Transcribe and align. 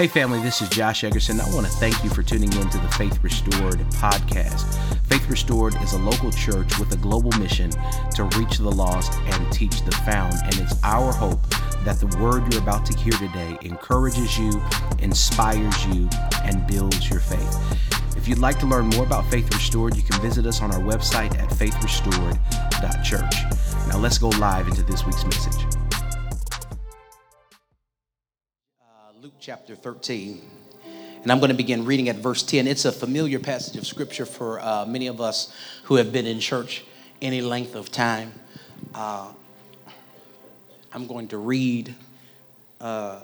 Hey, 0.00 0.08
family, 0.08 0.40
this 0.40 0.62
is 0.62 0.70
Josh 0.70 1.02
Eggerson. 1.02 1.40
I 1.40 1.54
want 1.54 1.66
to 1.66 1.72
thank 1.74 2.02
you 2.02 2.08
for 2.08 2.22
tuning 2.22 2.50
in 2.50 2.70
to 2.70 2.78
the 2.78 2.88
Faith 2.92 3.22
Restored 3.22 3.80
podcast. 3.90 4.64
Faith 5.04 5.28
Restored 5.28 5.74
is 5.82 5.92
a 5.92 5.98
local 5.98 6.30
church 6.30 6.78
with 6.78 6.90
a 6.94 6.96
global 6.96 7.30
mission 7.38 7.70
to 8.14 8.24
reach 8.38 8.56
the 8.56 8.70
lost 8.70 9.12
and 9.12 9.52
teach 9.52 9.82
the 9.82 9.90
found. 10.06 10.32
And 10.42 10.58
it's 10.58 10.82
our 10.84 11.12
hope 11.12 11.46
that 11.84 12.00
the 12.00 12.06
word 12.16 12.50
you're 12.50 12.62
about 12.62 12.86
to 12.86 12.96
hear 12.96 13.12
today 13.12 13.58
encourages 13.60 14.38
you, 14.38 14.58
inspires 15.00 15.86
you, 15.88 16.08
and 16.44 16.66
builds 16.66 17.10
your 17.10 17.20
faith. 17.20 18.16
If 18.16 18.26
you'd 18.26 18.38
like 18.38 18.58
to 18.60 18.66
learn 18.66 18.86
more 18.86 19.04
about 19.04 19.26
Faith 19.26 19.52
Restored, 19.52 19.96
you 19.96 20.02
can 20.02 20.18
visit 20.22 20.46
us 20.46 20.62
on 20.62 20.72
our 20.72 20.80
website 20.80 21.38
at 21.38 21.50
faithrestored.church. 21.50 23.34
Now 23.86 23.98
let's 23.98 24.16
go 24.16 24.30
live 24.30 24.66
into 24.66 24.82
this 24.82 25.04
week's 25.04 25.24
message. 25.24 25.79
Chapter 29.40 29.74
13. 29.74 30.38
And 31.22 31.32
I'm 31.32 31.38
going 31.38 31.48
to 31.48 31.56
begin 31.56 31.86
reading 31.86 32.10
at 32.10 32.16
verse 32.16 32.42
10. 32.42 32.66
It's 32.66 32.84
a 32.84 32.92
familiar 32.92 33.38
passage 33.38 33.74
of 33.78 33.86
scripture 33.86 34.26
for 34.26 34.60
uh, 34.60 34.84
many 34.84 35.06
of 35.06 35.18
us 35.18 35.54
who 35.84 35.94
have 35.94 36.12
been 36.12 36.26
in 36.26 36.40
church 36.40 36.84
any 37.22 37.40
length 37.40 37.74
of 37.74 37.90
time. 37.90 38.34
Uh, 38.94 39.32
I'm 40.92 41.06
going 41.06 41.28
to 41.28 41.38
read 41.38 41.94
uh, 42.82 43.20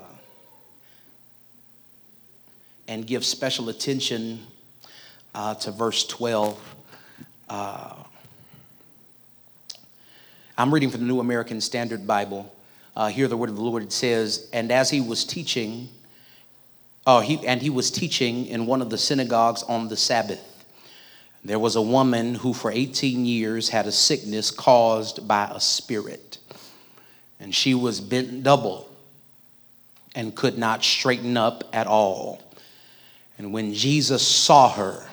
and 2.89 3.07
give 3.07 3.23
special 3.23 3.69
attention 3.69 4.41
uh, 5.35 5.55
to 5.57 5.71
verse 5.71 6.07
12. 6.07 6.77
Uh, 7.51 7.95
I'm 10.57 10.73
reading 10.73 10.89
from 10.89 11.01
the 11.01 11.07
New 11.07 11.21
American 11.21 11.61
Standard 11.61 12.07
Bible. 12.07 12.51
Uh, 12.97 13.09
here, 13.09 13.29
the 13.29 13.37
word 13.37 13.51
of 13.51 13.57
the 13.57 13.63
Lord 13.63 13.83
it 13.83 13.93
says, 13.93 14.49
"And 14.55 14.73
as 14.73 14.89
he 14.89 15.03
was 15.03 15.23
teaching, 15.23 15.91
oh, 17.07 17.21
he 17.21 17.47
and 17.47 17.63
he 17.63 17.71
was 17.71 17.91
teaching 17.91 18.47
in 18.47 18.67
one 18.67 18.83
of 18.83 18.91
the 18.91 18.99
synagogues 18.99 19.63
on 19.63 19.89
the 19.89 19.97
Sabbath. 19.97 20.43
There 21.45 21.59
was 21.59 21.77
a 21.77 21.83
woman 21.83 22.35
who, 22.35 22.53
for 22.53 22.73
18 22.73 23.25
years, 23.25 23.69
had 23.69 23.87
a 23.87 23.93
sickness 23.93 24.51
caused 24.51 25.29
by 25.29 25.45
a 25.45 25.61
spirit, 25.61 26.39
and 27.39 27.55
she 27.55 27.73
was 27.73 28.01
bent 28.01 28.43
double 28.43 28.91
and 30.17 30.35
could 30.35 30.59
not 30.59 30.83
straighten 30.83 31.37
up 31.37 31.63
at 31.73 31.87
all. 31.87 32.43
And 33.39 33.53
when 33.53 33.75
Jesus 33.75 34.27
saw 34.27 34.71
her, 34.71 35.07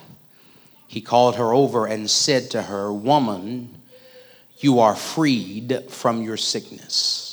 he 0.88 1.02
called 1.02 1.36
her 1.36 1.54
over 1.54 1.86
and 1.86 2.10
said 2.10 2.50
to 2.52 2.64
her, 2.64 2.92
Woman, 2.92 3.82
you 4.58 4.80
are 4.80 4.96
freed 4.96 5.90
from 5.90 6.24
your 6.24 6.38
sickness. 6.38 7.33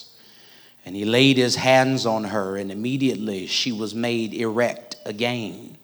And 0.91 0.97
he 0.97 1.05
laid 1.05 1.37
his 1.37 1.55
hands 1.55 2.05
on 2.05 2.25
her, 2.25 2.57
and 2.57 2.73
immediately 2.73 3.47
she 3.47 3.71
was 3.71 3.95
made 3.95 4.35
erect 4.35 4.97
again 5.05 5.79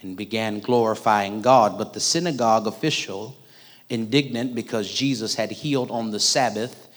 and 0.00 0.16
began 0.16 0.60
glorifying 0.60 1.42
God. 1.42 1.76
But 1.76 1.92
the 1.92 2.00
synagogue 2.00 2.66
official, 2.66 3.36
indignant 3.90 4.54
because 4.54 4.90
Jesus 4.90 5.34
had 5.34 5.50
healed 5.50 5.90
on 5.90 6.12
the 6.12 6.18
Sabbath, 6.18 6.88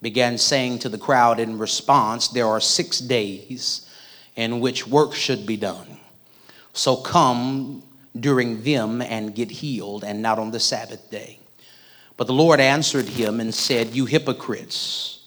began 0.00 0.38
saying 0.38 0.78
to 0.78 0.88
the 0.88 0.96
crowd 0.96 1.40
in 1.40 1.58
response, 1.58 2.28
There 2.28 2.46
are 2.46 2.60
six 2.60 3.00
days 3.00 3.90
in 4.36 4.60
which 4.60 4.86
work 4.86 5.12
should 5.12 5.44
be 5.44 5.56
done. 5.56 5.96
So 6.72 6.94
come 6.94 7.82
during 8.16 8.62
them 8.62 9.02
and 9.02 9.34
get 9.34 9.50
healed, 9.50 10.04
and 10.04 10.22
not 10.22 10.38
on 10.38 10.52
the 10.52 10.60
Sabbath 10.60 11.10
day. 11.10 11.40
But 12.16 12.28
the 12.28 12.32
Lord 12.32 12.60
answered 12.60 13.06
him 13.06 13.40
and 13.40 13.52
said, 13.52 13.88
You 13.88 14.06
hypocrites, 14.06 15.21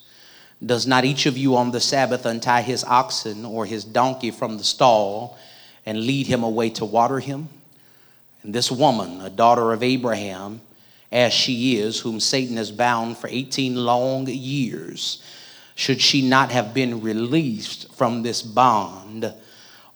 does 0.66 0.88
not 0.88 1.06
each 1.06 1.26
of 1.26 1.38
you 1.38 1.56
on 1.56 1.72
the 1.72 1.80
Sabbath 1.80 2.26
untie 2.26 2.62
his 2.62 2.84
oxen 2.84 3.46
or 3.46 3.66
his 3.66 3.84
donkey 3.84 4.32
from 4.32 4.58
the 4.58 4.64
stall 4.64 5.38
and 5.86 6.00
lead 6.06 6.28
him 6.28 6.44
away 6.44 6.70
to 6.72 6.86
water 6.86 7.20
him? 7.20 7.50
And 8.44 8.54
this 8.54 8.72
woman, 8.72 9.22
a 9.22 9.30
daughter 9.30 9.74
of 9.74 9.84
Abraham, 9.84 10.62
as 11.12 11.34
she 11.34 11.78
is, 11.78 12.00
whom 12.00 12.20
Satan 12.20 12.58
has 12.58 12.72
bound 12.72 13.18
for 13.18 13.28
18 13.28 13.76
long 13.76 14.28
years, 14.28 15.22
should 15.76 16.02
she 16.02 16.28
not 16.28 16.52
have 16.52 16.74
been 16.74 17.02
released 17.02 17.94
from 17.94 18.24
this 18.24 18.42
bond 18.42 19.32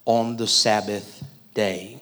on 0.06 0.36
the 0.38 0.48
Sabbath 0.48 1.24
day? 1.54 2.00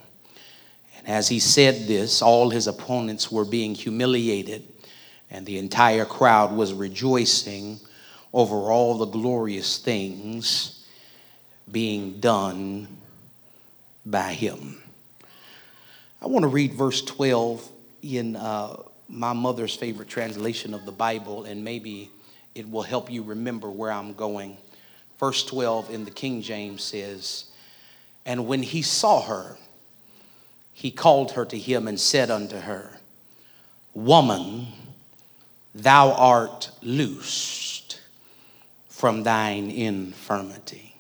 And 0.98 1.08
as 1.08 1.28
he 1.28 1.40
said 1.40 1.88
this, 1.88 2.22
all 2.22 2.50
his 2.50 2.68
opponents 2.68 3.32
were 3.32 3.46
being 3.46 3.76
humiliated, 3.76 4.64
and 5.30 5.46
the 5.46 5.58
entire 5.58 6.06
crowd 6.06 6.56
was 6.56 6.74
rejoicing 6.74 7.80
over 8.34 8.72
all 8.72 8.98
the 8.98 9.06
glorious 9.06 9.78
things 9.78 10.86
being 11.72 12.20
done 12.20 12.88
by 14.06 14.34
him. 14.34 14.82
I 16.22 16.28
want 16.28 16.44
to 16.44 16.48
read 16.48 16.74
verse 16.74 17.02
12 17.02 17.70
in 18.04 18.36
uh, 18.36 18.78
my 19.10 19.34
mother's 19.34 19.76
favorite 19.76 20.08
translation 20.08 20.74
of 20.74 20.86
the 20.86 20.92
Bible, 20.92 21.44
and 21.44 21.64
maybe 21.64 22.10
it 22.56 22.70
will 22.70 22.84
help 22.84 23.12
you 23.12 23.24
remember 23.24 23.70
where 23.70 23.92
I'm 23.92 24.14
going. 24.14 24.58
Verse 25.20 25.44
12 25.46 25.92
in 25.92 26.06
the 26.06 26.12
King 26.12 26.42
James 26.42 26.84
says, 26.84 27.46
And 28.26 28.48
when 28.48 28.64
he 28.64 28.82
saw 28.82 29.22
her, 29.24 29.58
he 30.74 30.92
called 30.92 31.32
her 31.32 31.46
to 31.46 31.58
him 31.58 31.88
and 31.88 32.00
said 32.00 32.30
unto 32.30 32.58
her, 32.58 33.00
Woman, 33.94 34.68
thou 35.74 36.12
art 36.14 36.70
loosed 36.82 37.67
from 38.98 39.22
thine 39.22 39.70
infirmity. 39.70 40.96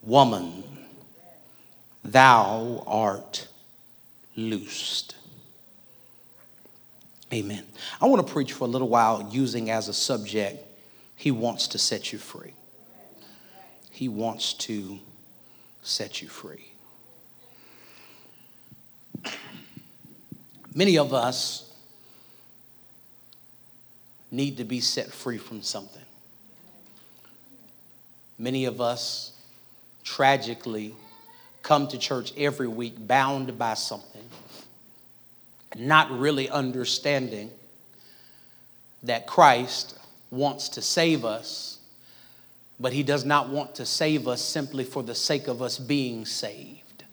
Woman, 0.00 0.64
thou 2.02 2.82
art 2.86 3.48
loosed. 4.34 5.14
Amen. 7.30 7.66
I 8.00 8.06
want 8.06 8.26
to 8.26 8.32
preach 8.32 8.54
for 8.54 8.64
a 8.64 8.66
little 8.66 8.88
while 8.88 9.28
using 9.30 9.68
as 9.68 9.88
a 9.88 9.92
subject, 9.92 10.64
He 11.16 11.30
wants 11.30 11.68
to 11.68 11.78
set 11.78 12.14
you 12.14 12.18
free. 12.18 12.54
He 13.90 14.08
wants 14.08 14.54
to 14.54 14.98
set 15.82 16.22
you 16.22 16.28
free. 16.28 16.72
Many 20.74 20.96
of 20.96 21.12
us 21.12 21.70
need 24.30 24.56
to 24.56 24.64
be 24.64 24.80
set 24.80 25.12
free 25.12 25.36
from 25.36 25.60
something. 25.60 26.05
Many 28.38 28.66
of 28.66 28.80
us 28.80 29.32
tragically 30.04 30.94
come 31.62 31.88
to 31.88 31.98
church 31.98 32.32
every 32.36 32.68
week 32.68 32.94
bound 32.98 33.58
by 33.58 33.74
something, 33.74 34.22
not 35.76 36.10
really 36.10 36.48
understanding 36.48 37.50
that 39.02 39.26
Christ 39.26 39.98
wants 40.30 40.68
to 40.70 40.82
save 40.82 41.24
us, 41.24 41.78
but 42.78 42.92
he 42.92 43.02
does 43.02 43.24
not 43.24 43.48
want 43.48 43.74
to 43.76 43.86
save 43.86 44.28
us 44.28 44.42
simply 44.42 44.84
for 44.84 45.02
the 45.02 45.14
sake 45.14 45.48
of 45.48 45.62
us 45.62 45.78
being 45.78 46.26
saved. 46.26 47.04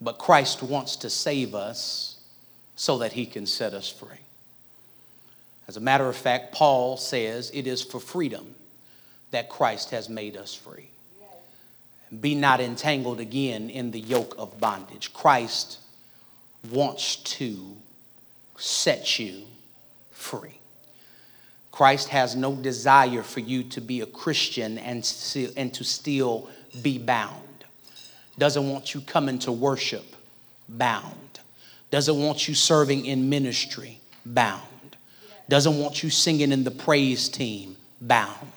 But 0.00 0.18
Christ 0.18 0.62
wants 0.62 0.96
to 0.96 1.10
save 1.10 1.54
us 1.54 2.16
so 2.74 2.98
that 2.98 3.12
he 3.12 3.26
can 3.26 3.46
set 3.46 3.74
us 3.74 3.88
free. 3.88 4.08
As 5.66 5.76
a 5.76 5.80
matter 5.80 6.08
of 6.08 6.16
fact, 6.16 6.54
Paul 6.54 6.96
says 6.96 7.50
it 7.52 7.66
is 7.66 7.82
for 7.82 8.00
freedom 8.00 8.54
that 9.30 9.48
Christ 9.48 9.90
has 9.90 10.08
made 10.08 10.36
us 10.36 10.54
free. 10.54 10.90
Be 12.20 12.34
not 12.34 12.60
entangled 12.60 13.20
again 13.20 13.68
in 13.68 13.90
the 13.90 14.00
yoke 14.00 14.34
of 14.38 14.58
bondage. 14.58 15.12
Christ 15.12 15.78
wants 16.70 17.16
to 17.16 17.76
set 18.56 19.18
you 19.18 19.42
free. 20.10 20.58
Christ 21.70 22.08
has 22.08 22.34
no 22.34 22.54
desire 22.54 23.22
for 23.22 23.40
you 23.40 23.62
to 23.64 23.80
be 23.80 24.00
a 24.00 24.06
Christian 24.06 24.78
and, 24.78 24.96
and 25.56 25.74
to 25.74 25.84
still 25.84 26.48
be 26.82 26.98
bound. 26.98 27.42
Doesn't 28.38 28.68
want 28.68 28.94
you 28.94 29.00
coming 29.02 29.38
to 29.40 29.52
worship 29.52 30.16
bound 30.68 31.28
doesn't 31.90 32.18
want 32.18 32.48
you 32.48 32.54
serving 32.54 33.06
in 33.06 33.28
ministry 33.28 34.00
bound, 34.26 34.62
doesn't 35.48 35.78
want 35.78 36.02
you 36.02 36.10
singing 36.10 36.52
in 36.52 36.64
the 36.64 36.70
praise 36.70 37.28
team 37.28 37.76
bound. 38.00 38.52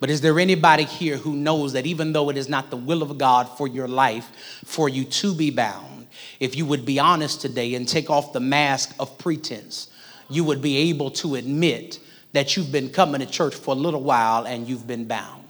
But 0.00 0.10
is 0.10 0.20
there 0.20 0.38
anybody 0.38 0.84
here 0.84 1.16
who 1.16 1.34
knows 1.34 1.72
that 1.72 1.86
even 1.86 2.12
though 2.12 2.30
it 2.30 2.36
is 2.36 2.48
not 2.48 2.70
the 2.70 2.76
will 2.76 3.02
of 3.02 3.16
God 3.16 3.44
for 3.44 3.68
your 3.68 3.88
life 3.88 4.30
for 4.64 4.88
you 4.88 5.04
to 5.04 5.34
be 5.34 5.50
bound, 5.50 6.06
if 6.40 6.56
you 6.56 6.66
would 6.66 6.84
be 6.84 6.98
honest 6.98 7.40
today 7.40 7.74
and 7.74 7.88
take 7.88 8.10
off 8.10 8.32
the 8.32 8.40
mask 8.40 8.94
of 8.98 9.16
pretense, 9.18 9.88
you 10.28 10.44
would 10.44 10.60
be 10.60 10.90
able 10.90 11.10
to 11.12 11.36
admit 11.36 12.00
that 12.32 12.56
you've 12.56 12.72
been 12.72 12.88
coming 12.90 13.20
to 13.20 13.26
church 13.26 13.54
for 13.54 13.74
a 13.74 13.78
little 13.78 14.02
while 14.02 14.46
and 14.46 14.68
you've 14.68 14.86
been 14.86 15.04
bound 15.06 15.42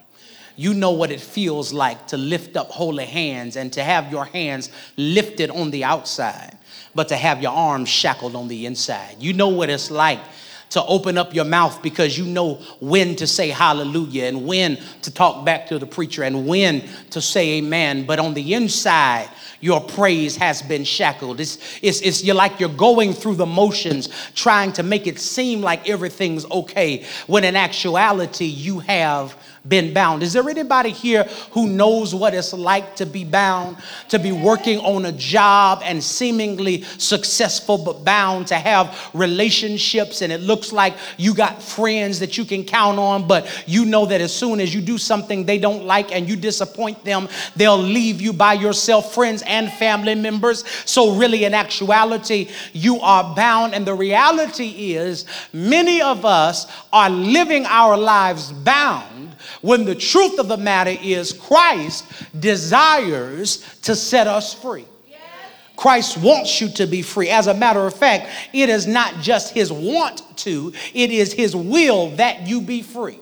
you 0.57 0.73
know 0.73 0.93
what 0.93 1.11
it 1.11 1.21
feels 1.21 1.73
like 1.73 2.07
to 2.07 2.17
lift 2.17 2.57
up 2.57 2.71
holy 2.71 3.05
hands 3.05 3.57
and 3.57 3.73
to 3.73 3.83
have 3.83 4.13
your 4.13 4.25
hands 4.25 4.71
lifted 4.97 5.51
on 5.51 5.69
the 5.73 5.83
outside 5.83 6.57
but 6.95 7.09
to 7.09 7.17
have 7.17 7.43
your 7.43 7.53
arms 7.53 7.89
shackled 7.89 8.37
on 8.37 8.49
the 8.49 8.67
inside. 8.67 9.17
You 9.19 9.33
know 9.33 9.49
what 9.49 9.69
it's 9.69 9.91
like 9.91 10.21
to 10.75 10.85
open 10.87 11.17
up 11.17 11.33
your 11.33 11.45
mouth 11.45 11.81
because 11.83 12.19
you 12.19 12.25
know 12.25 12.55
when 12.81 13.15
to 13.15 13.29
say 13.29 13.49
hallelujah 13.49 14.25
and 14.25 14.45
when 14.45 14.77
to 15.03 15.11
talk 15.13 15.45
back 15.45 15.69
to 15.69 15.79
the 15.79 15.87
preacher 15.87 16.25
and 16.25 16.49
when 16.49 16.83
to 17.11 17.21
say 17.21 17.59
amen. 17.59 18.05
But 18.05 18.19
on 18.19 18.35
the 18.35 18.55
inside, 18.55 19.31
your 19.61 19.81
praise 19.81 20.37
has 20.37 20.63
been 20.63 20.83
shackled. 20.83 21.39
It's, 21.39 21.59
it's, 21.81 22.01
it's 22.01 22.25
you're 22.25 22.35
like 22.35 22.59
you're 22.59 22.69
going 22.69 23.13
through 23.13 23.37
the 23.37 23.47
motions 23.47 24.09
trying 24.35 24.73
to 24.73 24.83
make 24.83 25.07
it 25.07 25.21
seem 25.21 25.61
like 25.61 25.89
everything's 25.89 26.45
okay 26.51 27.07
when 27.29 27.45
in 27.45 27.55
actuality 27.55 28.47
you 28.47 28.81
have 28.81 29.37
been 29.67 29.95
bound. 29.95 30.23
Is 30.23 30.35
there 30.35 30.49
anybody 30.49 30.91
here 30.91 31.25
who 31.53 31.67
knows 31.67 32.15
what 32.15 32.35
it's 32.35 32.53
like 32.53 32.97
to 32.97 33.07
be 33.07 33.25
bound, 33.25 33.79
to 34.11 34.19
be 34.19 34.31
working 34.31 34.79
on 34.81 35.07
a 35.07 35.13
job 35.13 35.81
and 35.85 36.03
seemingly 36.03 36.83
successful 36.83 37.79
but 37.79 38.05
bound, 38.05 38.47
to 38.49 38.57
have 38.57 39.11
relationships 39.15 40.21
and 40.21 40.33
it 40.33 40.41
looks 40.41 40.73
like 40.73 40.95
you 41.17 41.35
got 41.35 41.63
friends 41.63 42.19
that 42.21 42.37
you 42.37 42.45
can 42.45 42.65
count 42.65 42.99
on, 42.99 43.27
but 43.27 43.65
you 43.67 43.87
know 43.87 44.05
that 44.05 44.21
as 44.21 44.35
soon 44.35 44.61
as 44.61 44.75
you 44.75 44.83
do 44.83 44.99
something 44.99 45.45
they 45.45 45.59
don't 45.59 45.85
like 45.85 46.13
and 46.13 46.29
you 46.29 46.37
disappoint 46.37 47.03
them, 47.05 47.29
they'll 47.57 47.79
leave 47.79 48.21
you 48.21 48.33
by 48.33 48.53
yourself, 48.53 49.15
friends 49.15 49.43
and 49.47 49.73
family 49.73 50.15
members. 50.15 50.65
So, 50.85 51.17
really, 51.17 51.45
in 51.45 51.55
actuality, 51.55 52.51
you 52.73 53.01
are 53.01 53.35
bound. 53.35 53.75
And 53.75 53.87
the 53.87 53.95
reality 53.95 54.95
is, 54.95 55.25
many 55.53 56.03
of 56.03 56.25
us 56.25 56.67
are 56.93 57.09
living 57.09 57.65
our 57.67 57.97
lives 57.97 58.53
bound 58.53 59.14
when 59.65 59.87
the 59.87 59.95
truth 59.95 60.39
of 60.39 60.47
the 60.47 60.59
matter 60.59 60.95
is 61.03 61.33
Christ 61.33 62.05
desires 62.39 63.65
to 63.81 63.97
set 63.97 64.27
us 64.27 64.53
free. 64.53 64.85
Christ 65.75 66.19
wants 66.19 66.61
you 66.61 66.69
to 66.73 66.87
be 66.87 67.01
free. 67.01 67.31
As 67.31 67.47
a 67.47 67.55
matter 67.55 67.81
of 67.81 67.95
fact, 67.95 68.29
it 68.53 68.69
is 68.69 68.87
not 68.87 69.23
just 69.23 69.55
his 69.55 69.73
want 69.73 70.37
to, 70.41 70.75
it 70.93 71.11
is 71.11 71.33
his 71.33 71.57
will 71.57 72.11
that 72.17 72.47
you 72.47 72.61
be 72.61 72.83
free. 72.83 73.19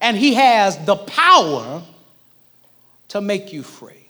And 0.00 0.16
he 0.16 0.34
has 0.34 0.76
the 0.84 0.96
power 0.96 1.80
to 3.08 3.20
make 3.20 3.52
you 3.52 3.62
free. 3.62 4.08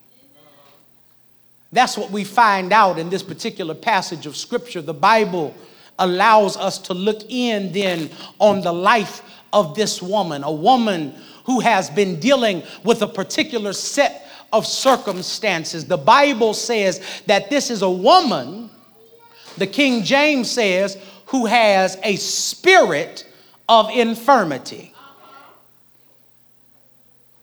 That's 1.70 1.98
what 1.98 2.10
we 2.10 2.24
find 2.24 2.72
out 2.72 2.98
in 2.98 3.10
this 3.10 3.22
particular 3.22 3.74
passage 3.74 4.24
of 4.24 4.38
scripture. 4.38 4.80
The 4.80 4.94
Bible 4.94 5.54
allows 5.98 6.56
us 6.56 6.78
to 6.78 6.94
look 6.94 7.24
in 7.28 7.72
then 7.72 8.08
on 8.38 8.62
the 8.62 8.72
life 8.72 9.20
of 9.52 9.74
this 9.74 10.02
woman, 10.02 10.44
a 10.44 10.52
woman 10.52 11.14
who 11.44 11.60
has 11.60 11.88
been 11.90 12.20
dealing 12.20 12.62
with 12.84 13.02
a 13.02 13.06
particular 13.06 13.72
set 13.72 14.26
of 14.52 14.66
circumstances. 14.66 15.84
The 15.86 15.96
Bible 15.96 16.54
says 16.54 17.00
that 17.26 17.50
this 17.50 17.70
is 17.70 17.82
a 17.82 17.90
woman, 17.90 18.70
the 19.56 19.66
King 19.66 20.02
James 20.04 20.50
says, 20.50 20.96
who 21.26 21.46
has 21.46 21.98
a 22.02 22.16
spirit 22.16 23.26
of 23.68 23.90
infirmity. 23.90 24.94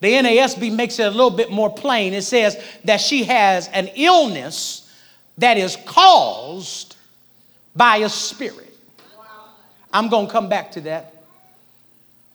The 0.01 0.12
NASB 0.12 0.75
makes 0.75 1.00
it 1.00 1.08
a 1.08 1.10
little 1.10 1.31
bit 1.31 1.50
more 1.50 1.74
plain. 1.74 2.13
It 2.13 2.24
says 2.24 2.62
that 2.84 3.01
she 3.01 3.24
has 3.24 3.68
an 3.69 3.90
illness 3.96 4.92
that 5.38 5.58
is 5.58 5.78
caused 5.86 6.96
by 7.75 7.98
a 7.98 8.10
spirit. 8.10 8.78
I'm 9.92 10.10
going 10.10 10.28
to 10.28 10.31
come 10.31 10.50
back 10.50 10.72
to 10.74 10.81
that. 10.81 11.15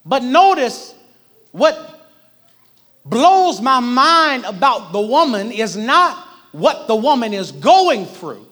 But 0.05 0.23
notice 0.23 0.94
what 1.52 2.08
blows 3.05 3.61
my 3.61 3.81
mind 3.81 4.44
about 4.44 4.93
the 4.93 5.00
woman 5.00 5.50
is 5.50 5.76
not 5.76 6.26
what 6.52 6.88
the 6.88 6.97
woman 6.97 7.32
is 7.32 7.52
going 7.52 8.06
through, 8.06 8.47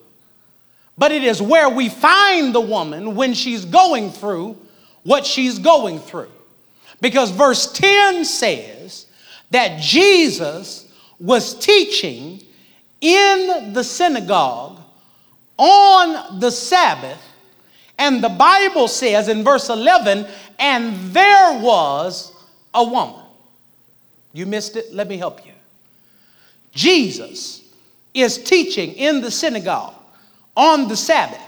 but 0.96 1.12
it 1.12 1.24
is 1.24 1.40
where 1.42 1.68
we 1.68 1.88
find 1.88 2.54
the 2.54 2.60
woman 2.60 3.14
when 3.14 3.34
she's 3.34 3.64
going 3.64 4.10
through 4.10 4.56
what 5.02 5.26
she's 5.26 5.58
going 5.58 5.98
through. 5.98 6.30
Because 7.00 7.30
verse 7.30 7.72
10 7.72 8.24
says 8.24 9.06
that 9.50 9.80
Jesus 9.80 10.86
was 11.18 11.58
teaching 11.58 12.42
in 13.00 13.72
the 13.72 13.84
synagogue 13.84 14.80
on 15.56 16.40
the 16.40 16.50
Sabbath 16.50 17.20
and 17.98 18.22
the 18.22 18.28
Bible 18.28 18.88
says 18.88 19.28
in 19.28 19.42
verse 19.42 19.68
11, 19.68 20.26
and 20.58 21.12
there 21.12 21.60
was 21.60 22.32
a 22.72 22.84
woman. 22.84 23.20
You 24.32 24.46
missed 24.46 24.76
it? 24.76 24.94
Let 24.94 25.08
me 25.08 25.16
help 25.16 25.44
you. 25.44 25.52
Jesus 26.72 27.62
is 28.14 28.42
teaching 28.42 28.92
in 28.92 29.20
the 29.20 29.30
synagogue 29.30 29.94
on 30.56 30.88
the 30.88 30.96
Sabbath, 30.96 31.42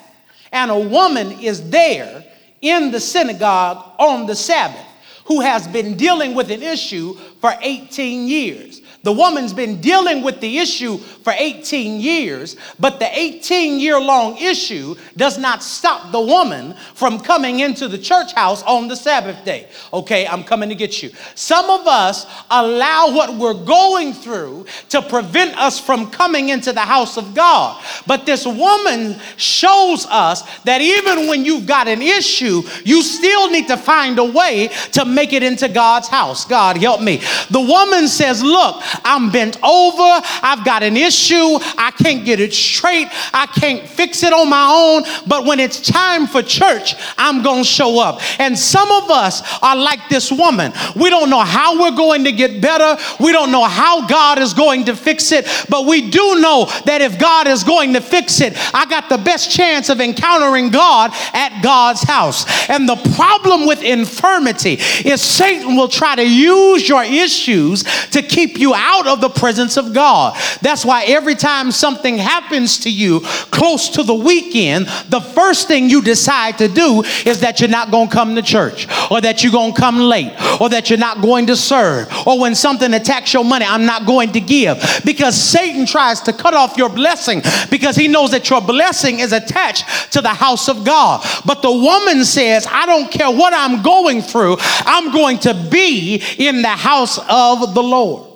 and 0.52 0.70
a 0.70 0.78
woman 0.78 1.32
is 1.40 1.70
there 1.70 2.24
in 2.60 2.90
the 2.90 3.00
synagogue 3.00 3.84
on 3.98 4.26
the 4.26 4.34
Sabbath 4.34 4.86
who 5.26 5.40
has 5.40 5.68
been 5.68 5.96
dealing 5.96 6.34
with 6.34 6.50
an 6.50 6.62
issue 6.62 7.14
for 7.40 7.54
18 7.60 8.26
years. 8.26 8.82
The 9.02 9.12
woman's 9.12 9.54
been 9.54 9.80
dealing 9.80 10.22
with 10.22 10.40
the 10.40 10.58
issue 10.58 10.98
for 10.98 11.32
18 11.34 12.00
years, 12.00 12.56
but 12.78 12.98
the 12.98 13.08
18 13.18 13.80
year 13.80 13.98
long 13.98 14.36
issue 14.36 14.94
does 15.16 15.38
not 15.38 15.62
stop 15.62 16.12
the 16.12 16.20
woman 16.20 16.74
from 16.94 17.18
coming 17.18 17.60
into 17.60 17.88
the 17.88 17.96
church 17.96 18.34
house 18.34 18.62
on 18.64 18.88
the 18.88 18.96
Sabbath 18.96 19.42
day. 19.42 19.68
Okay, 19.92 20.26
I'm 20.26 20.44
coming 20.44 20.68
to 20.68 20.74
get 20.74 21.02
you. 21.02 21.10
Some 21.34 21.70
of 21.70 21.86
us 21.86 22.26
allow 22.50 23.14
what 23.14 23.34
we're 23.36 23.64
going 23.64 24.12
through 24.12 24.66
to 24.90 25.00
prevent 25.00 25.56
us 25.58 25.80
from 25.80 26.10
coming 26.10 26.50
into 26.50 26.72
the 26.72 26.80
house 26.80 27.16
of 27.16 27.34
God. 27.34 27.82
But 28.06 28.26
this 28.26 28.46
woman 28.46 29.18
shows 29.36 30.04
us 30.06 30.42
that 30.64 30.82
even 30.82 31.26
when 31.26 31.46
you've 31.46 31.66
got 31.66 31.88
an 31.88 32.02
issue, 32.02 32.62
you 32.84 33.02
still 33.02 33.50
need 33.50 33.68
to 33.68 33.78
find 33.78 34.18
a 34.18 34.24
way 34.24 34.68
to 34.92 35.06
make 35.06 35.32
it 35.32 35.42
into 35.42 35.68
God's 35.68 36.08
house. 36.08 36.44
God, 36.44 36.76
help 36.76 37.00
me. 37.00 37.22
The 37.50 37.60
woman 37.60 38.06
says, 38.06 38.42
Look, 38.42 38.82
I'm 39.04 39.30
bent 39.30 39.56
over. 39.62 40.26
I've 40.42 40.64
got 40.64 40.82
an 40.82 40.96
issue. 40.96 41.58
I 41.78 41.92
can't 41.96 42.24
get 42.24 42.40
it 42.40 42.52
straight. 42.52 43.08
I 43.32 43.46
can't 43.46 43.88
fix 43.88 44.22
it 44.22 44.32
on 44.32 44.48
my 44.48 44.66
own. 44.70 45.24
But 45.26 45.44
when 45.44 45.60
it's 45.60 45.80
time 45.80 46.26
for 46.26 46.42
church, 46.42 46.94
I'm 47.18 47.42
going 47.42 47.62
to 47.62 47.68
show 47.68 48.00
up. 48.00 48.20
And 48.40 48.58
some 48.58 48.90
of 48.90 49.10
us 49.10 49.42
are 49.62 49.76
like 49.76 50.08
this 50.08 50.30
woman. 50.30 50.72
We 50.96 51.10
don't 51.10 51.30
know 51.30 51.40
how 51.40 51.80
we're 51.80 51.96
going 51.96 52.24
to 52.24 52.32
get 52.32 52.60
better. 52.60 53.00
We 53.20 53.32
don't 53.32 53.52
know 53.52 53.64
how 53.64 54.06
God 54.06 54.38
is 54.38 54.54
going 54.54 54.84
to 54.86 54.96
fix 54.96 55.32
it. 55.32 55.46
But 55.68 55.86
we 55.86 56.10
do 56.10 56.40
know 56.40 56.66
that 56.86 57.00
if 57.00 57.18
God 57.18 57.46
is 57.46 57.64
going 57.64 57.94
to 57.94 58.00
fix 58.00 58.40
it, 58.40 58.54
I 58.74 58.86
got 58.86 59.08
the 59.08 59.18
best 59.18 59.50
chance 59.50 59.88
of 59.88 60.00
encountering 60.00 60.70
God 60.70 61.10
at 61.32 61.60
God's 61.62 62.02
house. 62.02 62.44
And 62.68 62.88
the 62.88 62.96
problem 63.14 63.66
with 63.66 63.82
infirmity 63.82 64.78
is 65.04 65.20
Satan 65.20 65.76
will 65.76 65.88
try 65.88 66.16
to 66.16 66.26
use 66.26 66.88
your 66.88 67.04
issues 67.04 67.84
to 68.10 68.22
keep 68.22 68.58
you 68.58 68.72
out 68.80 69.06
of 69.06 69.20
the 69.20 69.28
presence 69.28 69.76
of 69.76 69.92
God. 69.92 70.36
That's 70.62 70.84
why 70.84 71.04
every 71.04 71.34
time 71.34 71.70
something 71.70 72.16
happens 72.16 72.80
to 72.80 72.90
you 72.90 73.20
close 73.50 73.90
to 73.90 74.02
the 74.02 74.14
weekend, 74.14 74.86
the 75.08 75.20
first 75.20 75.68
thing 75.68 75.90
you 75.90 76.02
decide 76.02 76.58
to 76.58 76.68
do 76.68 77.02
is 77.26 77.40
that 77.40 77.60
you're 77.60 77.68
not 77.68 77.90
going 77.90 78.08
to 78.08 78.14
come 78.14 78.34
to 78.34 78.42
church, 78.42 78.86
or 79.10 79.20
that 79.20 79.42
you're 79.42 79.52
going 79.52 79.74
to 79.74 79.80
come 79.80 79.98
late, 79.98 80.32
or 80.60 80.68
that 80.70 80.88
you're 80.88 80.98
not 80.98 81.20
going 81.20 81.46
to 81.46 81.56
serve, 81.56 82.08
or 82.26 82.40
when 82.40 82.54
something 82.54 82.92
attacks 82.94 83.34
your 83.34 83.44
money, 83.44 83.66
I'm 83.66 83.84
not 83.84 84.06
going 84.06 84.32
to 84.32 84.40
give. 84.40 84.78
Because 85.04 85.36
Satan 85.40 85.86
tries 85.86 86.20
to 86.22 86.32
cut 86.32 86.54
off 86.54 86.76
your 86.76 86.88
blessing 86.88 87.42
because 87.70 87.96
he 87.96 88.08
knows 88.08 88.30
that 88.30 88.48
your 88.48 88.60
blessing 88.60 89.20
is 89.20 89.32
attached 89.32 90.12
to 90.12 90.20
the 90.20 90.28
house 90.28 90.68
of 90.68 90.84
God. 90.84 91.24
But 91.44 91.62
the 91.62 91.72
woman 91.72 92.24
says, 92.24 92.66
I 92.68 92.86
don't 92.86 93.10
care 93.10 93.30
what 93.30 93.52
I'm 93.52 93.82
going 93.82 94.22
through, 94.22 94.56
I'm 94.60 95.12
going 95.12 95.38
to 95.40 95.54
be 95.70 96.22
in 96.38 96.62
the 96.62 96.68
house 96.68 97.18
of 97.28 97.74
the 97.74 97.82
Lord. 97.82 98.29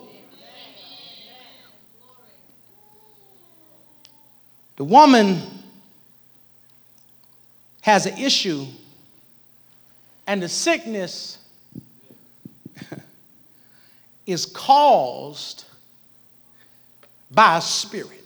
The 4.76 4.84
woman 4.84 5.40
has 7.82 8.06
an 8.06 8.18
issue, 8.18 8.66
and 10.26 10.42
the 10.42 10.48
sickness 10.48 11.38
is 14.26 14.46
caused 14.46 15.64
by 17.30 17.58
a 17.58 17.60
spirit. 17.60 18.24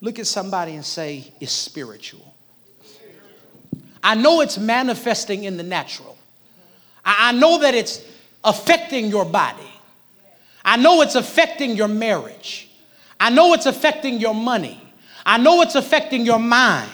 Look 0.00 0.18
at 0.18 0.26
somebody 0.26 0.76
and 0.76 0.84
say, 0.84 1.30
it's 1.40 1.52
spiritual. 1.52 2.34
I 4.02 4.14
know 4.14 4.40
it's 4.40 4.56
manifesting 4.56 5.44
in 5.44 5.58
the 5.58 5.62
natural. 5.62 6.16
I 7.04 7.32
know 7.32 7.58
that 7.58 7.74
it's 7.74 8.02
affecting 8.42 9.08
your 9.08 9.26
body. 9.26 9.69
I 10.64 10.76
know 10.76 11.02
it's 11.02 11.14
affecting 11.14 11.76
your 11.76 11.88
marriage. 11.88 12.68
I 13.18 13.30
know 13.30 13.52
it's 13.54 13.66
affecting 13.66 14.20
your 14.20 14.34
money. 14.34 14.80
I 15.24 15.38
know 15.38 15.62
it's 15.62 15.74
affecting 15.74 16.24
your 16.24 16.38
mind. 16.38 16.90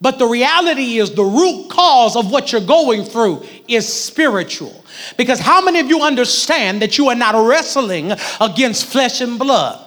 But 0.00 0.18
the 0.18 0.26
reality 0.26 0.98
is, 0.98 1.14
the 1.14 1.24
root 1.24 1.68
cause 1.70 2.16
of 2.16 2.30
what 2.30 2.52
you're 2.52 2.60
going 2.60 3.04
through 3.04 3.44
is 3.66 3.90
spiritual. 3.90 4.84
Because 5.16 5.40
how 5.40 5.62
many 5.62 5.80
of 5.80 5.88
you 5.88 6.02
understand 6.02 6.82
that 6.82 6.98
you 6.98 7.08
are 7.08 7.14
not 7.14 7.34
wrestling 7.48 8.12
against 8.40 8.86
flesh 8.86 9.22
and 9.22 9.38
blood? 9.38 9.85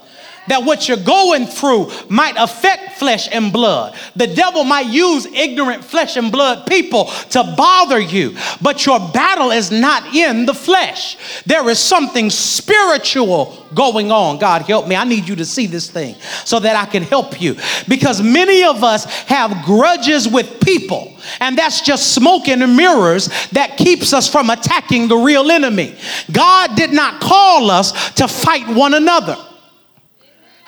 That 0.50 0.64
what 0.64 0.88
you're 0.88 0.98
going 0.98 1.46
through 1.46 1.92
might 2.10 2.36
affect 2.38 3.00
flesh 3.00 3.30
and 3.32 3.54
blood. 3.54 3.96
The 4.16 4.28
devil 4.28 4.64
might 4.64 4.88
use 4.88 5.26
ignorant 5.26 5.84
flesh 5.84 6.18
and 6.18 6.32
blood 6.32 6.68
people 6.68 7.06
to 7.06 7.54
bother 7.58 8.00
you, 8.00 8.36
but 8.62 8.86
your 8.86 9.00
battle 9.12 9.52
is 9.52 9.72
not 9.72 10.14
in 10.14 10.46
the 10.46 10.54
flesh. 10.54 11.44
There 11.46 11.68
is 11.70 11.80
something 11.80 12.30
spiritual 12.30 13.66
going 13.74 14.12
on. 14.12 14.40
God, 14.40 14.64
help 14.64 14.88
me. 14.88 14.96
I 14.96 15.04
need 15.04 15.28
you 15.28 15.36
to 15.38 15.46
see 15.46 15.68
this 15.68 15.90
thing 15.90 16.16
so 16.46 16.60
that 16.60 16.76
I 16.76 16.86
can 16.86 17.04
help 17.04 17.42
you. 17.42 17.56
Because 17.88 18.22
many 18.22 18.64
of 18.64 18.84
us 18.84 19.06
have 19.24 19.66
grudges 19.66 20.28
with 20.28 20.60
people, 20.62 21.16
and 21.40 21.58
that's 21.58 21.82
just 21.82 22.14
smoke 22.14 22.48
and 22.48 22.76
mirrors 22.76 23.28
that 23.52 23.78
keeps 23.78 24.14
us 24.14 24.28
from 24.28 24.50
attacking 24.50 25.08
the 25.08 25.18
real 25.18 25.52
enemy. 25.52 25.96
God 26.32 26.76
did 26.76 26.92
not 26.92 27.22
call 27.22 27.72
us 27.72 28.12
to 28.14 28.28
fight 28.28 28.68
one 28.68 28.94
another. 28.94 29.38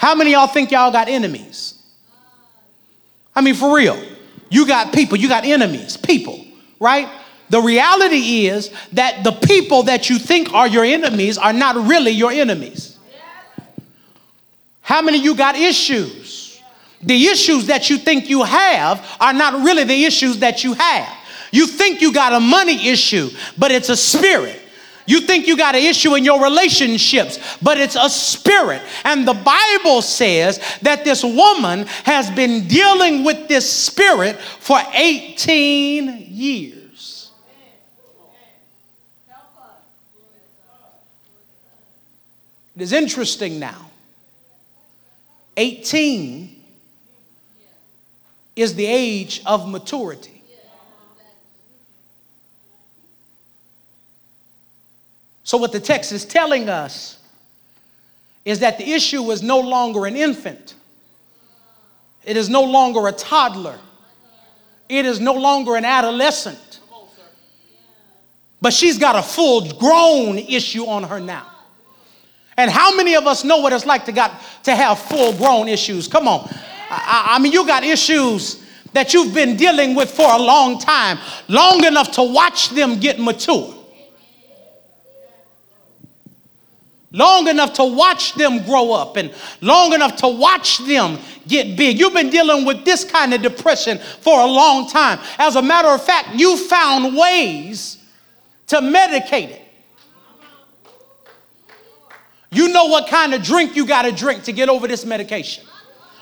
How 0.01 0.15
many 0.15 0.31
y'all 0.31 0.47
think 0.47 0.71
y'all 0.71 0.91
got 0.91 1.07
enemies? 1.07 1.75
I 3.35 3.41
mean, 3.41 3.53
for 3.53 3.75
real. 3.75 4.03
You 4.49 4.65
got 4.65 4.91
people, 4.91 5.15
you 5.15 5.29
got 5.29 5.45
enemies, 5.45 5.95
people, 5.95 6.43
right? 6.79 7.07
The 7.51 7.61
reality 7.61 8.47
is 8.47 8.71
that 8.93 9.23
the 9.23 9.31
people 9.31 9.83
that 9.83 10.09
you 10.09 10.17
think 10.17 10.51
are 10.55 10.67
your 10.67 10.83
enemies 10.83 11.37
are 11.37 11.53
not 11.53 11.75
really 11.87 12.09
your 12.09 12.31
enemies. 12.31 12.97
How 14.81 15.03
many 15.03 15.19
you 15.19 15.35
got 15.35 15.55
issues? 15.55 16.59
The 17.03 17.27
issues 17.27 17.67
that 17.67 17.91
you 17.91 17.99
think 17.99 18.27
you 18.27 18.41
have 18.41 19.05
are 19.19 19.33
not 19.33 19.63
really 19.63 19.83
the 19.83 20.05
issues 20.05 20.39
that 20.39 20.63
you 20.63 20.73
have. 20.73 21.15
You 21.51 21.67
think 21.67 22.01
you 22.01 22.11
got 22.11 22.33
a 22.33 22.39
money 22.39 22.89
issue, 22.89 23.29
but 23.55 23.69
it's 23.69 23.89
a 23.89 23.95
spirit. 23.95 24.60
You 25.05 25.21
think 25.21 25.47
you 25.47 25.57
got 25.57 25.75
an 25.75 25.81
issue 25.81 26.15
in 26.15 26.23
your 26.23 26.41
relationships, 26.41 27.57
but 27.61 27.77
it's 27.77 27.95
a 27.95 28.09
spirit. 28.09 28.81
And 29.03 29.27
the 29.27 29.33
Bible 29.33 30.01
says 30.01 30.59
that 30.81 31.03
this 31.03 31.23
woman 31.23 31.85
has 32.05 32.29
been 32.31 32.67
dealing 32.67 33.23
with 33.23 33.47
this 33.47 33.71
spirit 33.71 34.39
for 34.39 34.79
18 34.93 36.27
years. 36.29 37.31
It 42.75 42.81
is 42.81 42.93
interesting 42.93 43.59
now. 43.59 43.89
18 45.57 46.63
is 48.55 48.75
the 48.75 48.85
age 48.85 49.41
of 49.45 49.67
maturity. 49.67 50.30
So, 55.51 55.57
what 55.57 55.73
the 55.73 55.81
text 55.81 56.13
is 56.13 56.23
telling 56.23 56.69
us 56.69 57.19
is 58.45 58.59
that 58.59 58.77
the 58.77 58.89
issue 58.89 59.29
is 59.31 59.43
no 59.43 59.59
longer 59.59 60.05
an 60.05 60.15
infant, 60.15 60.75
it 62.23 62.37
is 62.37 62.47
no 62.47 62.63
longer 62.63 63.05
a 63.09 63.11
toddler, 63.11 63.77
it 64.87 65.05
is 65.05 65.19
no 65.19 65.33
longer 65.33 65.75
an 65.75 65.83
adolescent. 65.83 66.79
But 68.61 68.71
she's 68.71 68.97
got 68.97 69.17
a 69.17 69.21
full 69.21 69.69
grown 69.73 70.37
issue 70.37 70.85
on 70.85 71.03
her 71.03 71.19
now. 71.19 71.47
And 72.55 72.71
how 72.71 72.95
many 72.95 73.15
of 73.15 73.27
us 73.27 73.43
know 73.43 73.57
what 73.57 73.73
it's 73.73 73.85
like 73.85 74.05
to, 74.05 74.13
got, 74.13 74.41
to 74.63 74.73
have 74.73 74.99
full 74.99 75.33
grown 75.33 75.67
issues? 75.67 76.07
Come 76.07 76.29
on. 76.29 76.47
I, 76.89 77.31
I 77.31 77.39
mean, 77.39 77.51
you 77.51 77.67
got 77.67 77.83
issues 77.83 78.63
that 78.93 79.13
you've 79.13 79.33
been 79.33 79.57
dealing 79.57 79.95
with 79.95 80.11
for 80.11 80.31
a 80.31 80.39
long 80.39 80.79
time, 80.79 81.19
long 81.49 81.83
enough 81.83 82.13
to 82.13 82.23
watch 82.23 82.69
them 82.69 83.01
get 83.01 83.19
mature. 83.19 83.79
Long 87.11 87.47
enough 87.47 87.73
to 87.73 87.83
watch 87.83 88.33
them 88.35 88.63
grow 88.63 88.93
up 88.93 89.17
and 89.17 89.33
long 89.61 89.93
enough 89.93 90.15
to 90.17 90.27
watch 90.27 90.79
them 90.79 91.19
get 91.47 91.77
big. 91.77 91.99
You've 91.99 92.13
been 92.13 92.29
dealing 92.29 92.65
with 92.65 92.85
this 92.85 93.03
kind 93.03 93.33
of 93.33 93.41
depression 93.41 93.97
for 93.97 94.39
a 94.39 94.45
long 94.45 94.87
time. 94.87 95.19
As 95.37 95.55
a 95.55 95.61
matter 95.61 95.89
of 95.89 96.03
fact, 96.03 96.29
you 96.35 96.57
found 96.57 97.15
ways 97.15 97.97
to 98.67 98.77
medicate 98.77 99.49
it. 99.49 99.61
You 102.51 102.67
know 102.67 102.85
what 102.85 103.07
kind 103.07 103.33
of 103.33 103.41
drink 103.43 103.75
you 103.75 103.85
got 103.85 104.01
to 104.03 104.11
drink 104.11 104.43
to 104.43 104.51
get 104.51 104.67
over 104.67 104.87
this 104.87 105.05
medication 105.05 105.63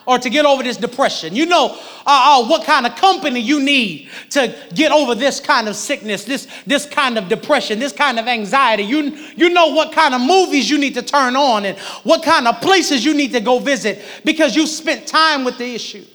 or 0.05 0.17
to 0.17 0.29
get 0.29 0.45
over 0.45 0.63
this 0.63 0.77
depression. 0.77 1.35
You 1.35 1.45
know 1.45 1.77
uh, 2.05 2.41
uh, 2.41 2.47
what 2.47 2.63
kind 2.63 2.85
of 2.85 2.95
company 2.95 3.39
you 3.39 3.59
need 3.59 4.09
to 4.31 4.55
get 4.73 4.91
over 4.91 5.15
this 5.15 5.39
kind 5.39 5.67
of 5.67 5.75
sickness, 5.75 6.23
this, 6.23 6.47
this 6.65 6.85
kind 6.85 7.17
of 7.17 7.27
depression, 7.27 7.79
this 7.79 7.93
kind 7.93 8.19
of 8.19 8.27
anxiety. 8.27 8.83
You, 8.83 9.15
you 9.35 9.49
know 9.49 9.67
what 9.67 9.91
kind 9.91 10.13
of 10.15 10.21
movies 10.21 10.69
you 10.69 10.77
need 10.77 10.95
to 10.95 11.01
turn 11.01 11.35
on 11.35 11.65
and 11.65 11.77
what 12.03 12.23
kind 12.23 12.47
of 12.47 12.59
places 12.61 13.05
you 13.05 13.13
need 13.13 13.31
to 13.33 13.39
go 13.39 13.59
visit 13.59 14.03
because 14.25 14.55
you 14.55 14.65
spent 14.65 15.07
time 15.07 15.43
with 15.43 15.57
the 15.57 15.75
issue. 15.75 16.05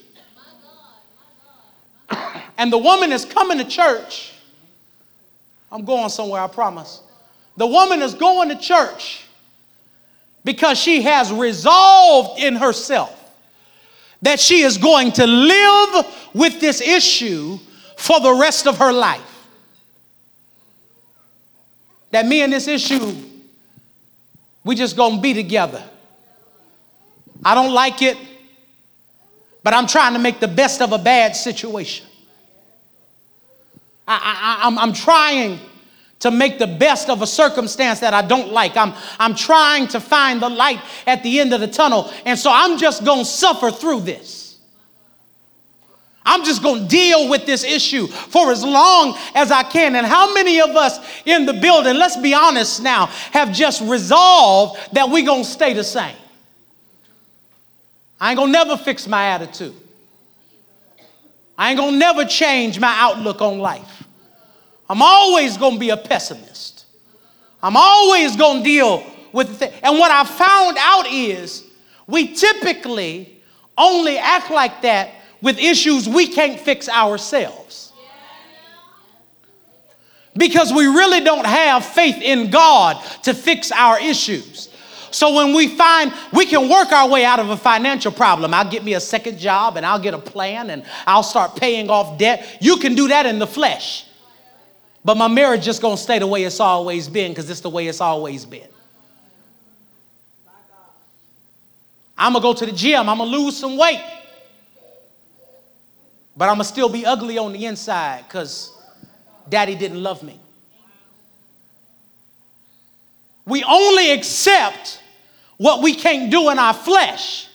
And 2.57 2.71
the 2.71 2.77
woman 2.77 3.11
is 3.11 3.25
coming 3.25 3.57
to 3.57 3.65
church. 3.65 4.31
I'm 5.69 5.83
going 5.83 6.07
somewhere, 6.07 6.41
I 6.41 6.47
promise. 6.47 7.01
The 7.57 7.67
woman 7.67 8.01
is 8.01 8.13
going 8.13 8.47
to 8.47 8.55
church 8.55 9.25
because 10.45 10.79
she 10.79 11.01
has 11.01 11.33
resolved 11.33 12.39
in 12.39 12.55
herself 12.55 13.24
that 14.25 14.39
she 14.39 14.61
is 14.61 14.79
going 14.79 15.11
to 15.11 15.27
live 15.27 16.05
with 16.33 16.59
this 16.59 16.81
issue 16.81 17.59
for 17.95 18.19
the 18.19 18.33
rest 18.33 18.65
of 18.65 18.79
her 18.79 18.91
life. 18.91 19.21
That 22.09 22.25
me 22.25 22.41
and 22.41 22.51
this 22.51 22.67
issue, 22.67 23.15
we 24.63 24.75
just 24.75 24.97
gonna 24.97 25.21
be 25.21 25.35
together. 25.35 25.83
I 27.43 27.53
don't 27.53 27.71
like 27.71 28.01
it, 28.01 28.17
but 29.61 29.75
I'm 29.75 29.85
trying 29.85 30.13
to 30.13 30.19
make 30.19 30.39
the 30.39 30.47
best 30.47 30.81
of 30.81 30.91
a 30.91 30.97
bad 30.97 31.35
situation. 31.35 32.07
I, 34.07 34.57
I, 34.63 34.67
I'm, 34.67 34.79
I'm 34.79 34.93
trying 34.93 35.59
to 36.19 36.31
make 36.31 36.59
the 36.59 36.67
best 36.67 37.09
of 37.09 37.21
a 37.21 37.27
circumstance 37.27 37.99
that 37.99 38.13
I 38.13 38.21
don't 38.21 38.51
like. 38.51 38.77
I'm, 38.77 38.93
I'm 39.19 39.35
trying 39.35 39.87
to 39.89 39.99
find 39.99 40.41
the 40.41 40.49
light 40.49 40.79
at 41.05 41.23
the 41.23 41.39
end 41.39 41.53
of 41.53 41.61
the 41.61 41.67
tunnel. 41.67 42.11
And 42.25 42.39
so 42.39 42.49
I'm 42.51 42.77
just 42.77 43.05
to 43.05 43.25
suffer 43.25 43.71
through 43.71 44.01
this. 44.01 44.45
I'm 46.25 46.43
just 46.43 46.63
to 46.63 46.87
deal 46.87 47.29
with 47.29 47.45
this 47.45 47.63
issue 47.63 48.07
for 48.07 48.51
as 48.51 48.63
long 48.63 49.15
as 49.35 49.51
I 49.51 49.61
can. 49.61 49.95
And 49.95 50.07
how 50.07 50.33
many 50.33 50.59
of 50.59 50.71
us 50.71 50.99
in 51.25 51.45
the 51.45 51.53
building, 51.53 51.95
let's 51.95 52.17
be 52.17 52.33
honest 52.33 52.81
now, 52.81 53.05
have 53.31 53.51
just 53.51 53.81
resolved 53.81 54.79
that 54.93 55.09
we're 55.09 55.25
to 55.43 55.43
stay 55.43 55.73
the 55.73 55.83
same? 55.83 56.15
I 58.19 58.31
ain't 58.31 58.39
to 58.39 58.47
never 58.47 58.75
fix 58.77 59.07
my 59.07 59.27
attitude. 59.27 59.75
I 61.57 61.71
ain't 61.71 61.79
to 61.79 61.91
never 61.91 62.25
change 62.25 62.79
my 62.79 62.93
outlook 62.97 63.41
on 63.41 63.59
life. 63.59 64.04
I'm 64.89 65.01
always 65.01 65.57
going 65.57 65.73
to 65.73 65.79
be 65.79 65.89
a 65.89 65.97
pessimist. 65.97 66.85
I'm 67.61 67.75
always 67.75 68.35
going 68.35 68.59
to 68.59 68.63
deal 68.63 69.03
with 69.31 69.61
And 69.83 69.97
what 69.97 70.11
I 70.11 70.23
found 70.23 70.77
out 70.79 71.07
is 71.07 71.63
we 72.07 72.33
typically 72.33 73.41
only 73.77 74.17
act 74.17 74.51
like 74.51 74.81
that 74.83 75.11
with 75.41 75.57
issues 75.59 76.07
we 76.07 76.27
can't 76.27 76.59
fix 76.59 76.87
ourselves. 76.87 77.91
Because 80.37 80.71
we 80.73 80.85
really 80.85 81.21
don't 81.21 81.45
have 81.45 81.85
faith 81.85 82.21
in 82.21 82.49
God 82.49 83.01
to 83.23 83.33
fix 83.33 83.71
our 83.71 83.99
issues. 83.99 84.69
So 85.11 85.33
when 85.33 85.55
we 85.55 85.69
find 85.69 86.13
we 86.33 86.45
can 86.45 86.67
work 86.69 86.91
our 86.91 87.07
way 87.07 87.23
out 87.23 87.39
of 87.39 87.49
a 87.49 87.55
financial 87.57 88.11
problem, 88.11 88.53
I'll 88.53 88.69
get 88.69 88.83
me 88.83 88.95
a 88.95 88.99
second 88.99 89.39
job 89.39 89.77
and 89.77 89.85
I'll 89.85 89.99
get 89.99 90.13
a 90.13 90.19
plan 90.19 90.69
and 90.69 90.83
I'll 91.07 91.23
start 91.23 91.55
paying 91.55 91.89
off 91.89 92.17
debt. 92.17 92.57
You 92.59 92.75
can 92.77 92.95
do 92.95 93.07
that 93.07 93.25
in 93.25 93.39
the 93.39 93.47
flesh. 93.47 94.05
But 95.05 95.17
my 95.17 95.27
marriage 95.27 95.63
just 95.63 95.83
gonna 95.83 95.97
stay 95.97 96.17
the 96.17 96.25
way 96.25 96.43
it's 96.45 96.59
always 96.59 97.07
been 97.07 97.31
because 97.31 97.47
it's 97.47 97.59
the 97.59 97.69
way 97.69 97.87
it's 97.87 98.01
always 98.01 98.43
been. 98.43 98.67
I'm 102.17 102.33
gonna 102.33 102.41
go 102.41 102.53
to 102.53 102.65
the 102.65 102.71
gym, 102.71 103.07
I'm 103.07 103.19
gonna 103.19 103.29
lose 103.29 103.55
some 103.55 103.77
weight. 103.77 104.03
But 106.35 106.49
I'm 106.49 106.55
gonna 106.55 106.63
still 106.63 106.89
be 106.89 107.05
ugly 107.05 107.37
on 107.37 107.53
the 107.53 107.67
inside 107.67 108.25
because 108.27 108.75
daddy 109.47 109.75
didn't 109.75 110.01
love 110.01 110.23
me. 110.23 110.39
We 113.45 113.63
only 113.63 114.11
accept 114.11 115.03
what 115.57 115.83
we 115.83 115.93
can't 115.93 116.31
do 116.31 116.49
in 116.49 116.57
our 116.57 116.73
flesh. 116.73 117.47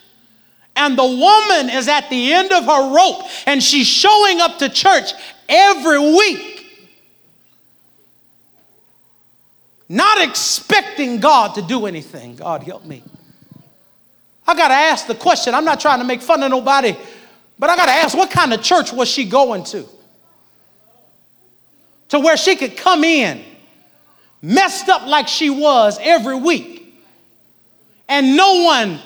And 0.76 0.96
the 0.96 1.04
woman 1.04 1.68
is 1.68 1.88
at 1.88 2.08
the 2.10 2.32
end 2.32 2.52
of 2.52 2.64
her 2.66 2.94
rope 2.94 3.24
and 3.46 3.60
she's 3.60 3.88
showing 3.88 4.40
up 4.40 4.58
to 4.58 4.68
church 4.68 5.14
every 5.48 5.98
week 5.98 6.59
not 9.90 10.22
expecting 10.22 11.18
God 11.18 11.56
to 11.56 11.62
do 11.62 11.86
anything. 11.86 12.36
God 12.36 12.62
help 12.62 12.84
me. 12.84 13.02
I 14.46 14.54
got 14.54 14.68
to 14.68 14.74
ask 14.74 15.08
the 15.08 15.16
question. 15.16 15.52
I'm 15.52 15.64
not 15.64 15.80
trying 15.80 15.98
to 15.98 16.04
make 16.04 16.22
fun 16.22 16.44
of 16.44 16.50
nobody, 16.50 16.96
but 17.58 17.70
I 17.70 17.76
got 17.76 17.86
to 17.86 17.92
ask 17.92 18.16
what 18.16 18.30
kind 18.30 18.54
of 18.54 18.62
church 18.62 18.92
was 18.92 19.08
she 19.08 19.24
going 19.24 19.64
to? 19.64 19.84
To 22.10 22.20
where 22.20 22.36
she 22.36 22.54
could 22.54 22.76
come 22.76 23.02
in 23.02 23.44
messed 24.40 24.88
up 24.88 25.08
like 25.08 25.26
she 25.26 25.50
was 25.50 25.98
every 26.00 26.36
week, 26.36 26.94
and 28.08 28.36
no 28.36 28.62
one 28.62 29.00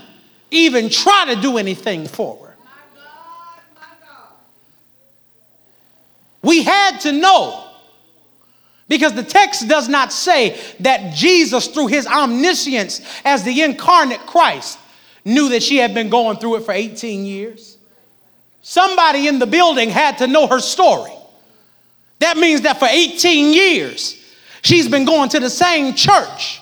even 0.51 0.91
try 0.91 1.35
to 1.35 1.41
do 1.41 1.57
anything 1.57 2.07
for 2.07 2.47
her. 2.47 2.57
We 6.43 6.63
had 6.63 7.01
to 7.01 7.13
know 7.13 7.64
because 8.89 9.15
the 9.15 9.23
text 9.23 9.69
does 9.69 9.89
not 9.89 10.13
say 10.13 10.61
that 10.81 11.15
Jesus, 11.15 11.69
through 11.69 11.87
his 11.87 12.07
omniscience 12.07 13.01
as 13.25 13.43
the 13.43 13.63
incarnate 13.63 14.21
Christ, 14.21 14.79
knew 15.25 15.49
that 15.51 15.63
she 15.63 15.79
had 15.79 15.95
been 15.95 16.11
going 16.11 16.37
through 16.37 16.57
it 16.57 16.65
for 16.65 16.73
18 16.73 17.25
years. 17.25 17.79
Somebody 18.63 19.27
in 19.27 19.39
the 19.39 19.47
building 19.47 19.91
had 19.91 20.19
to 20.19 20.27
know 20.27 20.47
her 20.47 20.61
story. 20.61 21.13
That 22.21 22.37
means 22.37 22.63
that 22.63 22.79
for 22.79 22.89
18 22.89 23.53
years, 23.53 24.23
she's 24.63 24.89
been 24.89 25.05
going 25.05 25.29
to 25.31 25.41
the 25.41 25.51
same 25.51 25.95
church, 25.95 26.61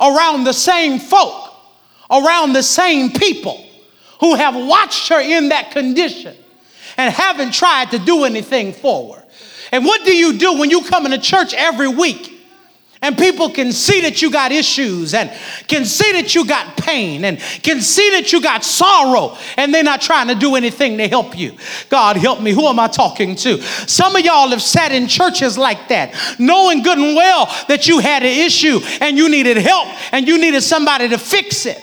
around 0.00 0.44
the 0.44 0.52
same 0.52 0.98
folk, 0.98 1.52
around 2.10 2.52
the 2.52 2.62
same 2.62 3.10
people 3.10 3.64
who 4.20 4.34
have 4.34 4.54
watched 4.54 5.08
her 5.08 5.20
in 5.20 5.48
that 5.50 5.70
condition 5.70 6.36
and 6.96 7.12
haven't 7.12 7.52
tried 7.52 7.90
to 7.90 7.98
do 7.98 8.24
anything 8.24 8.72
for 8.72 9.16
her. 9.16 9.23
And 9.74 9.84
what 9.84 10.04
do 10.04 10.14
you 10.16 10.38
do 10.38 10.56
when 10.56 10.70
you 10.70 10.82
come 10.82 11.04
into 11.04 11.18
church 11.18 11.52
every 11.52 11.88
week? 11.88 12.30
And 13.02 13.18
people 13.18 13.50
can 13.50 13.72
see 13.72 14.02
that 14.02 14.22
you 14.22 14.30
got 14.30 14.52
issues 14.52 15.14
and 15.14 15.32
can 15.66 15.84
see 15.84 16.12
that 16.12 16.32
you 16.32 16.46
got 16.46 16.76
pain 16.76 17.24
and 17.24 17.40
can 17.40 17.80
see 17.80 18.10
that 18.10 18.32
you 18.32 18.40
got 18.40 18.62
sorrow 18.62 19.36
and 19.56 19.74
they're 19.74 19.82
not 19.82 20.00
trying 20.00 20.28
to 20.28 20.36
do 20.36 20.54
anything 20.54 20.96
to 20.98 21.08
help 21.08 21.36
you. 21.36 21.56
God 21.90 22.16
help 22.16 22.40
me. 22.40 22.52
Who 22.52 22.68
am 22.68 22.78
I 22.78 22.86
talking 22.86 23.34
to? 23.34 23.60
Some 23.62 24.14
of 24.14 24.24
y'all 24.24 24.50
have 24.50 24.62
sat 24.62 24.92
in 24.92 25.08
churches 25.08 25.58
like 25.58 25.88
that, 25.88 26.14
knowing 26.38 26.84
good 26.84 26.98
and 26.98 27.16
well 27.16 27.46
that 27.66 27.88
you 27.88 27.98
had 27.98 28.22
an 28.22 28.28
issue 28.28 28.78
and 29.00 29.18
you 29.18 29.28
needed 29.28 29.56
help 29.56 29.88
and 30.12 30.28
you 30.28 30.38
needed 30.38 30.62
somebody 30.62 31.08
to 31.08 31.18
fix 31.18 31.66
it. 31.66 31.82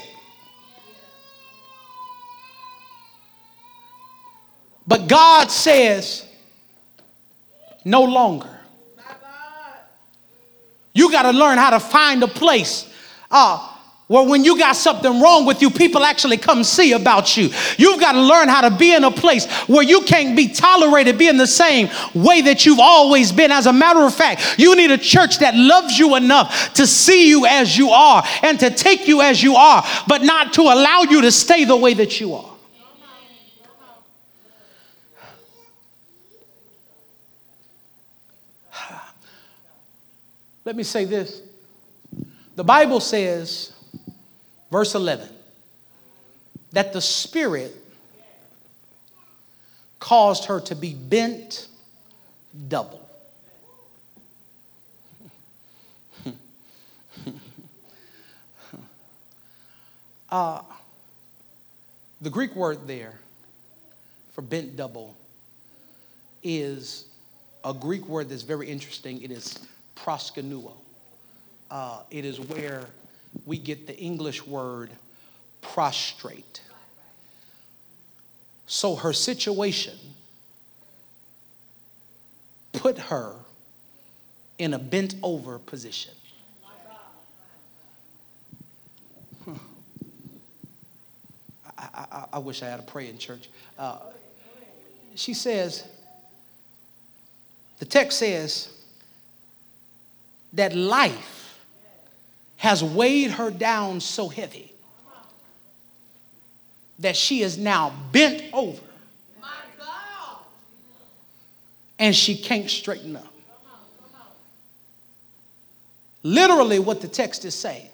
But 4.87 5.09
God 5.09 5.51
says, 5.51 6.30
no 7.83 8.03
longer. 8.03 8.49
You 10.93 11.11
got 11.11 11.23
to 11.23 11.31
learn 11.31 11.57
how 11.57 11.69
to 11.69 11.79
find 11.79 12.21
a 12.21 12.27
place 12.27 12.91
uh, 13.29 13.67
where 14.07 14.27
when 14.27 14.43
you 14.43 14.57
got 14.57 14.75
something 14.75 15.21
wrong 15.21 15.45
with 15.45 15.61
you, 15.61 15.69
people 15.69 16.03
actually 16.03 16.35
come 16.35 16.65
see 16.65 16.91
about 16.91 17.37
you. 17.37 17.49
You've 17.77 18.01
got 18.01 18.11
to 18.11 18.21
learn 18.21 18.49
how 18.49 18.67
to 18.67 18.75
be 18.75 18.93
in 18.93 19.05
a 19.05 19.11
place 19.11 19.49
where 19.69 19.83
you 19.83 20.01
can't 20.01 20.35
be 20.35 20.49
tolerated 20.49 21.17
being 21.17 21.37
the 21.37 21.47
same 21.47 21.87
way 22.13 22.41
that 22.41 22.65
you've 22.65 22.81
always 22.81 23.31
been. 23.31 23.53
As 23.53 23.67
a 23.67 23.73
matter 23.73 24.01
of 24.01 24.13
fact, 24.13 24.59
you 24.59 24.75
need 24.75 24.91
a 24.91 24.97
church 24.97 25.39
that 25.39 25.55
loves 25.55 25.97
you 25.97 26.17
enough 26.17 26.73
to 26.73 26.85
see 26.85 27.29
you 27.29 27.45
as 27.45 27.77
you 27.77 27.89
are 27.91 28.21
and 28.43 28.59
to 28.59 28.69
take 28.69 29.07
you 29.07 29.21
as 29.21 29.41
you 29.41 29.55
are, 29.55 29.81
but 30.07 30.23
not 30.23 30.51
to 30.53 30.63
allow 30.63 31.03
you 31.03 31.21
to 31.21 31.31
stay 31.31 31.63
the 31.63 31.77
way 31.77 31.93
that 31.93 32.19
you 32.19 32.33
are. 32.33 32.51
Let 40.71 40.77
me 40.77 40.83
say 40.83 41.03
this. 41.03 41.41
The 42.55 42.63
Bible 42.63 43.01
says, 43.01 43.73
verse 44.71 44.95
11, 44.95 45.27
that 46.71 46.93
the 46.93 47.01
Spirit 47.01 47.75
caused 49.99 50.45
her 50.45 50.61
to 50.61 50.73
be 50.73 50.93
bent 50.93 51.67
double. 52.69 53.05
uh, 60.29 60.61
the 62.21 62.29
Greek 62.29 62.55
word 62.55 62.87
there 62.87 63.19
for 64.31 64.41
bent 64.41 64.77
double 64.77 65.17
is 66.43 67.07
a 67.65 67.73
Greek 67.73 68.07
word 68.07 68.29
that's 68.29 68.43
very 68.43 68.69
interesting. 68.69 69.21
It 69.21 69.31
is 69.31 69.67
proskuneo. 70.03 70.73
Uh, 71.69 72.01
it 72.09 72.25
is 72.25 72.39
where 72.39 72.85
we 73.45 73.57
get 73.57 73.87
the 73.87 73.97
English 73.97 74.45
word 74.45 74.89
prostrate. 75.61 76.61
So 78.67 78.95
her 78.95 79.13
situation 79.13 79.97
put 82.73 82.97
her 82.97 83.35
in 84.57 84.73
a 84.73 84.79
bent 84.79 85.15
over 85.23 85.59
position. 85.59 86.13
I, 91.77 92.05
I, 92.11 92.25
I, 92.33 92.37
wish 92.39 92.61
I 92.61 92.67
had 92.67 92.79
a 92.79 92.83
prayer 92.83 93.09
in 93.09 93.17
church. 93.17 93.49
Uh, 93.77 93.97
she 95.15 95.33
says, 95.33 95.83
the 97.79 97.85
text 97.85 98.19
says, 98.19 98.69
that 100.53 100.75
life 100.75 101.59
has 102.57 102.83
weighed 102.83 103.31
her 103.31 103.49
down 103.49 103.99
so 103.99 104.27
heavy 104.27 104.71
that 106.99 107.15
she 107.15 107.41
is 107.41 107.57
now 107.57 107.93
bent 108.11 108.43
over 108.53 108.81
and 111.97 112.15
she 112.15 112.35
can't 112.35 112.69
straighten 112.69 113.15
up. 113.15 113.31
Literally, 116.23 116.79
what 116.79 117.01
the 117.01 117.07
text 117.07 117.45
is 117.45 117.55
saying 117.55 117.89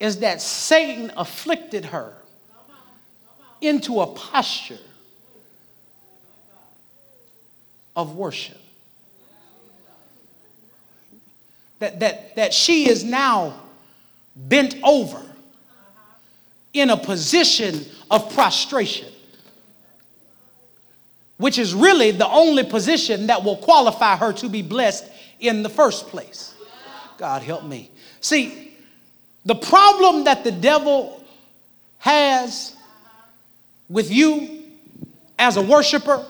is 0.00 0.18
that 0.18 0.42
Satan 0.42 1.12
afflicted 1.16 1.84
her 1.86 2.12
into 3.60 4.00
a 4.00 4.06
posture 4.06 4.78
of 7.94 8.16
worship. 8.16 8.60
That, 11.82 11.98
that, 11.98 12.36
that 12.36 12.54
she 12.54 12.88
is 12.88 13.02
now 13.02 13.60
bent 14.36 14.76
over 14.84 15.20
in 16.72 16.90
a 16.90 16.96
position 16.96 17.84
of 18.08 18.32
prostration, 18.34 19.08
which 21.38 21.58
is 21.58 21.74
really 21.74 22.12
the 22.12 22.28
only 22.28 22.62
position 22.62 23.26
that 23.26 23.42
will 23.42 23.56
qualify 23.56 24.14
her 24.14 24.32
to 24.32 24.48
be 24.48 24.62
blessed 24.62 25.10
in 25.40 25.64
the 25.64 25.68
first 25.68 26.06
place. 26.06 26.54
God 27.18 27.42
help 27.42 27.64
me. 27.64 27.90
See, 28.20 28.76
the 29.44 29.56
problem 29.56 30.22
that 30.22 30.44
the 30.44 30.52
devil 30.52 31.20
has 31.98 32.76
with 33.88 34.08
you 34.08 34.66
as 35.36 35.56
a 35.56 35.62
worshiper 35.62 36.24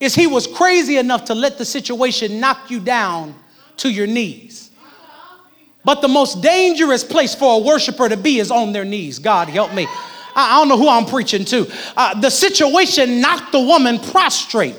is 0.00 0.14
he 0.14 0.26
was 0.26 0.46
crazy 0.46 0.98
enough 0.98 1.24
to 1.24 1.34
let 1.34 1.56
the 1.56 1.64
situation 1.64 2.40
knock 2.40 2.70
you 2.70 2.78
down 2.78 3.34
to 3.78 3.90
your 3.90 4.06
knees. 4.06 4.70
But 5.84 6.00
the 6.00 6.08
most 6.08 6.40
dangerous 6.40 7.04
place 7.04 7.34
for 7.34 7.56
a 7.56 7.58
worshiper 7.58 8.08
to 8.08 8.16
be 8.16 8.38
is 8.38 8.50
on 8.50 8.72
their 8.72 8.84
knees. 8.84 9.18
God 9.18 9.48
help 9.48 9.74
me. 9.74 9.86
I 10.36 10.58
don't 10.58 10.68
know 10.68 10.78
who 10.78 10.88
I'm 10.88 11.06
preaching 11.06 11.44
to. 11.46 11.70
Uh, 11.96 12.18
the 12.20 12.30
situation 12.30 13.20
knocked 13.20 13.52
the 13.52 13.60
woman 13.60 13.98
prostrate. 13.98 14.76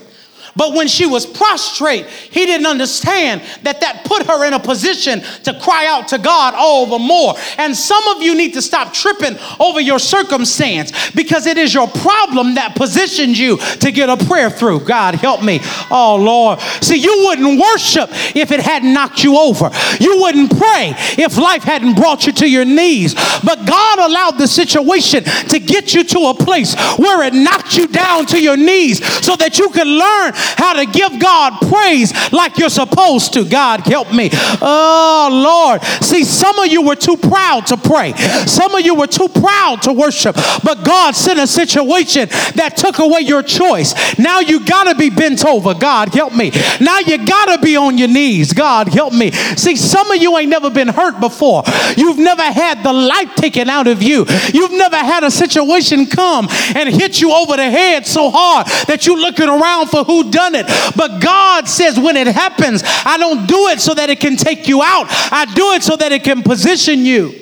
But 0.56 0.74
when 0.74 0.88
she 0.88 1.06
was 1.06 1.26
prostrate, 1.26 2.06
he 2.08 2.46
didn't 2.46 2.68
understand 2.68 3.42
that 3.64 3.82
that 3.82 4.06
put 4.06 4.26
her 4.26 4.46
in 4.46 4.54
a 4.54 4.60
position 4.60 5.22
to 5.44 5.60
cry 5.60 5.86
out 5.88 6.08
to 6.10 6.18
God 6.18 6.54
all 6.56 6.86
the 6.86 7.00
more. 7.00 7.36
And 7.58 7.76
some 7.76 8.08
of 8.10 8.22
you 8.22 8.36
need 8.36 8.54
to 8.54 8.62
stop 8.62 8.94
tripping 8.94 9.38
over 9.60 9.82
your 9.82 10.00
circumstance 10.00 11.12
because 11.12 11.46
it 11.46 11.58
is 11.58 11.74
your 11.74 11.88
problem 11.88 12.56
that 12.56 12.76
positions 12.76 13.38
you 13.38 13.58
to 13.58 13.92
get 13.92 14.10
a 14.10 14.18
prayer 14.26 14.50
through. 14.50 14.82
God, 14.82 15.16
help 15.16 15.44
me. 15.44 15.60
Oh, 15.92 16.16
Lord. 16.16 16.60
See, 16.82 16.98
you 16.98 17.26
wouldn't 17.26 17.60
worship 17.60 18.10
if 18.36 18.52
it 18.52 18.62
hadn't 18.62 18.94
knocked 18.94 19.24
you 19.24 19.38
over. 19.38 19.70
You 20.00 20.22
wouldn't 20.22 20.58
pray 20.58 20.94
if 21.18 21.38
life 21.38 21.64
hadn't 21.64 21.96
brought 21.96 22.26
you 22.26 22.32
to 22.34 22.50
your 22.50 22.66
knees. 22.66 23.14
But 23.44 23.66
God 23.66 24.00
allowed 24.00 24.38
the 24.38 24.48
situation 24.48 25.24
to 25.24 25.60
get 25.60 25.94
you 25.94 26.06
to 26.06 26.20
a 26.28 26.34
place 26.34 26.76
where 26.98 27.24
it 27.24 27.34
knocked 27.34 27.76
you 27.76 27.88
down 27.88 28.26
to 28.28 28.42
your 28.42 28.56
knees 28.58 29.04
so 29.26 29.36
that 29.36 29.60
you 29.60 29.70
could 29.70 29.88
learn 29.88 30.34
how 30.58 30.74
to 30.74 30.86
give 30.86 31.20
God 31.20 31.54
praise 31.70 32.14
like 32.32 32.58
you're 32.58 32.70
supposed 32.70 33.34
to. 33.34 33.46
God, 33.46 33.82
help 33.82 34.14
me. 34.14 34.30
Oh, 34.62 35.30
Lord. 35.32 35.84
See, 36.04 36.24
some 36.24 36.60
of 36.60 36.68
you 36.68 36.82
were 36.82 36.96
too 36.96 37.18
proud 37.18 37.68
to 37.68 37.78
pray, 37.78 38.14
some 38.46 38.76
of 38.76 38.82
you 38.82 38.96
were 38.96 39.08
too 39.08 39.28
proud 39.30 39.82
to 39.84 39.94
worship, 39.94 40.36
but 40.64 40.84
God 40.84 41.16
sent 41.16 41.40
a 41.40 41.48
situation 41.48 42.28
that 42.56 42.74
took 42.78 43.00
away 43.00 43.22
your 43.22 43.44
choice. 43.44 43.94
Now 44.20 44.40
you 44.40 44.66
got 44.66 44.86
to 44.86 44.96
be 44.96 45.10
bent 45.10 45.46
over. 45.46 45.74
God, 45.74 46.14
help 46.14 46.34
me. 46.34 46.52
Now 46.80 47.00
you 47.00 47.26
got 47.26 47.56
to 47.56 47.62
be 47.62 47.76
on 47.76 47.98
your 47.98 48.08
knees. 48.08 48.54
God, 48.54 48.88
help 48.88 49.14
me. 49.14 49.32
See, 49.32 49.76
some 49.76 50.12
of 50.12 50.22
you 50.22 50.38
ain't 50.38 50.50
never 50.50 50.70
been 50.70 50.88
hurt 50.88 51.20
before. 51.20 51.64
You've 51.98 52.20
never 52.20 52.44
had 52.44 52.84
the 52.84 52.94
life 52.94 53.36
taken 53.36 53.70
out 53.70 53.88
of 53.88 54.02
you. 54.02 54.26
You've 54.54 54.72
never 54.72 54.98
had 54.98 55.24
a 55.24 55.32
situation 55.32 56.06
come 56.06 56.48
and 56.76 56.90
hit 56.90 57.22
you 57.22 57.32
over 57.32 57.56
the 57.56 57.70
head 57.70 58.06
so 58.06 58.30
hard 58.30 58.68
that 58.88 59.06
you're 59.06 59.18
looking 59.18 59.50
around 59.50 59.88
for 59.88 60.04
who 60.04 60.30
done 60.36 60.54
it. 60.54 60.68
But 60.96 61.22
God 61.22 61.68
says, 61.68 61.98
when 61.98 62.18
it 62.18 62.28
happens, 62.28 62.84
I 62.86 63.18
don't 63.18 63.48
do 63.48 63.68
it 63.70 63.80
so 63.80 63.94
that 63.94 64.10
it 64.10 64.20
can 64.20 64.36
take 64.36 64.68
you 64.68 64.84
out, 64.84 65.08
I 65.32 65.46
do 65.56 65.72
it 65.72 65.82
so 65.82 65.96
that 65.96 66.12
it 66.12 66.24
can 66.24 66.44
position 66.44 67.06
you. 67.06 67.42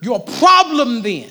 Your 0.00 0.20
problem 0.20 1.02
then 1.02 1.30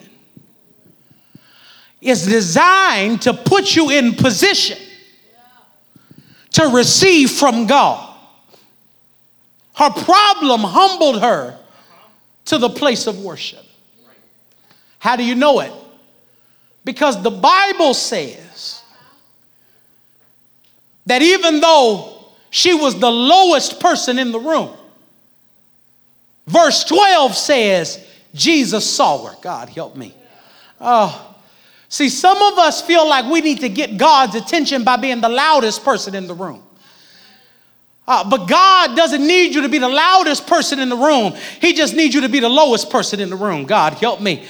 is 2.01 2.25
designed 2.25 3.21
to 3.23 3.33
put 3.33 3.75
you 3.75 3.89
in 3.89 4.13
position 4.13 4.77
to 6.51 6.67
receive 6.67 7.31
from 7.31 7.65
God. 7.65 8.15
Her 9.73 9.89
problem 9.89 10.61
humbled 10.61 11.21
her 11.21 11.57
to 12.45 12.57
the 12.57 12.69
place 12.69 13.07
of 13.07 13.19
worship. 13.19 13.66
How 14.99 15.15
do 15.15 15.23
you 15.23 15.35
know 15.35 15.59
it? 15.59 15.71
Because 16.83 17.21
the 17.21 17.31
Bible 17.31 17.93
says 17.93 18.81
that 21.05 21.21
even 21.21 21.59
though 21.59 22.25
she 22.49 22.73
was 22.73 22.99
the 22.99 23.11
lowest 23.11 23.79
person 23.79 24.17
in 24.19 24.31
the 24.31 24.39
room, 24.39 24.73
verse 26.45 26.83
12 26.85 27.35
says, 27.35 28.07
Jesus 28.33 28.89
saw 28.89 29.25
her. 29.25 29.35
God 29.41 29.69
help 29.69 29.95
me. 29.95 30.13
Oh, 30.79 31.35
see, 31.89 32.09
some 32.09 32.41
of 32.41 32.57
us 32.57 32.81
feel 32.81 33.07
like 33.07 33.25
we 33.25 33.41
need 33.41 33.59
to 33.61 33.69
get 33.69 33.97
God's 33.97 34.35
attention 34.35 34.83
by 34.83 34.95
being 34.95 35.21
the 35.21 35.29
loudest 35.29 35.83
person 35.83 36.15
in 36.15 36.27
the 36.27 36.35
room. 36.35 36.63
Uh, 38.07 38.29
but 38.29 38.47
God 38.47 38.95
doesn't 38.95 39.25
need 39.25 39.53
you 39.53 39.61
to 39.63 39.69
be 39.69 39.79
the 39.79 39.89
loudest 39.89 40.47
person 40.47 40.79
in 40.79 40.87
the 40.87 40.95
room. 40.95 41.33
He 41.59 41.73
just 41.73 41.93
needs 41.93 42.15
you 42.15 42.21
to 42.21 42.29
be 42.29 42.39
the 42.39 42.47
lowest 42.47 42.89
person 42.89 43.19
in 43.19 43.29
the 43.29 43.35
room. 43.35 43.65
God, 43.65 43.93
help 43.95 44.21
me. 44.21 44.45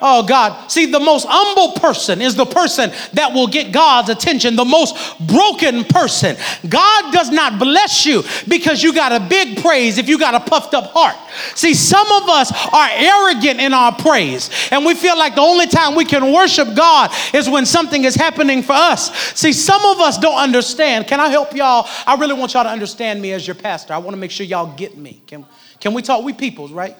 Oh, 0.00 0.24
God. 0.24 0.70
See, 0.70 0.86
the 0.86 1.00
most 1.00 1.26
humble 1.28 1.78
person 1.80 2.22
is 2.22 2.36
the 2.36 2.46
person 2.46 2.92
that 3.14 3.32
will 3.32 3.48
get 3.48 3.72
God's 3.72 4.10
attention, 4.10 4.54
the 4.54 4.64
most 4.64 4.94
broken 5.26 5.84
person. 5.84 6.36
God 6.68 7.12
does 7.12 7.30
not 7.30 7.58
bless 7.58 8.06
you 8.06 8.22
because 8.46 8.82
you 8.82 8.94
got 8.94 9.12
a 9.12 9.20
big 9.20 9.60
praise 9.60 9.98
if 9.98 10.08
you 10.08 10.18
got 10.18 10.34
a 10.34 10.40
puffed 10.40 10.74
up 10.74 10.92
heart. 10.92 11.16
See, 11.54 11.74
some 11.74 12.06
of 12.12 12.28
us 12.28 12.52
are 12.72 12.88
arrogant 12.92 13.60
in 13.60 13.74
our 13.74 13.92
praise, 13.92 14.50
and 14.70 14.84
we 14.84 14.94
feel 14.94 15.18
like 15.18 15.34
the 15.34 15.40
only 15.40 15.66
time 15.66 15.96
we 15.96 16.04
can 16.04 16.32
worship 16.32 16.74
God 16.76 17.10
is 17.34 17.48
when 17.50 17.66
something 17.66 18.04
is 18.04 18.14
happening 18.14 18.62
for 18.62 18.74
us. 18.74 19.12
See, 19.34 19.52
some 19.52 19.84
of 19.84 19.98
us 19.98 20.16
don't 20.18 20.38
understand. 20.38 21.08
Can 21.08 21.18
I 21.18 21.28
help 21.28 21.54
y'all? 21.54 21.88
I 22.06 22.14
really 22.14 22.34
want 22.34 22.54
y'all 22.54 22.64
to 22.64 22.70
understand 22.70 23.20
me 23.20 23.32
as 23.32 23.46
your 23.46 23.56
pastor. 23.56 23.94
I 23.94 23.98
want 23.98 24.12
to 24.14 24.20
make 24.20 24.30
sure 24.30 24.46
y'all 24.46 24.76
get 24.76 24.96
me. 24.96 25.22
Can, 25.26 25.44
can 25.80 25.92
we 25.92 26.02
talk? 26.02 26.24
We 26.24 26.32
peoples, 26.32 26.70
right? 26.70 26.96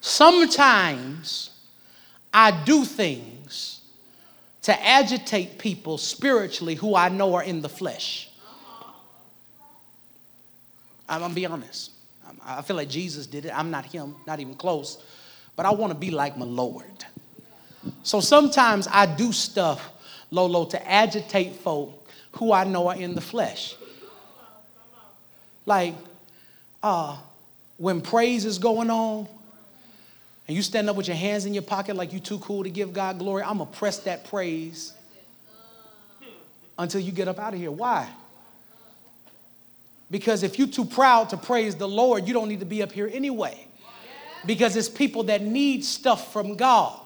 Sometimes 0.00 1.50
I 2.32 2.50
do 2.64 2.84
things 2.84 3.80
to 4.62 4.86
agitate 4.86 5.58
people 5.58 5.98
spiritually 5.98 6.74
who 6.74 6.94
I 6.94 7.08
know 7.08 7.34
are 7.34 7.42
in 7.42 7.60
the 7.60 7.68
flesh. 7.68 8.30
I'm 11.08 11.20
gonna 11.20 11.34
be 11.34 11.46
honest. 11.46 11.90
I 12.44 12.62
feel 12.62 12.76
like 12.76 12.88
Jesus 12.88 13.26
did 13.26 13.44
it. 13.44 13.52
I'm 13.56 13.70
not 13.70 13.84
him, 13.84 14.14
not 14.26 14.40
even 14.40 14.54
close. 14.54 15.02
But 15.56 15.66
I 15.66 15.70
wanna 15.70 15.94
be 15.94 16.10
like 16.10 16.38
my 16.38 16.46
Lord. 16.46 16.84
So 18.02 18.20
sometimes 18.20 18.86
I 18.90 19.06
do 19.06 19.32
stuff, 19.32 19.90
Lolo, 20.30 20.64
to 20.66 20.90
agitate 20.90 21.56
folk 21.56 22.08
who 22.32 22.52
I 22.52 22.64
know 22.64 22.88
are 22.88 22.96
in 22.96 23.14
the 23.14 23.20
flesh. 23.20 23.74
Like, 25.66 25.94
uh, 26.82 27.18
when 27.76 28.00
praise 28.00 28.44
is 28.44 28.58
going 28.58 28.90
on, 28.90 29.26
and 30.50 30.56
you 30.56 30.64
stand 30.64 30.90
up 30.90 30.96
with 30.96 31.06
your 31.06 31.16
hands 31.16 31.46
in 31.46 31.54
your 31.54 31.62
pocket 31.62 31.94
like 31.94 32.12
you 32.12 32.18
too 32.18 32.40
cool 32.40 32.64
to 32.64 32.70
give 32.70 32.92
God 32.92 33.20
glory, 33.20 33.44
I'm 33.44 33.58
gonna 33.58 33.70
press 33.70 34.00
that 34.00 34.24
praise 34.24 34.92
until 36.76 37.00
you 37.00 37.12
get 37.12 37.28
up 37.28 37.38
out 37.38 37.54
of 37.54 37.60
here. 37.60 37.70
Why? 37.70 38.08
Because 40.10 40.42
if 40.42 40.58
you're 40.58 40.66
too 40.66 40.84
proud 40.84 41.28
to 41.28 41.36
praise 41.36 41.76
the 41.76 41.86
Lord, 41.86 42.26
you 42.26 42.34
don't 42.34 42.48
need 42.48 42.58
to 42.58 42.66
be 42.66 42.82
up 42.82 42.90
here 42.90 43.08
anyway. 43.12 43.64
Because 44.44 44.74
it's 44.74 44.88
people 44.88 45.22
that 45.22 45.40
need 45.40 45.84
stuff 45.84 46.32
from 46.32 46.56
God. 46.56 46.98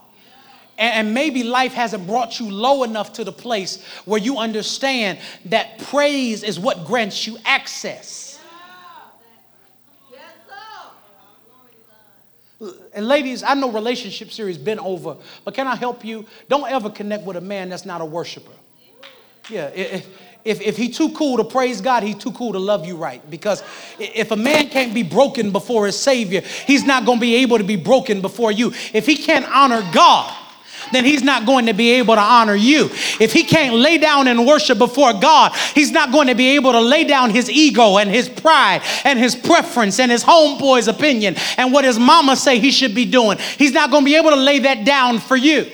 And 0.78 1.12
maybe 1.12 1.42
life 1.42 1.74
hasn't 1.74 2.06
brought 2.06 2.40
you 2.40 2.50
low 2.50 2.82
enough 2.82 3.12
to 3.12 3.24
the 3.24 3.32
place 3.32 3.84
where 4.06 4.18
you 4.18 4.38
understand 4.38 5.18
that 5.44 5.80
praise 5.80 6.42
is 6.42 6.58
what 6.58 6.86
grants 6.86 7.26
you 7.26 7.36
access. 7.44 8.33
And 12.92 13.08
ladies, 13.08 13.42
I 13.42 13.54
know 13.54 13.70
relationship 13.70 14.30
series 14.30 14.58
been 14.58 14.78
over, 14.78 15.16
but 15.44 15.54
can 15.54 15.66
I 15.66 15.76
help 15.76 16.04
you? 16.04 16.26
Don't 16.48 16.70
ever 16.70 16.90
connect 16.90 17.24
with 17.24 17.36
a 17.36 17.40
man 17.40 17.68
that's 17.68 17.84
not 17.84 18.00
a 18.00 18.04
worshiper. 18.04 18.52
Yeah, 19.50 19.68
if, 19.68 20.08
if, 20.44 20.60
if 20.60 20.76
he 20.76 20.88
too 20.88 21.10
cool 21.10 21.36
to 21.38 21.44
praise 21.44 21.80
God, 21.80 22.02
he's 22.02 22.16
too 22.16 22.32
cool 22.32 22.52
to 22.52 22.58
love 22.58 22.86
you 22.86 22.96
right. 22.96 23.28
Because 23.30 23.62
if 23.98 24.30
a 24.30 24.36
man 24.36 24.68
can't 24.68 24.94
be 24.94 25.02
broken 25.02 25.50
before 25.52 25.86
his 25.86 25.98
Savior, 25.98 26.40
he's 26.40 26.84
not 26.84 27.04
going 27.04 27.18
to 27.18 27.20
be 27.20 27.36
able 27.36 27.58
to 27.58 27.64
be 27.64 27.76
broken 27.76 28.20
before 28.20 28.52
you. 28.52 28.72
If 28.92 29.06
he 29.06 29.16
can't 29.16 29.46
honor 29.46 29.82
God, 29.92 30.34
then 30.92 31.04
he's 31.04 31.22
not 31.22 31.46
going 31.46 31.66
to 31.66 31.72
be 31.72 31.92
able 31.92 32.14
to 32.14 32.20
honor 32.20 32.54
you. 32.54 32.90
If 33.20 33.32
he 33.32 33.44
can't 33.44 33.74
lay 33.76 33.98
down 33.98 34.28
and 34.28 34.46
worship 34.46 34.78
before 34.78 35.12
God, 35.14 35.52
he's 35.74 35.90
not 35.90 36.12
going 36.12 36.28
to 36.28 36.34
be 36.34 36.56
able 36.56 36.72
to 36.72 36.80
lay 36.80 37.04
down 37.04 37.30
his 37.30 37.50
ego 37.50 37.98
and 37.98 38.10
his 38.10 38.28
pride 38.28 38.82
and 39.04 39.18
his 39.18 39.34
preference 39.34 39.98
and 39.98 40.10
his 40.10 40.24
homeboy's 40.24 40.88
opinion 40.88 41.36
and 41.56 41.72
what 41.72 41.84
his 41.84 41.98
mama 41.98 42.36
say 42.36 42.58
he 42.58 42.70
should 42.70 42.94
be 42.94 43.04
doing. 43.04 43.38
He's 43.58 43.72
not 43.72 43.90
going 43.90 44.02
to 44.02 44.06
be 44.06 44.16
able 44.16 44.30
to 44.30 44.36
lay 44.36 44.60
that 44.60 44.84
down 44.84 45.18
for 45.18 45.36
you. 45.36 45.70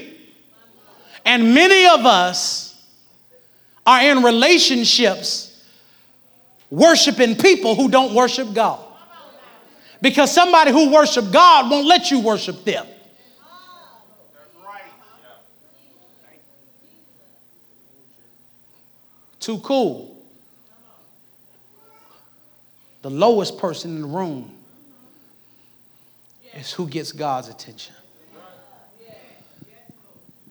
And 1.25 1.55
many 1.55 1.87
of 1.87 2.07
us 2.07 2.71
are 3.87 4.03
in 4.03 4.23
relationships 4.23 5.65
worshiping 6.71 7.37
people 7.37 7.75
who 7.75 7.89
don't 7.89 8.15
worship 8.15 8.53
God. 8.55 8.81
Because 10.01 10.33
somebody 10.33 10.71
who 10.71 10.91
worship 10.93 11.31
God 11.31 11.71
won't 11.71 11.87
let 11.87 12.11
you 12.11 12.21
worship 12.21 12.65
them. 12.65 12.87
Too 19.51 19.59
cool. 19.63 20.17
The 23.03 23.11
lowest 23.11 23.59
person 23.59 23.97
in 23.97 24.03
the 24.03 24.07
room 24.07 24.53
is 26.55 26.71
who 26.71 26.87
gets 26.87 27.11
God's 27.11 27.49
attention. 27.49 27.97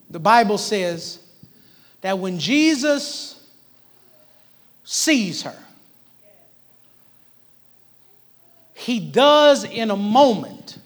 The 0.09 0.19
Bible 0.19 0.57
says 0.57 1.19
that 2.01 2.19
when 2.19 2.39
Jesus 2.39 3.41
sees 4.83 5.43
her, 5.43 5.57
he 8.73 8.99
does 8.99 9.63
in 9.63 9.91
a 9.91 9.95
moment 9.95 10.78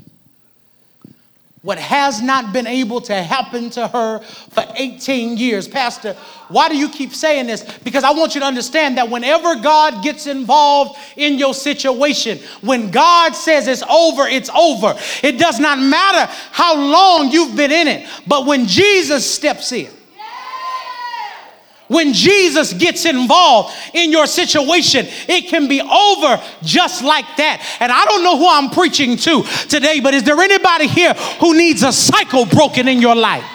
what 1.63 1.79
has 1.79 2.21
not 2.21 2.51
been 2.51 2.67
able 2.67 2.99
to 2.99 3.23
happen 3.23 3.69
to 3.69 3.87
her 3.87 4.19
for 4.19 4.65
18 4.75 5.37
years. 5.37 5.65
Pastor, 5.65 6.13
why 6.49 6.67
do 6.67 6.75
you 6.77 6.89
keep 6.89 7.13
saying 7.13 7.47
this? 7.47 7.63
Because 7.79 8.03
I 8.03 8.11
want 8.11 8.35
you 8.35 8.41
to 8.41 8.45
understand 8.45 8.97
that 8.97 9.09
whenever 9.09 9.55
God 9.55 10.03
gets 10.03 10.27
involved 10.27 10.99
in 11.15 11.39
your 11.39 11.53
situation, 11.53 12.39
when 12.59 12.91
God 12.91 13.33
says 13.33 13.69
it's 13.69 13.81
over, 13.83 14.27
it's 14.27 14.49
over. 14.49 14.93
It 15.23 15.39
does 15.39 15.57
not 15.57 15.79
matter 15.79 16.29
how 16.51 16.75
long 16.75 17.31
you've 17.31 17.55
been 17.55 17.71
in 17.71 17.87
it, 17.87 18.09
but 18.27 18.45
when 18.45 18.67
Jesus 18.67 19.25
steps 19.25 19.71
in, 19.71 19.89
when 21.87 22.13
Jesus 22.13 22.73
gets 22.73 23.05
involved 23.05 23.73
in 23.93 24.11
your 24.11 24.25
situation, 24.25 25.05
it 25.27 25.49
can 25.49 25.67
be 25.67 25.81
over 25.81 26.41
just 26.63 27.03
like 27.03 27.25
that. 27.37 27.77
And 27.79 27.91
I 27.91 28.05
don't 28.05 28.23
know 28.23 28.37
who 28.37 28.47
I'm 28.49 28.69
preaching 28.69 29.17
to 29.17 29.43
today, 29.67 29.99
but 29.99 30.13
is 30.13 30.23
there 30.23 30.39
anybody 30.39 30.87
here 30.87 31.13
who 31.39 31.55
needs 31.55 31.83
a 31.83 31.91
cycle 31.91 32.45
broken 32.45 32.87
in 32.87 33.01
your 33.01 33.15
life? 33.15 33.45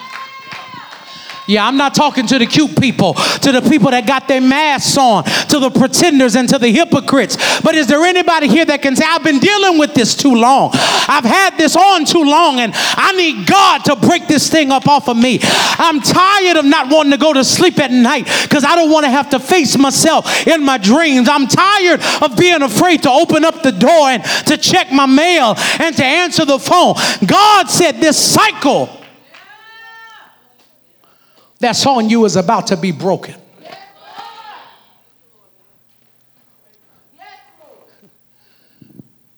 Yeah, 1.48 1.66
I'm 1.66 1.78
not 1.78 1.94
talking 1.94 2.26
to 2.26 2.38
the 2.38 2.44
cute 2.44 2.78
people, 2.78 3.14
to 3.14 3.52
the 3.52 3.62
people 3.62 3.90
that 3.90 4.06
got 4.06 4.28
their 4.28 4.42
masks 4.42 4.98
on, 4.98 5.24
to 5.24 5.58
the 5.58 5.70
pretenders 5.70 6.36
and 6.36 6.46
to 6.50 6.58
the 6.58 6.68
hypocrites. 6.68 7.38
But 7.62 7.74
is 7.74 7.86
there 7.86 8.04
anybody 8.04 8.48
here 8.48 8.66
that 8.66 8.82
can 8.82 8.94
say, 8.94 9.04
I've 9.08 9.24
been 9.24 9.38
dealing 9.38 9.78
with 9.78 9.94
this 9.94 10.14
too 10.14 10.34
long? 10.34 10.72
I've 10.74 11.24
had 11.24 11.56
this 11.56 11.74
on 11.74 12.04
too 12.04 12.22
long 12.22 12.60
and 12.60 12.74
I 12.76 13.12
need 13.12 13.46
God 13.46 13.82
to 13.86 13.96
break 13.96 14.28
this 14.28 14.50
thing 14.50 14.70
up 14.70 14.86
off 14.86 15.08
of 15.08 15.16
me. 15.16 15.38
I'm 15.42 16.02
tired 16.02 16.58
of 16.58 16.66
not 16.66 16.92
wanting 16.92 17.12
to 17.12 17.18
go 17.18 17.32
to 17.32 17.42
sleep 17.42 17.78
at 17.78 17.90
night 17.90 18.26
because 18.42 18.62
I 18.62 18.74
don't 18.76 18.92
want 18.92 19.06
to 19.06 19.10
have 19.10 19.30
to 19.30 19.40
face 19.40 19.78
myself 19.78 20.46
in 20.46 20.62
my 20.62 20.76
dreams. 20.76 21.30
I'm 21.30 21.46
tired 21.46 22.02
of 22.22 22.36
being 22.36 22.60
afraid 22.60 23.04
to 23.04 23.10
open 23.10 23.46
up 23.46 23.62
the 23.62 23.72
door 23.72 24.10
and 24.10 24.22
to 24.48 24.58
check 24.58 24.92
my 24.92 25.06
mail 25.06 25.54
and 25.80 25.96
to 25.96 26.04
answer 26.04 26.44
the 26.44 26.58
phone. 26.58 26.96
God 27.26 27.70
said 27.70 27.92
this 28.02 28.18
cycle 28.18 28.97
that's 31.58 31.84
on 31.86 32.08
you 32.08 32.24
is 32.24 32.36
about 32.36 32.68
to 32.68 32.76
be 32.76 32.92
broken. 32.92 33.34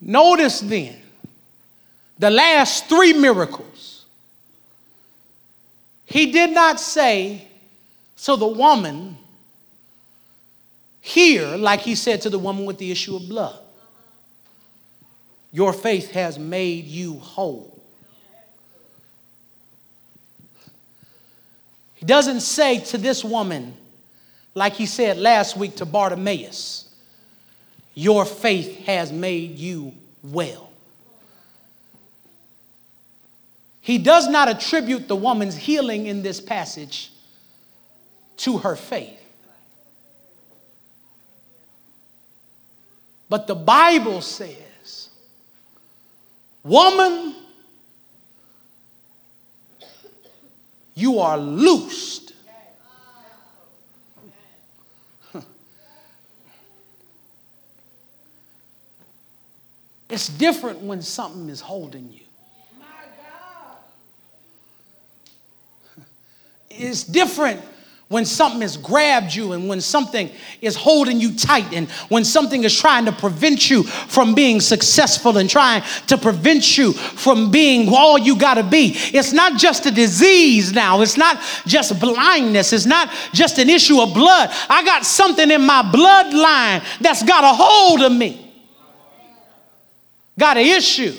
Notice 0.00 0.60
then 0.60 0.96
the 2.18 2.30
last 2.30 2.86
three 2.86 3.12
miracles. 3.12 4.04
He 6.04 6.32
did 6.32 6.50
not 6.50 6.80
say, 6.80 7.46
so 8.16 8.34
the 8.36 8.46
woman 8.46 9.16
here, 11.00 11.56
like 11.56 11.80
he 11.80 11.94
said 11.94 12.20
to 12.22 12.30
the 12.30 12.38
woman 12.38 12.64
with 12.66 12.78
the 12.78 12.90
issue 12.90 13.16
of 13.16 13.28
blood. 13.28 13.58
Your 15.52 15.72
faith 15.72 16.10
has 16.10 16.38
made 16.38 16.84
you 16.84 17.14
whole. 17.18 17.69
He 22.00 22.06
doesn't 22.06 22.40
say 22.40 22.80
to 22.80 22.98
this 22.98 23.22
woman, 23.22 23.74
like 24.54 24.72
he 24.72 24.86
said 24.86 25.18
last 25.18 25.54
week 25.54 25.76
to 25.76 25.84
Bartimaeus, 25.84 26.88
Your 27.92 28.24
faith 28.24 28.86
has 28.86 29.12
made 29.12 29.58
you 29.58 29.92
well. 30.22 30.70
He 33.82 33.98
does 33.98 34.28
not 34.28 34.48
attribute 34.48 35.08
the 35.08 35.16
woman's 35.16 35.54
healing 35.54 36.06
in 36.06 36.22
this 36.22 36.40
passage 36.40 37.12
to 38.38 38.56
her 38.56 38.76
faith. 38.76 39.20
But 43.28 43.46
the 43.46 43.54
Bible 43.54 44.22
says, 44.22 45.10
Woman, 46.64 47.34
you 51.00 51.18
are 51.20 51.38
loosed. 51.38 52.32
It's 60.10 60.28
different 60.28 60.80
when 60.80 61.02
something 61.02 61.48
is 61.48 61.60
holding 61.60 62.12
you. 62.12 62.24
It's 66.70 67.04
different 67.04 67.60
when 68.10 68.24
something 68.24 68.62
has 68.62 68.76
grabbed 68.76 69.32
you 69.32 69.52
and 69.52 69.68
when 69.68 69.80
something 69.80 70.28
is 70.60 70.74
holding 70.74 71.20
you 71.20 71.32
tight 71.32 71.72
and 71.72 71.88
when 72.08 72.24
something 72.24 72.64
is 72.64 72.76
trying 72.76 73.04
to 73.04 73.12
prevent 73.12 73.70
you 73.70 73.84
from 73.84 74.34
being 74.34 74.60
successful 74.60 75.38
and 75.38 75.48
trying 75.48 75.80
to 76.08 76.18
prevent 76.18 76.76
you 76.76 76.92
from 76.92 77.52
being 77.52 77.88
all 77.88 78.18
you 78.18 78.36
got 78.36 78.54
to 78.54 78.64
be. 78.64 78.94
It's 79.14 79.32
not 79.32 79.60
just 79.60 79.86
a 79.86 79.92
disease 79.92 80.72
now, 80.72 81.00
it's 81.02 81.16
not 81.16 81.40
just 81.66 82.00
blindness, 82.00 82.72
it's 82.72 82.84
not 82.84 83.08
just 83.32 83.58
an 83.58 83.70
issue 83.70 84.00
of 84.00 84.12
blood. 84.12 84.50
I 84.68 84.84
got 84.84 85.06
something 85.06 85.48
in 85.48 85.62
my 85.62 85.82
bloodline 85.82 86.84
that's 87.00 87.22
got 87.22 87.44
a 87.44 87.56
hold 87.56 88.02
of 88.02 88.10
me, 88.10 88.52
got 90.36 90.56
an 90.56 90.66
issue. 90.66 91.14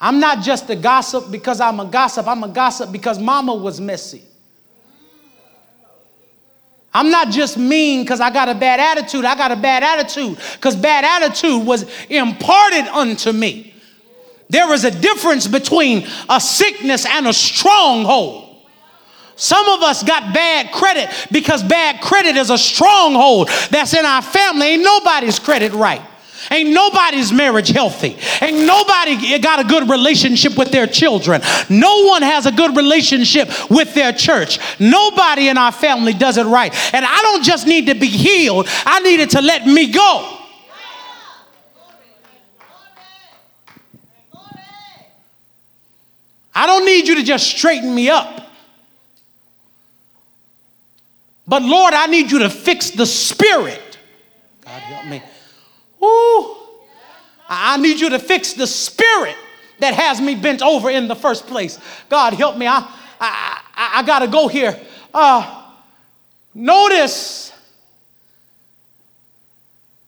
I'm 0.00 0.20
not 0.20 0.42
just 0.42 0.68
a 0.70 0.76
gossip 0.76 1.30
because 1.30 1.60
I'm 1.60 1.80
a 1.80 1.86
gossip. 1.86 2.26
I'm 2.26 2.42
a 2.44 2.48
gossip 2.48 2.92
because 2.92 3.18
mama 3.18 3.54
was 3.54 3.80
messy. 3.80 4.22
I'm 6.92 7.10
not 7.10 7.30
just 7.30 7.58
mean 7.58 8.02
because 8.02 8.20
I 8.20 8.30
got 8.30 8.48
a 8.48 8.54
bad 8.54 8.78
attitude. 8.78 9.24
I 9.24 9.34
got 9.34 9.50
a 9.50 9.56
bad 9.56 9.82
attitude 9.82 10.38
because 10.52 10.76
bad 10.76 11.04
attitude 11.04 11.66
was 11.66 11.84
imparted 12.08 12.86
unto 12.86 13.32
me. 13.32 13.74
There 14.48 14.72
is 14.72 14.84
a 14.84 14.90
difference 14.90 15.48
between 15.48 16.06
a 16.28 16.40
sickness 16.40 17.04
and 17.04 17.26
a 17.26 17.32
stronghold. 17.32 18.42
Some 19.36 19.68
of 19.68 19.82
us 19.82 20.04
got 20.04 20.32
bad 20.32 20.72
credit 20.72 21.10
because 21.32 21.64
bad 21.64 22.00
credit 22.00 22.36
is 22.36 22.50
a 22.50 22.58
stronghold 22.58 23.48
that's 23.70 23.94
in 23.94 24.04
our 24.04 24.22
family. 24.22 24.66
Ain't 24.66 24.84
nobody's 24.84 25.40
credit 25.40 25.72
right. 25.72 26.02
Ain't 26.50 26.70
nobody's 26.70 27.32
marriage 27.32 27.68
healthy. 27.68 28.16
Ain't 28.40 28.66
nobody 28.66 29.38
got 29.38 29.60
a 29.60 29.64
good 29.64 29.88
relationship 29.88 30.56
with 30.56 30.70
their 30.70 30.86
children. 30.86 31.40
No 31.68 32.04
one 32.06 32.22
has 32.22 32.46
a 32.46 32.52
good 32.52 32.76
relationship 32.76 33.48
with 33.70 33.94
their 33.94 34.12
church. 34.12 34.58
Nobody 34.80 35.48
in 35.48 35.58
our 35.58 35.72
family 35.72 36.12
does 36.12 36.36
it 36.36 36.44
right. 36.44 36.72
And 36.94 37.04
I 37.04 37.18
don't 37.22 37.42
just 37.42 37.66
need 37.66 37.86
to 37.86 37.94
be 37.94 38.08
healed, 38.08 38.68
I 38.84 39.00
needed 39.00 39.30
to 39.30 39.42
let 39.42 39.66
me 39.66 39.90
go. 39.90 40.38
I 46.56 46.66
don't 46.66 46.84
need 46.84 47.08
you 47.08 47.16
to 47.16 47.24
just 47.24 47.48
straighten 47.48 47.92
me 47.92 48.08
up. 48.08 48.48
But 51.46 51.62
Lord, 51.62 51.94
I 51.94 52.06
need 52.06 52.30
you 52.30 52.40
to 52.40 52.50
fix 52.50 52.90
the 52.90 53.06
spirit. 53.06 53.98
God 54.64 54.80
help 54.82 55.06
me. 55.06 55.22
Ooh, 56.04 56.56
I 57.48 57.76
need 57.78 58.00
you 58.00 58.10
to 58.10 58.18
fix 58.18 58.52
the 58.52 58.66
spirit 58.66 59.36
that 59.78 59.94
has 59.94 60.20
me 60.20 60.34
bent 60.34 60.62
over 60.62 60.90
in 60.90 61.08
the 61.08 61.16
first 61.16 61.46
place. 61.46 61.78
God, 62.08 62.34
help 62.34 62.56
me. 62.56 62.66
I, 62.66 62.78
I, 63.20 63.62
I, 63.74 63.90
I 64.00 64.02
got 64.02 64.20
to 64.20 64.28
go 64.28 64.48
here. 64.48 64.78
Uh, 65.12 65.64
notice 66.54 67.52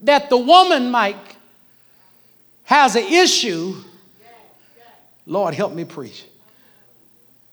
that 0.00 0.30
the 0.30 0.36
woman, 0.36 0.90
Mike, 0.90 1.36
has 2.64 2.96
an 2.96 3.04
issue. 3.04 3.76
Lord, 5.26 5.54
help 5.54 5.72
me 5.72 5.84
preach. 5.84 6.24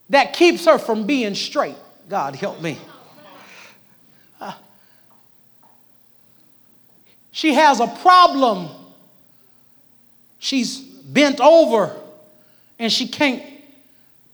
That 0.09 0.33
keeps 0.33 0.65
her 0.65 0.77
from 0.77 1.05
being 1.05 1.35
straight. 1.35 1.75
God, 2.09 2.35
help 2.35 2.61
me. 2.61 2.77
She 7.33 7.55
has 7.55 7.79
a 7.79 7.87
problem. 7.87 8.69
She's 10.37 10.79
bent 10.79 11.41
over 11.41 11.99
and 12.77 12.91
she 12.91 13.07
can't 13.07 13.43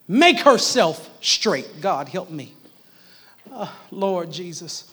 make 0.08 0.42
herself 0.42 1.10
straight. 1.22 1.82
God, 1.82 2.10
help 2.10 2.30
me. 2.30 2.54
Uh, 3.52 3.72
Lord 3.90 4.32
Jesus. 4.32 4.92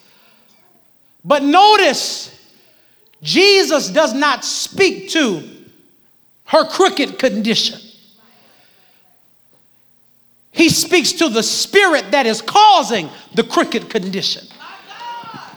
But 1.24 1.42
notice, 1.42 2.32
Jesus 3.22 3.90
does 3.90 4.14
not 4.14 4.44
speak 4.44 5.10
to 5.10 5.42
her 6.44 6.64
crooked 6.64 7.18
condition. 7.18 7.80
He 10.52 10.68
speaks 10.68 11.10
to 11.14 11.28
the 11.28 11.42
spirit 11.42 12.12
that 12.12 12.24
is 12.24 12.40
causing 12.40 13.10
the 13.34 13.42
crooked 13.42 13.90
condition. 13.90 14.46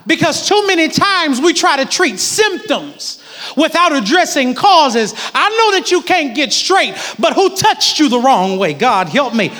Because 0.09 0.47
too 0.47 0.65
many 0.65 0.87
times 0.87 1.39
we 1.39 1.53
try 1.53 1.77
to 1.77 1.85
treat 1.85 2.19
symptoms 2.19 3.23
without 3.55 3.95
addressing 3.95 4.55
causes. 4.55 5.13
I 5.35 5.49
know 5.49 5.77
that 5.77 5.91
you 5.91 6.01
can't 6.01 6.35
get 6.35 6.51
straight, 6.51 6.95
but 7.19 7.33
who 7.33 7.55
touched 7.55 7.99
you 7.99 8.09
the 8.09 8.19
wrong 8.19 8.57
way? 8.57 8.73
God, 8.73 9.07
help 9.07 9.35
me. 9.35 9.51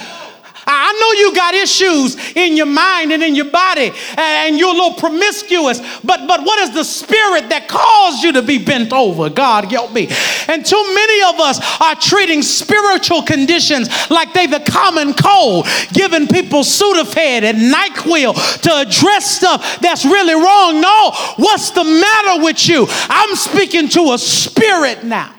I 0.72 0.94
know 0.94 1.20
you 1.20 1.36
got 1.36 1.54
issues 1.56 2.16
in 2.36 2.56
your 2.56 2.68
mind 2.68 3.12
and 3.12 3.24
in 3.24 3.36
your 3.36 3.50
body, 3.50 3.92
and 4.18 4.58
you're 4.58 4.70
a 4.70 4.74
little 4.74 4.94
promiscuous, 4.94 5.80
but, 6.04 6.28
but 6.28 6.44
what 6.44 6.60
is 6.60 6.72
the 6.72 6.84
spirit 6.84 7.50
that 7.50 7.68
caused 7.68 8.24
you 8.24 8.34
to 8.34 8.42
be 8.42 8.64
bent 8.64 8.94
over? 8.94 9.30
God, 9.30 9.66
help 9.72 9.92
me. 9.92 10.08
And 10.48 10.66
too 10.66 10.84
many 10.94 11.34
of 11.34 11.40
us 11.40 11.60
are 11.82 11.96
treating 11.96 12.42
spiritual 12.42 13.24
conditions 13.24 13.90
like 14.10 14.34
they 14.34 14.48
the 14.48 14.60
common 14.60 15.14
cold, 15.14 15.68
giving 15.94 16.28
people 16.28 16.62
Sudafed 16.62 17.18
and 17.18 17.74
NyQuil 17.74 18.62
to 18.62 18.76
address 18.78 19.38
stuff 19.38 19.80
that's 19.80 20.06
really 20.06 20.36
wrong. 20.36 20.82
No, 20.82 21.12
what's 21.38 21.72
the 21.72 21.84
matter 21.84 22.44
with 22.44 22.68
you? 22.68 22.86
I'm 22.90 23.36
speaking 23.36 23.88
to 23.90 24.14
a 24.14 24.18
spirit 24.18 25.04
now. 25.04 25.39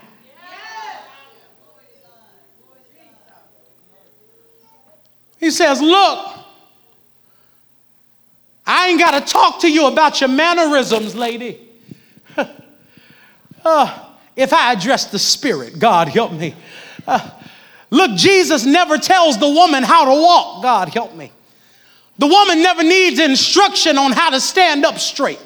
He 5.40 5.50
says, 5.50 5.81
Look, 5.81 6.37
I 8.66 8.88
ain't 8.88 9.00
got 9.00 9.18
to 9.18 9.33
talk 9.33 9.61
to 9.62 9.72
you 9.72 9.88
about 9.88 10.20
your 10.20 10.29
mannerisms, 10.29 11.16
lady. 11.16 11.59
uh, 13.64 14.09
if 14.37 14.53
I 14.53 14.72
address 14.72 15.07
the 15.11 15.18
spirit, 15.18 15.79
God 15.79 16.09
help 16.09 16.31
me. 16.31 16.55
Uh, 17.07 17.31
look, 17.90 18.16
Jesus 18.16 18.64
never 18.64 18.98
tells 18.98 19.38
the 19.38 19.48
woman 19.48 19.83
how 19.83 20.05
to 20.05 20.22
walk. 20.22 20.62
God 20.62 20.88
help 20.90 21.14
me. 21.14 21.33
The 22.18 22.26
woman 22.26 22.62
never 22.62 22.83
needs 22.83 23.18
instruction 23.18 23.96
on 23.96 24.12
how 24.12 24.31
to 24.31 24.40
stand 24.40 24.85
up 24.85 24.98
straight. 24.98 25.40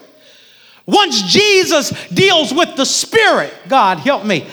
Once 0.86 1.22
Jesus 1.22 1.90
deals 2.08 2.52
with 2.52 2.76
the 2.76 2.84
spirit, 2.84 3.54
God 3.68 3.98
help 3.98 4.24
me, 4.24 4.46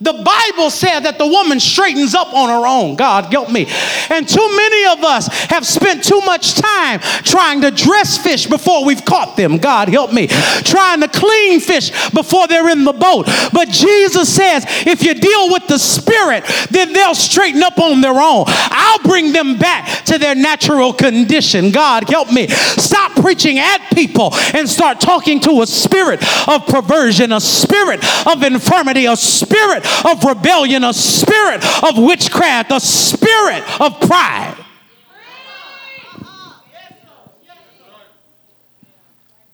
the 0.00 0.12
Bible 0.12 0.70
said 0.70 1.00
that 1.00 1.18
the 1.18 1.26
woman 1.26 1.60
straightens 1.60 2.14
up 2.14 2.32
on 2.34 2.48
her 2.48 2.66
own. 2.66 2.96
God 2.96 3.26
help 3.32 3.50
me. 3.50 3.66
And 4.10 4.28
too 4.28 4.56
many 4.56 4.86
of 4.86 5.04
us 5.04 5.28
have 5.50 5.66
spent 5.66 6.02
too 6.02 6.20
much 6.22 6.54
time 6.54 7.00
trying 7.22 7.60
to 7.60 7.70
dress 7.70 8.18
fish 8.18 8.46
before 8.46 8.84
we've 8.84 9.04
caught 9.04 9.36
them. 9.36 9.58
God 9.58 9.88
help 9.88 10.12
me. 10.12 10.26
Trying 10.26 11.00
to 11.00 11.08
clean 11.08 11.60
fish 11.60 11.90
before 12.10 12.48
they're 12.48 12.70
in 12.70 12.84
the 12.84 12.92
boat. 12.92 13.26
But 13.52 13.68
Jesus 13.68 14.34
says 14.34 14.64
if 14.86 15.02
you 15.02 15.14
deal 15.14 15.52
with 15.52 15.66
the 15.68 15.78
spirit, 15.78 16.44
then 16.70 16.92
they'll 16.92 17.14
straighten 17.14 17.62
up 17.62 17.78
on 17.78 18.00
their 18.00 18.20
own. 18.20 18.44
I'll 18.46 19.02
bring 19.02 19.32
them 19.32 19.58
back 19.58 20.04
to 20.06 20.18
their 20.18 20.34
natural 20.34 20.92
condition. 20.92 21.70
God 21.70 22.08
help 22.08 22.32
me. 22.32 22.48
Stop 22.48 23.12
preaching 23.12 23.58
at 23.58 23.78
people 23.94 24.34
and 24.54 24.68
start 24.68 25.00
talking 25.00 25.40
to 25.40 25.62
a 25.62 25.66
spirit 25.66 26.20
of 26.48 26.66
perversion, 26.66 27.32
a 27.32 27.40
spirit 27.40 28.04
of 28.26 28.42
infirmity, 28.42 29.06
a 29.06 29.16
spirit 29.16 29.83
of 30.04 30.24
rebellion, 30.24 30.84
a 30.84 30.92
spirit 30.92 31.64
of 31.84 31.98
witchcraft, 31.98 32.70
a 32.72 32.80
spirit 32.80 33.62
of 33.80 34.00
pride. 34.00 34.64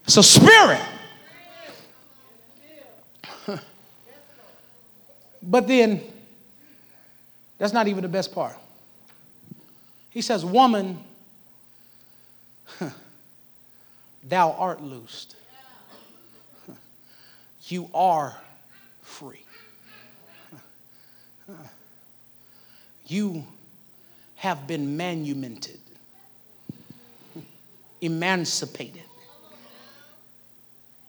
It's 0.04 0.16
a 0.16 0.22
spirit. 0.24 0.80
But 5.42 5.66
then, 5.68 6.02
that's 7.58 7.72
not 7.72 7.88
even 7.88 8.02
the 8.02 8.08
best 8.08 8.34
part. 8.34 8.56
He 10.10 10.20
says, 10.20 10.44
Woman, 10.44 10.98
thou 14.24 14.50
art 14.52 14.82
loosed. 14.82 15.36
You 17.68 17.88
are 17.94 18.36
free. 19.02 19.44
You 23.10 23.44
have 24.36 24.68
been 24.68 24.96
manumitted, 24.96 25.80
emancipated. 28.00 29.02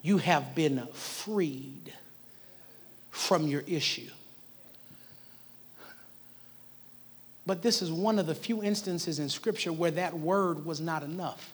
You 0.01 0.17
have 0.17 0.55
been 0.55 0.87
freed 0.93 1.93
from 3.11 3.45
your 3.45 3.61
issue. 3.67 4.09
But 7.45 7.61
this 7.61 7.83
is 7.83 7.91
one 7.91 8.17
of 8.17 8.25
the 8.25 8.33
few 8.33 8.63
instances 8.63 9.19
in 9.19 9.29
Scripture 9.29 9.71
where 9.71 9.91
that 9.91 10.17
word 10.17 10.65
was 10.65 10.81
not 10.81 11.03
enough. 11.03 11.53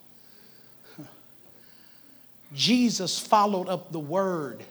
Jesus 2.56 3.20
followed 3.20 3.68
up 3.68 3.92
the 3.92 4.00
word, 4.00 4.64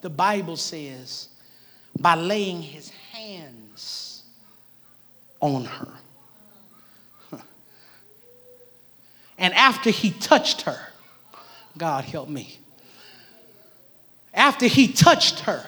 the 0.00 0.10
Bible 0.10 0.56
says, 0.56 1.28
by 1.96 2.16
laying 2.16 2.60
his 2.60 2.88
hands 3.12 3.65
on 5.46 5.64
her. 5.64 5.88
And 9.38 9.52
after 9.54 9.90
he 9.90 10.10
touched 10.10 10.62
her, 10.62 10.78
God 11.76 12.04
help 12.04 12.28
me. 12.28 12.58
After 14.32 14.66
he 14.66 14.88
touched 14.88 15.40
her, 15.40 15.64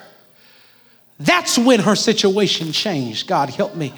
that's 1.19 1.57
when 1.57 1.81
her 1.81 1.95
situation 1.95 2.71
changed. 2.71 3.27
God 3.27 3.49
help 3.49 3.75
me. 3.75 3.93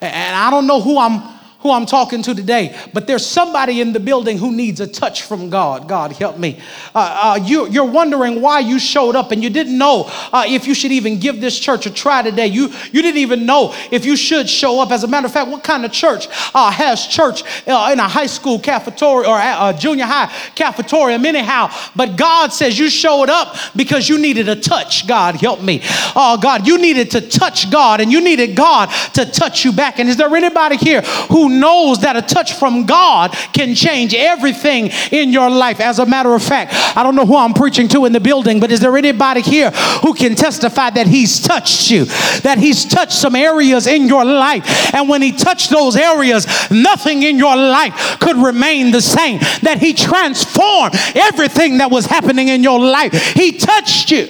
And 0.00 0.36
I 0.36 0.50
don't 0.50 0.66
know 0.66 0.80
who 0.80 0.98
I'm 0.98 1.35
who 1.66 1.72
I'm 1.72 1.86
talking 1.86 2.22
to 2.22 2.34
today, 2.34 2.78
but 2.92 3.08
there's 3.08 3.26
somebody 3.26 3.80
in 3.80 3.92
the 3.92 3.98
building 3.98 4.38
who 4.38 4.52
needs 4.52 4.78
a 4.80 4.86
touch 4.86 5.22
from 5.22 5.50
God. 5.50 5.88
God, 5.88 6.12
help 6.12 6.38
me. 6.38 6.60
Uh, 6.94 7.34
uh, 7.34 7.44
you, 7.44 7.68
you're 7.68 7.90
wondering 7.90 8.40
why 8.40 8.60
you 8.60 8.78
showed 8.78 9.16
up 9.16 9.32
and 9.32 9.42
you 9.42 9.50
didn't 9.50 9.76
know 9.76 10.08
uh, 10.32 10.44
if 10.46 10.68
you 10.68 10.74
should 10.74 10.92
even 10.92 11.18
give 11.18 11.40
this 11.40 11.58
church 11.58 11.86
a 11.86 11.90
try 11.90 12.22
today. 12.22 12.46
You, 12.46 12.68
you 12.92 13.02
didn't 13.02 13.18
even 13.18 13.46
know 13.46 13.74
if 13.90 14.04
you 14.04 14.16
should 14.16 14.48
show 14.48 14.80
up. 14.80 14.92
As 14.92 15.02
a 15.02 15.08
matter 15.08 15.26
of 15.26 15.32
fact, 15.32 15.50
what 15.50 15.64
kind 15.64 15.84
of 15.84 15.90
church 15.90 16.28
uh, 16.54 16.70
has 16.70 17.04
church 17.04 17.42
uh, 17.66 17.90
in 17.92 17.98
a 17.98 18.06
high 18.06 18.26
school 18.26 18.60
cafeteria 18.60 19.28
or 19.28 19.36
a 19.36 19.74
junior 19.76 20.04
high 20.04 20.32
cafeteria, 20.54 21.18
anyhow? 21.18 21.68
But 21.96 22.16
God 22.16 22.52
says 22.52 22.78
you 22.78 22.88
showed 22.88 23.28
up 23.28 23.56
because 23.74 24.08
you 24.08 24.18
needed 24.18 24.48
a 24.48 24.54
touch. 24.54 25.08
God, 25.08 25.34
help 25.34 25.60
me. 25.60 25.80
Oh, 26.14 26.38
God, 26.40 26.64
you 26.64 26.78
needed 26.78 27.10
to 27.10 27.20
touch 27.20 27.72
God 27.72 28.00
and 28.00 28.12
you 28.12 28.20
needed 28.20 28.54
God 28.54 28.88
to 29.14 29.26
touch 29.26 29.64
you 29.64 29.72
back. 29.72 29.98
And 29.98 30.08
is 30.08 30.16
there 30.16 30.32
anybody 30.32 30.76
here 30.76 31.02
who 31.02 31.55
knows 31.56 32.00
that 32.00 32.16
a 32.16 32.22
touch 32.22 32.54
from 32.54 32.86
God 32.86 33.32
can 33.52 33.74
change 33.74 34.14
everything 34.14 34.90
in 35.10 35.32
your 35.32 35.50
life. 35.50 35.80
As 35.80 35.98
a 35.98 36.06
matter 36.06 36.34
of 36.34 36.42
fact, 36.42 36.72
I 36.96 37.02
don't 37.02 37.16
know 37.16 37.26
who 37.26 37.36
I'm 37.36 37.54
preaching 37.54 37.88
to 37.88 38.04
in 38.04 38.12
the 38.12 38.20
building, 38.20 38.60
but 38.60 38.70
is 38.70 38.80
there 38.80 38.96
anybody 38.96 39.40
here 39.40 39.70
who 40.02 40.14
can 40.14 40.34
testify 40.34 40.90
that 40.90 41.06
He's 41.06 41.40
touched 41.40 41.90
you, 41.90 42.04
that 42.42 42.58
He's 42.58 42.84
touched 42.84 43.12
some 43.12 43.34
areas 43.34 43.86
in 43.86 44.06
your 44.06 44.24
life? 44.24 44.94
And 44.94 45.08
when 45.08 45.22
He 45.22 45.32
touched 45.32 45.70
those 45.70 45.96
areas, 45.96 46.46
nothing 46.70 47.22
in 47.22 47.38
your 47.38 47.56
life 47.56 48.18
could 48.20 48.36
remain 48.36 48.90
the 48.90 49.02
same, 49.02 49.38
that 49.62 49.78
He 49.80 49.92
transformed 49.92 50.94
everything 51.14 51.78
that 51.78 51.90
was 51.90 52.06
happening 52.06 52.48
in 52.48 52.62
your 52.62 52.80
life. 52.80 53.12
He 53.34 53.58
touched 53.58 54.10
you. 54.10 54.28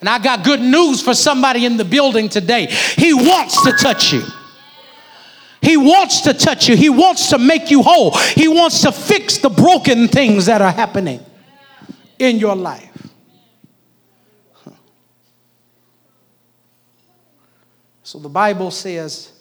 And 0.00 0.08
I 0.08 0.18
got 0.18 0.44
good 0.44 0.60
news 0.60 1.02
for 1.02 1.14
somebody 1.14 1.64
in 1.64 1.76
the 1.76 1.84
building 1.84 2.28
today. 2.28 2.66
He 2.66 3.12
wants 3.12 3.62
to 3.64 3.72
touch 3.72 4.12
you. 4.12 4.22
He 5.60 5.76
wants 5.76 6.20
to 6.22 6.34
touch 6.34 6.68
you. 6.68 6.76
He 6.76 6.88
wants 6.88 7.30
to 7.30 7.38
make 7.38 7.70
you 7.70 7.82
whole. 7.82 8.16
He 8.16 8.48
wants 8.48 8.82
to 8.82 8.92
fix 8.92 9.38
the 9.38 9.50
broken 9.50 10.08
things 10.08 10.46
that 10.46 10.62
are 10.62 10.72
happening 10.72 11.24
in 12.18 12.38
your 12.38 12.56
life. 12.56 12.84
So 18.02 18.18
the 18.18 18.30
Bible 18.30 18.70
says 18.70 19.32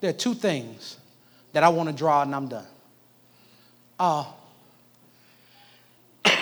there 0.00 0.10
are 0.10 0.12
two 0.12 0.34
things 0.34 0.98
that 1.52 1.64
I 1.64 1.68
want 1.68 1.88
to 1.88 1.94
draw, 1.94 2.22
and 2.22 2.32
I'm 2.32 2.46
done. 2.46 2.66
Uh, 3.98 4.24
the 6.24 6.32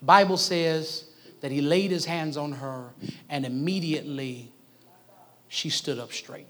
Bible 0.00 0.38
says 0.38 1.04
that 1.42 1.50
he 1.50 1.60
laid 1.60 1.90
his 1.90 2.04
hands 2.04 2.36
on 2.36 2.52
her 2.52 2.92
and 3.28 3.44
immediately 3.44 4.50
she 5.48 5.68
stood 5.68 5.98
up 5.98 6.12
straight. 6.12 6.46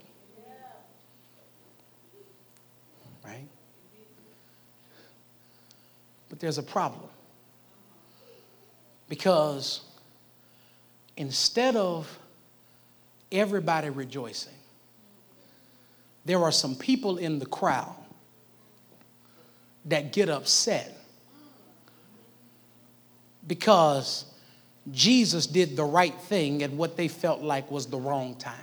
Right? 3.25 3.49
But 6.29 6.41
there's 6.41 6.59
a 6.59 6.63
problem. 6.63 7.09
Because 9.09 9.81
instead 11.17 11.75
of 11.75 12.19
everybody 13.33 13.89
rejoicing, 13.89 14.53
there 16.27 16.39
are 16.39 16.53
some 16.53 16.77
people 16.77 17.17
in 17.17 17.39
the 17.39 17.47
crowd 17.47 17.97
that 19.87 20.13
get 20.13 20.29
upset 20.29 20.99
because 23.47 24.27
Jesus 24.91 25.47
did 25.47 25.77
the 25.77 25.85
right 25.85 26.15
thing 26.15 26.63
at 26.63 26.73
what 26.73 26.97
they 26.97 27.09
felt 27.09 27.41
like 27.41 27.71
was 27.71 27.87
the 27.87 27.99
wrong 27.99 28.35
time. 28.35 28.59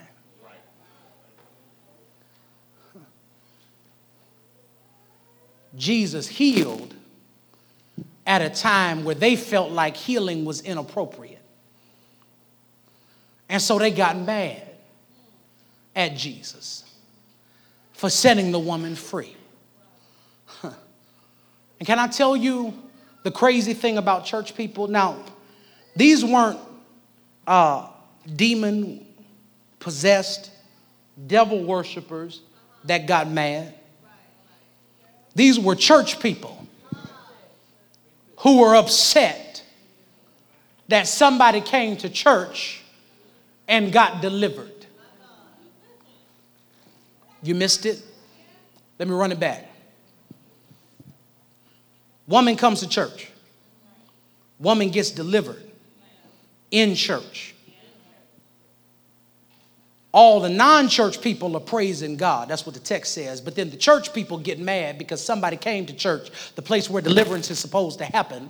Jesus 5.76 6.28
healed 6.28 6.94
at 8.26 8.42
a 8.42 8.50
time 8.50 9.04
where 9.06 9.16
they 9.16 9.36
felt 9.36 9.72
like 9.72 9.96
healing 9.96 10.44
was 10.44 10.62
inappropriate. 10.62 11.42
And 13.48 13.62
so 13.62 13.80
they 13.80 13.92
got 13.92 14.18
mad 14.18 14.62
at 15.96 16.18
Jesus 16.18 16.84
for 17.94 18.10
setting 18.10 18.52
the 18.52 18.60
woman 18.60 18.96
free. 18.96 19.36
And 20.62 21.88
can 21.88 21.98
I 21.98 22.08
tell 22.08 22.36
you 22.36 22.74
the 23.24 23.32
crazy 23.32 23.74
thing 23.74 23.98
about 23.98 24.26
church 24.26 24.56
people? 24.56 24.88
Now, 24.88 25.24
these 26.00 26.24
weren't 26.24 26.58
uh, 27.46 27.90
demon 28.34 29.06
possessed 29.80 30.50
devil 31.28 31.62
worshippers 31.66 32.40
that 32.86 33.06
got 33.06 33.30
mad. 33.30 33.74
These 35.36 35.60
were 35.60 35.76
church 35.76 36.22
people 36.22 36.66
who 38.38 38.60
were 38.60 38.78
upset 38.78 39.62
that 40.88 41.06
somebody 41.06 41.60
came 41.60 41.98
to 41.98 42.10
church 42.10 42.82
and 43.68 43.92
got 43.92 44.22
delivered. 44.22 44.86
You 47.44 47.56
missed 47.56 47.86
it? 47.86 48.02
Let 48.98 49.10
me 49.10 49.14
run 49.14 49.34
it 49.34 49.40
back. 49.40 49.70
Woman 52.26 52.56
comes 52.56 52.80
to 52.80 52.88
church. 52.88 53.30
Woman 54.60 54.92
gets 54.92 55.12
delivered 55.12 55.69
in 56.72 56.96
church. 56.96 57.56
All 60.12 60.40
the 60.40 60.50
non 60.50 60.88
church 60.88 61.22
people 61.22 61.56
are 61.56 61.62
praising 61.62 62.18
God. 62.18 62.48
That's 62.48 62.66
what 62.66 62.74
the 62.74 62.82
text 62.82 63.14
says. 63.14 63.42
But 63.42 63.56
then 63.56 63.70
the 63.70 63.78
church 63.78 64.14
people 64.14 64.40
get 64.40 64.60
mad 64.60 64.98
because 64.98 65.24
somebody 65.24 65.56
came 65.56 65.86
to 65.86 65.94
church, 65.94 66.32
the 66.56 66.62
place 66.62 66.90
where 66.90 67.02
deliverance 67.02 67.52
is 67.52 67.60
supposed 67.60 68.00
to 68.00 68.06
happen, 68.06 68.50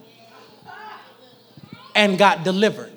and 1.96 2.18
got 2.18 2.44
delivered. 2.44 2.94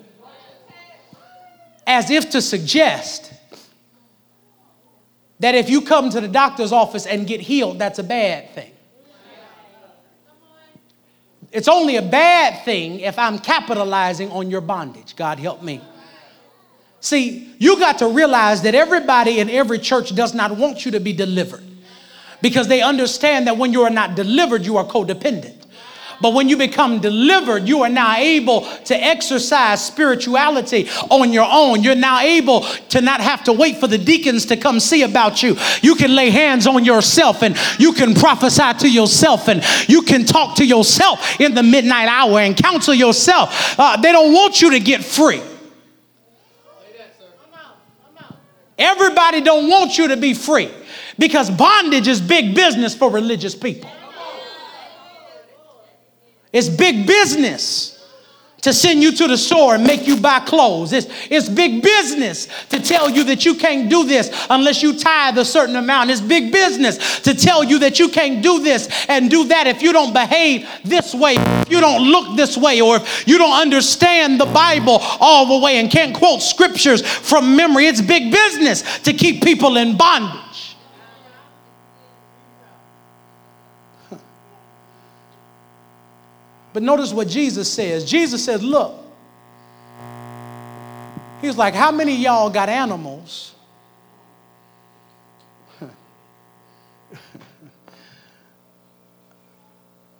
As 1.85 2.09
if 2.09 2.29
to 2.29 2.41
suggest 2.41 3.33
that 5.39 5.55
if 5.55 5.69
you 5.69 5.81
come 5.81 6.09
to 6.09 6.21
the 6.21 6.27
doctor's 6.29 6.71
office 6.71 7.05
and 7.05 7.27
get 7.27 7.41
healed, 7.41 7.79
that's 7.79 7.99
a 7.99 8.03
bad 8.03 8.49
thing. 8.51 8.72
It's 11.53 11.67
only 11.67 11.97
a 11.97 12.01
bad 12.01 12.65
thing 12.65 13.01
if 13.01 13.19
I'm 13.19 13.37
capitalizing 13.37 14.31
on 14.31 14.49
your 14.49 14.61
bondage. 14.61 15.15
God 15.15 15.37
help 15.37 15.61
me. 15.61 15.81
See, 16.99 17.53
you 17.59 17.77
got 17.79 17.99
to 17.99 18.07
realize 18.07 18.63
that 18.63 18.73
everybody 18.73 19.39
in 19.39 19.49
every 19.49 19.77
church 19.77 20.15
does 20.15 20.33
not 20.33 20.57
want 20.57 20.83
you 20.83 20.91
to 20.91 20.99
be 20.99 21.13
delivered 21.13 21.63
because 22.41 22.67
they 22.67 22.81
understand 22.81 23.45
that 23.47 23.57
when 23.57 23.71
you 23.71 23.83
are 23.83 23.91
not 23.91 24.15
delivered, 24.15 24.65
you 24.65 24.77
are 24.77 24.85
codependent. 24.85 25.62
But 26.21 26.33
when 26.33 26.49
you 26.49 26.57
become 26.57 26.99
delivered, 26.99 27.67
you 27.67 27.83
are 27.83 27.89
now 27.89 28.15
able 28.15 28.61
to 28.61 28.95
exercise 28.95 29.85
spirituality 29.85 30.87
on 31.09 31.33
your 31.33 31.47
own. 31.49 31.83
You're 31.83 31.95
now 31.95 32.19
able 32.19 32.61
to 32.61 33.01
not 33.01 33.21
have 33.21 33.43
to 33.45 33.53
wait 33.53 33.77
for 33.77 33.87
the 33.87 33.97
deacons 33.97 34.45
to 34.47 34.57
come 34.57 34.79
see 34.79 35.03
about 35.03 35.43
you. 35.43 35.55
You 35.81 35.95
can 35.95 36.15
lay 36.15 36.29
hands 36.29 36.67
on 36.67 36.85
yourself 36.85 37.43
and 37.43 37.57
you 37.79 37.93
can 37.93 38.13
prophesy 38.13 38.73
to 38.79 38.89
yourself 38.89 39.47
and 39.47 39.63
you 39.87 40.01
can 40.01 40.25
talk 40.25 40.55
to 40.57 40.65
yourself 40.65 41.39
in 41.39 41.53
the 41.53 41.63
midnight 41.63 42.07
hour 42.07 42.39
and 42.39 42.55
counsel 42.55 42.93
yourself. 42.93 43.79
Uh, 43.79 43.97
they 43.97 44.11
don't 44.11 44.33
want 44.33 44.61
you 44.61 44.71
to 44.71 44.79
get 44.79 45.03
free. 45.03 45.41
Everybody 48.77 49.41
don't 49.41 49.69
want 49.69 49.97
you 49.97 50.09
to 50.09 50.17
be 50.17 50.33
free 50.33 50.69
because 51.19 51.49
bondage 51.49 52.07
is 52.07 52.19
big 52.19 52.55
business 52.55 52.95
for 52.95 53.09
religious 53.09 53.55
people. 53.55 53.89
It's 56.53 56.69
big 56.69 57.07
business 57.07 57.93
to 58.63 58.71
send 58.71 59.03
you 59.03 59.11
to 59.11 59.27
the 59.27 59.37
store 59.37 59.75
and 59.75 59.83
make 59.83 60.07
you 60.07 60.15
buy 60.19 60.39
clothes. 60.39 60.93
It's, 60.93 61.07
it's 61.29 61.49
big 61.49 61.83
business 61.83 62.47
to 62.69 62.81
tell 62.81 63.09
you 63.09 63.25
that 63.25 63.45
you 63.45 63.55
can't 63.55 63.89
do 63.89 64.05
this 64.05 64.31
unless 64.49 64.81
you 64.81 64.97
tithe 64.97 65.37
a 65.37 65.43
certain 65.43 65.75
amount. 65.75 66.11
It's 66.11 66.21
big 66.21 66.51
business 66.51 67.19
to 67.21 67.35
tell 67.35 67.63
you 67.63 67.79
that 67.79 67.99
you 67.99 68.07
can't 68.07 68.41
do 68.41 68.63
this 68.63 68.87
and 69.09 69.29
do 69.29 69.45
that 69.45 69.67
if 69.67 69.81
you 69.81 69.91
don't 69.91 70.13
behave 70.13 70.67
this 70.85 71.13
way, 71.13 71.35
if 71.37 71.69
you 71.69 71.81
don't 71.81 72.03
look 72.03 72.37
this 72.37 72.57
way, 72.57 72.79
or 72.79 72.97
if 72.97 73.27
you 73.27 73.37
don't 73.37 73.59
understand 73.59 74.39
the 74.39 74.45
Bible 74.45 74.99
all 75.19 75.59
the 75.59 75.63
way 75.63 75.77
and 75.79 75.91
can't 75.91 76.15
quote 76.15 76.41
scriptures 76.41 77.05
from 77.05 77.57
memory. 77.57 77.87
It's 77.87 78.01
big 78.01 78.31
business 78.31 78.99
to 78.99 79.11
keep 79.11 79.43
people 79.43 79.75
in 79.75 79.97
bondage. 79.97 80.42
But 86.73 86.83
notice 86.83 87.13
what 87.13 87.27
Jesus 87.27 87.71
says. 87.71 88.03
Jesus 88.03 88.43
says, 88.43 88.61
Look, 88.63 88.93
he's 91.39 91.55
like, 91.55 91.75
How 91.75 91.91
many 91.91 92.15
y'all 92.15 92.49
got 92.49 92.67
animals? 92.67 93.53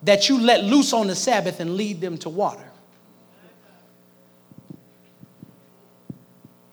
that 0.04 0.30
you 0.30 0.40
let 0.40 0.64
loose 0.64 0.94
on 0.94 1.08
the 1.08 1.16
Sabbath 1.16 1.60
and 1.60 1.76
lead 1.76 2.00
them 2.00 2.20
to 2.20 2.30
water. 2.30 2.70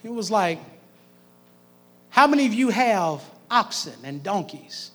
He 0.02 0.10
was 0.10 0.30
like, 0.30 0.58
How 2.10 2.26
many 2.26 2.44
of 2.44 2.52
you 2.52 2.68
have 2.68 3.22
oxen 3.50 3.94
and 4.04 4.22
donkeys 4.22 4.90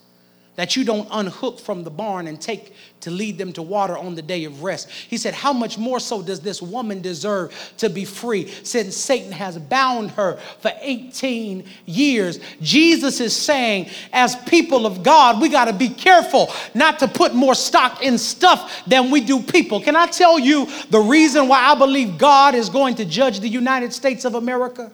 that 0.55 0.75
you 0.75 0.83
don't 0.83 1.07
unhook 1.11 1.59
from 1.59 1.83
the 1.83 1.89
barn 1.89 2.27
and 2.27 2.39
take 2.39 2.73
to 3.01 3.11
lead 3.11 3.37
them 3.37 3.53
to 3.53 3.61
water 3.61 3.97
on 3.97 4.15
the 4.15 4.21
day 4.21 4.45
of 4.45 4.63
rest. 4.63 4.89
He 4.89 5.17
said, 5.17 5.33
How 5.33 5.53
much 5.53 5.77
more 5.77 5.99
so 5.99 6.21
does 6.21 6.39
this 6.39 6.61
woman 6.61 7.01
deserve 7.01 7.53
to 7.77 7.89
be 7.89 8.05
free 8.05 8.47
since 8.63 8.95
Satan 8.95 9.31
has 9.31 9.57
bound 9.57 10.11
her 10.11 10.37
for 10.59 10.71
18 10.81 11.65
years? 11.85 12.39
Jesus 12.61 13.19
is 13.19 13.35
saying, 13.35 13.89
as 14.11 14.35
people 14.47 14.85
of 14.85 15.03
God, 15.03 15.41
we 15.41 15.49
got 15.49 15.65
to 15.65 15.73
be 15.73 15.89
careful 15.89 16.51
not 16.73 16.99
to 16.99 17.07
put 17.07 17.35
more 17.35 17.55
stock 17.55 18.01
in 18.01 18.17
stuff 18.17 18.83
than 18.87 19.11
we 19.11 19.21
do 19.21 19.41
people. 19.41 19.81
Can 19.81 19.95
I 19.95 20.07
tell 20.07 20.39
you 20.39 20.67
the 20.89 20.99
reason 20.99 21.47
why 21.47 21.59
I 21.59 21.75
believe 21.75 22.17
God 22.17 22.55
is 22.55 22.69
going 22.69 22.95
to 22.95 23.05
judge 23.05 23.39
the 23.39 23.49
United 23.49 23.93
States 23.93 24.25
of 24.25 24.35
America? 24.35 24.91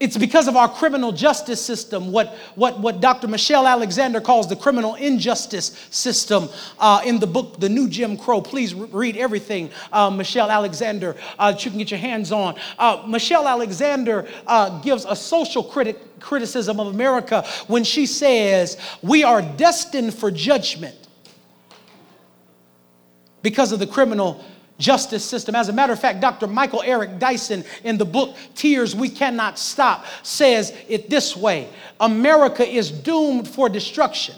It's 0.00 0.16
because 0.16 0.48
of 0.48 0.56
our 0.56 0.66
criminal 0.68 1.12
justice 1.12 1.62
system, 1.62 2.10
what, 2.10 2.34
what, 2.54 2.80
what 2.80 3.02
Dr. 3.02 3.28
Michelle 3.28 3.66
Alexander 3.66 4.18
calls 4.18 4.48
the 4.48 4.56
criminal 4.56 4.94
injustice 4.94 5.88
system 5.90 6.48
uh, 6.78 7.02
in 7.04 7.18
the 7.18 7.26
book, 7.26 7.60
The 7.60 7.68
New 7.68 7.86
Jim 7.86 8.16
Crow. 8.16 8.40
Please 8.40 8.74
re- 8.74 8.88
read 8.90 9.16
everything 9.18 9.70
uh, 9.92 10.08
Michelle 10.08 10.50
Alexander 10.50 11.16
uh, 11.38 11.52
that 11.52 11.66
you 11.66 11.70
can 11.70 11.76
get 11.76 11.90
your 11.90 12.00
hands 12.00 12.32
on. 12.32 12.58
Uh, 12.78 13.04
Michelle 13.06 13.46
Alexander 13.46 14.26
uh, 14.46 14.80
gives 14.80 15.04
a 15.04 15.14
social 15.14 15.62
critic, 15.62 16.18
criticism 16.18 16.80
of 16.80 16.86
America 16.86 17.46
when 17.66 17.84
she 17.84 18.06
says, 18.06 18.78
We 19.02 19.22
are 19.22 19.42
destined 19.42 20.14
for 20.14 20.30
judgment 20.30 20.96
because 23.42 23.70
of 23.70 23.78
the 23.80 23.86
criminal 23.86 24.42
justice 24.80 25.24
system. 25.24 25.54
As 25.54 25.68
a 25.68 25.72
matter 25.72 25.92
of 25.92 26.00
fact, 26.00 26.20
Dr. 26.20 26.48
Michael 26.48 26.82
Eric 26.82 27.20
Dyson 27.20 27.64
in 27.84 27.98
the 27.98 28.04
book 28.04 28.36
Tears 28.56 28.96
We 28.96 29.08
Cannot 29.08 29.58
Stop 29.58 30.06
says 30.24 30.72
it 30.88 31.08
this 31.08 31.36
way 31.36 31.68
America 32.00 32.66
is 32.66 32.90
doomed 32.90 33.46
for 33.46 33.68
destruction 33.68 34.34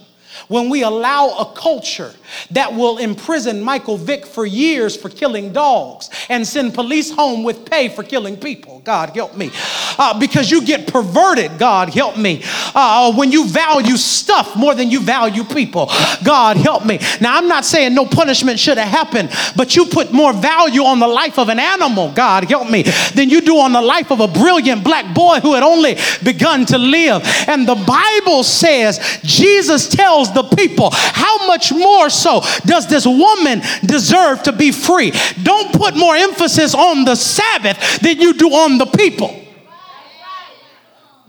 when 0.49 0.68
we 0.68 0.83
allow 0.83 1.28
a 1.39 1.53
culture 1.55 2.12
that 2.51 2.72
will 2.74 2.99
imprison 2.99 3.62
Michael 3.62 3.97
Vick 3.97 4.26
for 4.26 4.47
years 4.47 4.97
for 4.97 5.09
killing 5.09 5.53
dogs 5.53 6.11
and 6.28 6.47
send 6.47 6.74
police 6.74 7.11
home 7.11 7.43
with 7.43 7.64
pay 7.64 7.89
for 7.89 8.03
killing 8.03 8.37
people. 8.37 8.80
God 8.85 9.11
help 9.11 9.37
me. 9.37 9.51
Uh, 9.99 10.18
because 10.18 10.51
you 10.51 10.64
get 10.64 10.87
perverted, 10.87 11.59
God 11.59 11.91
help 11.91 12.16
me. 12.16 12.43
Uh, 12.74 13.12
when 13.14 13.30
you 13.30 13.47
value 13.47 13.97
stuff 13.97 14.57
more 14.57 14.74
than 14.74 14.91
you 14.91 15.01
value 15.01 15.45
people, 15.45 15.91
God 16.24 16.57
help 16.57 16.85
me. 16.85 16.99
Now, 17.20 17.37
I'm 17.37 17.49
not 17.49 17.64
saying 17.64 17.95
no 17.95 18.07
punishment 18.07 18.59
should 18.59 18.78
have 18.78 18.89
happened, 18.89 19.30
but 19.57 19.76
you 19.76 19.87
put 19.87 20.12
more 20.12 20.33
value 20.33 20.83
on 20.83 20.99
the 20.99 21.07
life 21.09 21.39
of 21.39 21.49
an 21.49 21.59
animal, 21.59 22.12
God 22.12 22.45
help 22.45 22.70
me, 22.70 22.83
than 23.14 23.30
you 23.30 23.41
do 23.41 23.59
on 23.59 23.72
the 23.72 23.83
life 23.83 24.11
of 24.11 24.20
a 24.20 24.28
brilliant 24.28 24.83
black 24.83 25.14
boy 25.14 25.41
who 25.41 25.55
had 25.55 25.62
only 25.62 25.97
begun 26.24 26.64
to 26.66 26.78
live. 26.78 27.22
And 27.47 27.68
the 27.68 27.74
Bible 27.74 28.43
says, 28.43 29.20
Jesus 29.22 29.89
tells 29.89 30.21
the 30.30 30.42
people, 30.42 30.90
how 30.92 31.46
much 31.46 31.72
more 31.72 32.10
so 32.10 32.42
does 32.66 32.86
this 32.86 33.06
woman 33.06 33.62
deserve 33.86 34.42
to 34.42 34.52
be 34.52 34.70
free? 34.70 35.12
Don't 35.42 35.72
put 35.72 35.96
more 35.96 36.14
emphasis 36.14 36.74
on 36.74 37.04
the 37.04 37.14
Sabbath 37.14 38.00
than 38.00 38.20
you 38.20 38.34
do 38.34 38.48
on 38.50 38.78
the 38.78 38.86
people. 38.86 39.38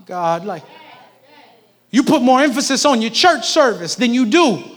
God, 0.06 0.44
like, 0.44 0.62
you 1.90 2.02
put 2.02 2.20
more 2.20 2.40
emphasis 2.40 2.84
on 2.84 3.00
your 3.00 3.10
church 3.10 3.48
service 3.48 3.94
than 3.94 4.12
you 4.12 4.26
do 4.26 4.73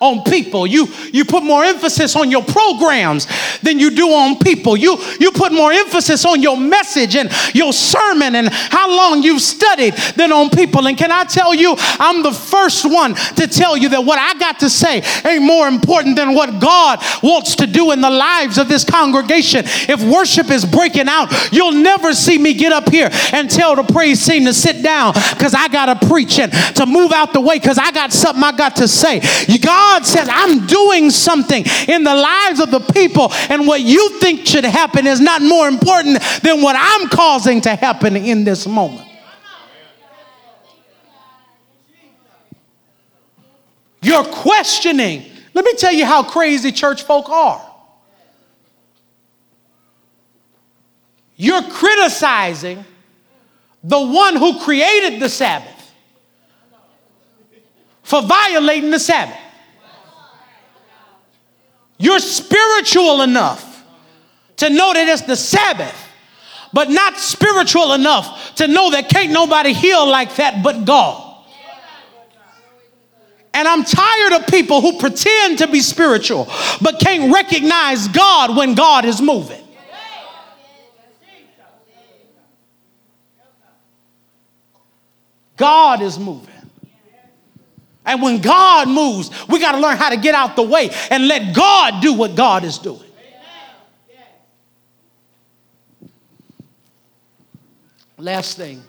on 0.00 0.22
people. 0.24 0.66
You, 0.66 0.88
you 1.12 1.26
put 1.26 1.42
more 1.42 1.62
emphasis 1.62 2.16
on 2.16 2.30
your 2.30 2.42
programs 2.42 3.26
than 3.60 3.78
you 3.78 3.90
do 3.90 4.08
on 4.08 4.38
people. 4.38 4.76
You, 4.76 4.96
you 5.20 5.30
put 5.30 5.52
more 5.52 5.72
emphasis 5.72 6.24
on 6.24 6.40
your 6.40 6.56
message 6.56 7.16
and 7.16 7.30
your 7.54 7.72
sermon 7.74 8.34
and 8.34 8.48
how 8.48 8.88
long 8.88 9.22
you've 9.22 9.42
studied 9.42 9.94
than 10.16 10.32
on 10.32 10.48
people. 10.48 10.86
And 10.86 10.96
can 10.96 11.12
I 11.12 11.24
tell 11.24 11.54
you, 11.54 11.74
I'm 11.78 12.22
the 12.22 12.32
first 12.32 12.90
one 12.90 13.14
to 13.14 13.46
tell 13.46 13.76
you 13.76 13.90
that 13.90 14.04
what 14.04 14.18
I 14.18 14.38
got 14.38 14.60
to 14.60 14.70
say 14.70 15.02
ain't 15.26 15.44
more 15.44 15.68
important 15.68 16.16
than 16.16 16.34
what 16.34 16.60
God 16.60 17.00
wants 17.22 17.56
to 17.56 17.66
do 17.66 17.92
in 17.92 18.00
the 18.00 18.10
lives 18.10 18.56
of 18.56 18.68
this 18.68 18.84
congregation. 18.84 19.64
If 19.66 20.02
worship 20.02 20.50
is 20.50 20.64
breaking 20.64 21.08
out, 21.08 21.30
you'll 21.52 21.72
never 21.72 22.14
see 22.14 22.38
me 22.38 22.54
get 22.54 22.72
up 22.72 22.88
here 22.88 23.10
and 23.32 23.50
tell 23.50 23.76
the 23.76 23.82
praise 23.82 24.26
team 24.26 24.46
to 24.46 24.54
sit 24.54 24.82
down 24.82 25.12
because 25.12 25.54
I 25.54 25.68
got 25.68 26.00
to 26.00 26.08
preach 26.08 26.38
and 26.38 26.50
to 26.76 26.86
move 26.86 27.12
out 27.12 27.34
the 27.34 27.40
way 27.40 27.58
because 27.58 27.76
I 27.76 27.90
got 27.90 28.12
something 28.12 28.42
I 28.42 28.52
got 28.52 28.76
to 28.76 28.88
say. 28.88 29.20
You 29.46 29.58
God 29.58 29.89
God 29.90 30.06
says, 30.06 30.28
I'm 30.30 30.66
doing 30.66 31.10
something 31.10 31.64
in 31.88 32.04
the 32.04 32.14
lives 32.14 32.60
of 32.60 32.70
the 32.70 32.78
people, 32.78 33.32
and 33.48 33.66
what 33.66 33.80
you 33.80 34.20
think 34.20 34.46
should 34.46 34.64
happen 34.64 35.04
is 35.04 35.20
not 35.20 35.42
more 35.42 35.66
important 35.66 36.22
than 36.42 36.62
what 36.62 36.76
I'm 36.78 37.08
causing 37.08 37.60
to 37.62 37.74
happen 37.74 38.16
in 38.16 38.44
this 38.44 38.68
moment. 38.68 39.08
You're 44.00 44.24
questioning. 44.24 45.24
Let 45.54 45.64
me 45.64 45.74
tell 45.74 45.92
you 45.92 46.06
how 46.06 46.22
crazy 46.22 46.70
church 46.70 47.02
folk 47.02 47.28
are. 47.28 47.60
You're 51.34 51.62
criticizing 51.62 52.84
the 53.82 54.00
one 54.00 54.36
who 54.36 54.60
created 54.60 55.20
the 55.20 55.28
Sabbath 55.28 55.92
for 58.04 58.22
violating 58.22 58.92
the 58.92 59.00
Sabbath. 59.00 59.36
You're 62.00 62.18
spiritual 62.18 63.20
enough 63.20 63.84
to 64.56 64.70
know 64.70 64.94
that 64.94 65.06
it's 65.06 65.20
the 65.22 65.36
Sabbath, 65.36 65.94
but 66.72 66.88
not 66.88 67.18
spiritual 67.18 67.92
enough 67.92 68.54
to 68.54 68.66
know 68.66 68.90
that 68.92 69.10
can't 69.10 69.32
nobody 69.32 69.74
heal 69.74 70.08
like 70.08 70.34
that 70.36 70.62
but 70.64 70.86
God. 70.86 71.26
And 73.52 73.68
I'm 73.68 73.84
tired 73.84 74.32
of 74.32 74.46
people 74.46 74.80
who 74.80 74.98
pretend 74.98 75.58
to 75.58 75.66
be 75.66 75.80
spiritual 75.80 76.48
but 76.80 77.00
can't 77.00 77.34
recognize 77.34 78.08
God 78.08 78.56
when 78.56 78.74
God 78.74 79.04
is 79.04 79.20
moving. 79.20 79.62
God 85.58 86.00
is 86.00 86.18
moving. 86.18 86.59
And 88.10 88.20
when 88.20 88.40
God 88.40 88.88
moves, 88.88 89.30
we 89.46 89.60
got 89.60 89.72
to 89.72 89.78
learn 89.78 89.96
how 89.96 90.10
to 90.10 90.16
get 90.16 90.34
out 90.34 90.56
the 90.56 90.64
way 90.64 90.90
and 91.12 91.28
let 91.28 91.54
God 91.54 92.02
do 92.02 92.12
what 92.12 92.34
God 92.34 92.64
is 92.64 92.76
doing. 92.76 93.04
Last 98.18 98.56
thing, 98.56 98.82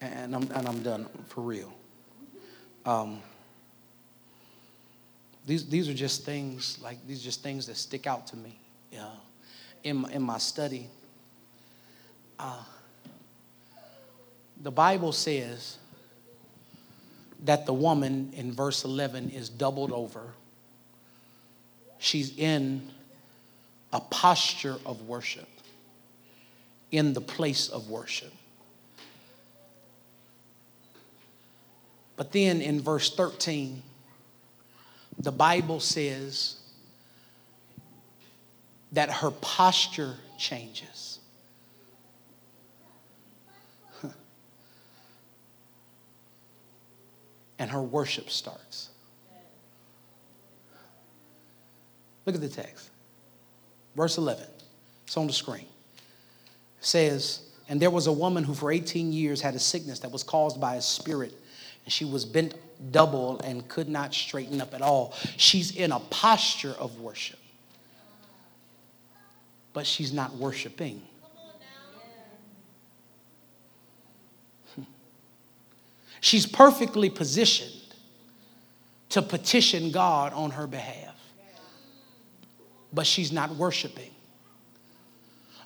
and 0.00 0.36
I'm, 0.36 0.42
and 0.52 0.68
I'm 0.68 0.82
done 0.84 1.06
for 1.26 1.40
real. 1.40 1.74
Um, 2.86 3.20
these, 5.44 5.66
these 5.68 5.88
are 5.88 5.94
just 5.94 6.24
things, 6.24 6.78
like, 6.80 7.04
these 7.08 7.22
are 7.22 7.24
just 7.24 7.42
things 7.42 7.66
that 7.66 7.76
stick 7.76 8.06
out 8.06 8.28
to 8.28 8.36
me 8.36 8.56
uh, 8.96 9.16
in, 9.82 9.96
my, 9.96 10.12
in 10.12 10.22
my 10.22 10.38
study. 10.38 10.88
Uh, 12.38 12.62
the 14.62 14.70
Bible 14.70 15.10
says 15.10 15.78
that 17.44 17.66
the 17.66 17.74
woman 17.74 18.32
in 18.34 18.52
verse 18.52 18.84
11 18.84 19.30
is 19.30 19.48
doubled 19.48 19.92
over. 19.92 20.32
She's 21.98 22.36
in 22.36 22.90
a 23.92 24.00
posture 24.00 24.76
of 24.84 25.02
worship, 25.02 25.48
in 26.90 27.12
the 27.12 27.20
place 27.20 27.68
of 27.68 27.88
worship. 27.88 28.32
But 32.16 32.32
then 32.32 32.60
in 32.60 32.80
verse 32.80 33.14
13, 33.14 33.82
the 35.18 35.32
Bible 35.32 35.80
says 35.80 36.56
that 38.92 39.10
her 39.10 39.30
posture 39.30 40.14
changes. 40.38 41.13
And 47.58 47.70
her 47.70 47.82
worship 47.82 48.30
starts. 48.30 48.90
Look 52.26 52.34
at 52.34 52.40
the 52.40 52.48
text. 52.48 52.90
Verse 53.94 54.18
11. 54.18 54.44
It's 55.06 55.16
on 55.16 55.26
the 55.26 55.32
screen. 55.32 55.66
It 56.78 56.84
says, 56.84 57.40
And 57.68 57.80
there 57.80 57.90
was 57.90 58.06
a 58.06 58.12
woman 58.12 58.44
who 58.44 58.54
for 58.54 58.72
18 58.72 59.12
years 59.12 59.40
had 59.40 59.54
a 59.54 59.58
sickness 59.58 59.98
that 60.00 60.10
was 60.10 60.22
caused 60.22 60.60
by 60.60 60.76
a 60.76 60.82
spirit, 60.82 61.34
and 61.84 61.92
she 61.92 62.04
was 62.04 62.24
bent 62.24 62.54
double 62.90 63.40
and 63.40 63.66
could 63.68 63.88
not 63.88 64.12
straighten 64.12 64.60
up 64.60 64.74
at 64.74 64.82
all. 64.82 65.14
She's 65.36 65.76
in 65.76 65.92
a 65.92 66.00
posture 66.00 66.74
of 66.78 66.98
worship, 67.00 67.38
but 69.72 69.86
she's 69.86 70.12
not 70.12 70.34
worshiping. 70.34 71.02
She's 76.24 76.46
perfectly 76.46 77.10
positioned 77.10 77.82
to 79.10 79.20
petition 79.20 79.90
God 79.90 80.32
on 80.32 80.52
her 80.52 80.66
behalf, 80.66 81.14
but 82.94 83.06
she's 83.06 83.30
not 83.30 83.54
worshiping. 83.56 84.10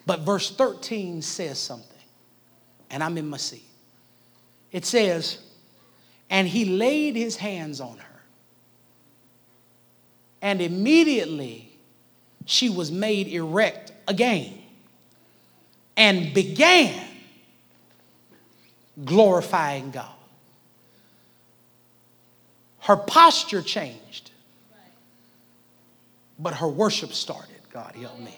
But 0.04 0.22
verse 0.22 0.50
13 0.50 1.22
says 1.22 1.60
something, 1.60 2.02
and 2.90 3.04
I'm 3.04 3.16
in 3.18 3.28
my 3.28 3.36
seat. 3.36 3.68
It 4.72 4.84
says, 4.84 5.38
and 6.28 6.48
he 6.48 6.64
laid 6.64 7.14
his 7.14 7.36
hands 7.36 7.80
on 7.80 7.98
her. 7.98 8.20
And 10.42 10.60
immediately 10.60 11.70
she 12.46 12.68
was 12.68 12.90
made 12.90 13.28
erect 13.28 13.92
again 14.08 14.58
and 15.96 16.34
began 16.34 17.06
glorifying 19.04 19.92
God. 19.92 20.16
Her 22.88 22.96
posture 22.96 23.60
changed, 23.60 24.30
but 26.38 26.54
her 26.54 26.68
worship 26.68 27.12
started. 27.12 27.58
God 27.70 27.94
help 27.94 28.18
me. 28.18 28.34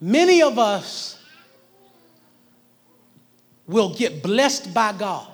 Many 0.00 0.40
of 0.40 0.58
us 0.58 1.18
will 3.66 3.92
get 3.92 4.22
blessed 4.22 4.72
by 4.72 4.94
God 4.94 5.28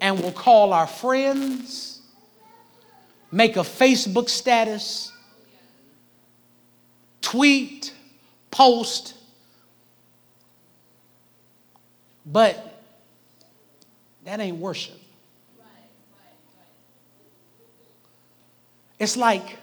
and 0.00 0.18
will 0.18 0.32
call 0.32 0.72
our 0.72 0.86
friends, 0.86 2.00
make 3.30 3.58
a 3.58 3.60
Facebook 3.60 4.30
status, 4.30 5.12
tweet, 7.20 7.92
post, 8.50 9.12
but 12.24 12.75
that 14.26 14.40
ain't 14.40 14.58
worship. 14.58 15.00
It's 18.98 19.16
like 19.16 19.56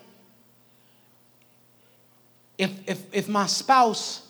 if, 2.58 2.72
if, 2.88 3.14
if 3.14 3.28
my 3.28 3.46
spouse 3.46 4.26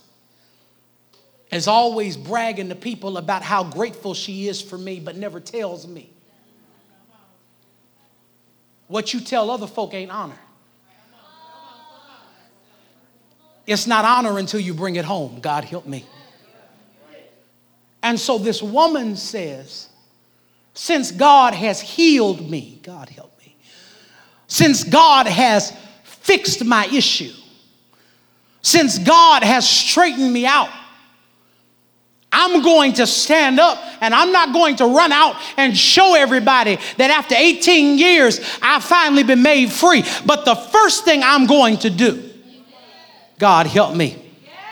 is 1.51 1.67
always 1.67 2.17
bragging 2.17 2.69
to 2.69 2.75
people 2.75 3.17
about 3.17 3.43
how 3.43 3.63
grateful 3.63 4.13
she 4.15 4.47
is 4.47 4.59
for 4.59 4.77
me, 4.77 4.99
but 4.99 5.15
never 5.15 5.39
tells 5.39 5.85
me. 5.87 6.09
What 8.87 9.13
you 9.13 9.19
tell 9.19 9.51
other 9.51 9.67
folk 9.67 9.93
ain't 9.93 10.11
honor. 10.11 10.39
It's 13.65 13.87
not 13.87 14.03
honor 14.03 14.39
until 14.39 14.59
you 14.59 14.73
bring 14.73 14.95
it 14.95 15.05
home. 15.05 15.39
God 15.41 15.63
help 15.63 15.85
me. 15.85 16.05
And 18.01 18.19
so 18.19 18.37
this 18.37 18.61
woman 18.61 19.15
says, 19.15 19.87
since 20.73 21.11
God 21.11 21.53
has 21.53 21.79
healed 21.79 22.49
me, 22.49 22.79
God 22.83 23.09
help 23.09 23.37
me, 23.39 23.55
since 24.47 24.83
God 24.83 25.27
has 25.27 25.73
fixed 26.03 26.63
my 26.63 26.85
issue, 26.87 27.31
since 28.61 28.97
God 28.97 29.43
has 29.43 29.67
straightened 29.67 30.31
me 30.31 30.45
out, 30.45 30.69
I'm 32.35 32.63
going 32.63 32.93
to 32.93 33.05
stand 33.05 33.59
up 33.59 33.77
and 34.01 34.11
I'm 34.11 34.31
not 34.31 34.53
going 34.53 34.77
to 34.77 34.87
run 34.87 35.11
out 35.11 35.35
and 35.55 35.77
show 35.77 36.15
everybody 36.15 36.79
that 36.97 37.11
after 37.11 37.35
18 37.35 37.99
years 37.99 38.39
I've 38.59 38.83
finally 38.83 39.21
been 39.21 39.43
made 39.43 39.71
free. 39.71 40.03
But 40.25 40.43
the 40.43 40.55
first 40.55 41.05
thing 41.05 41.21
I'm 41.23 41.45
going 41.45 41.77
to 41.79 41.91
do, 41.91 42.31
God 43.37 43.67
help 43.67 43.95
me, 43.95 44.19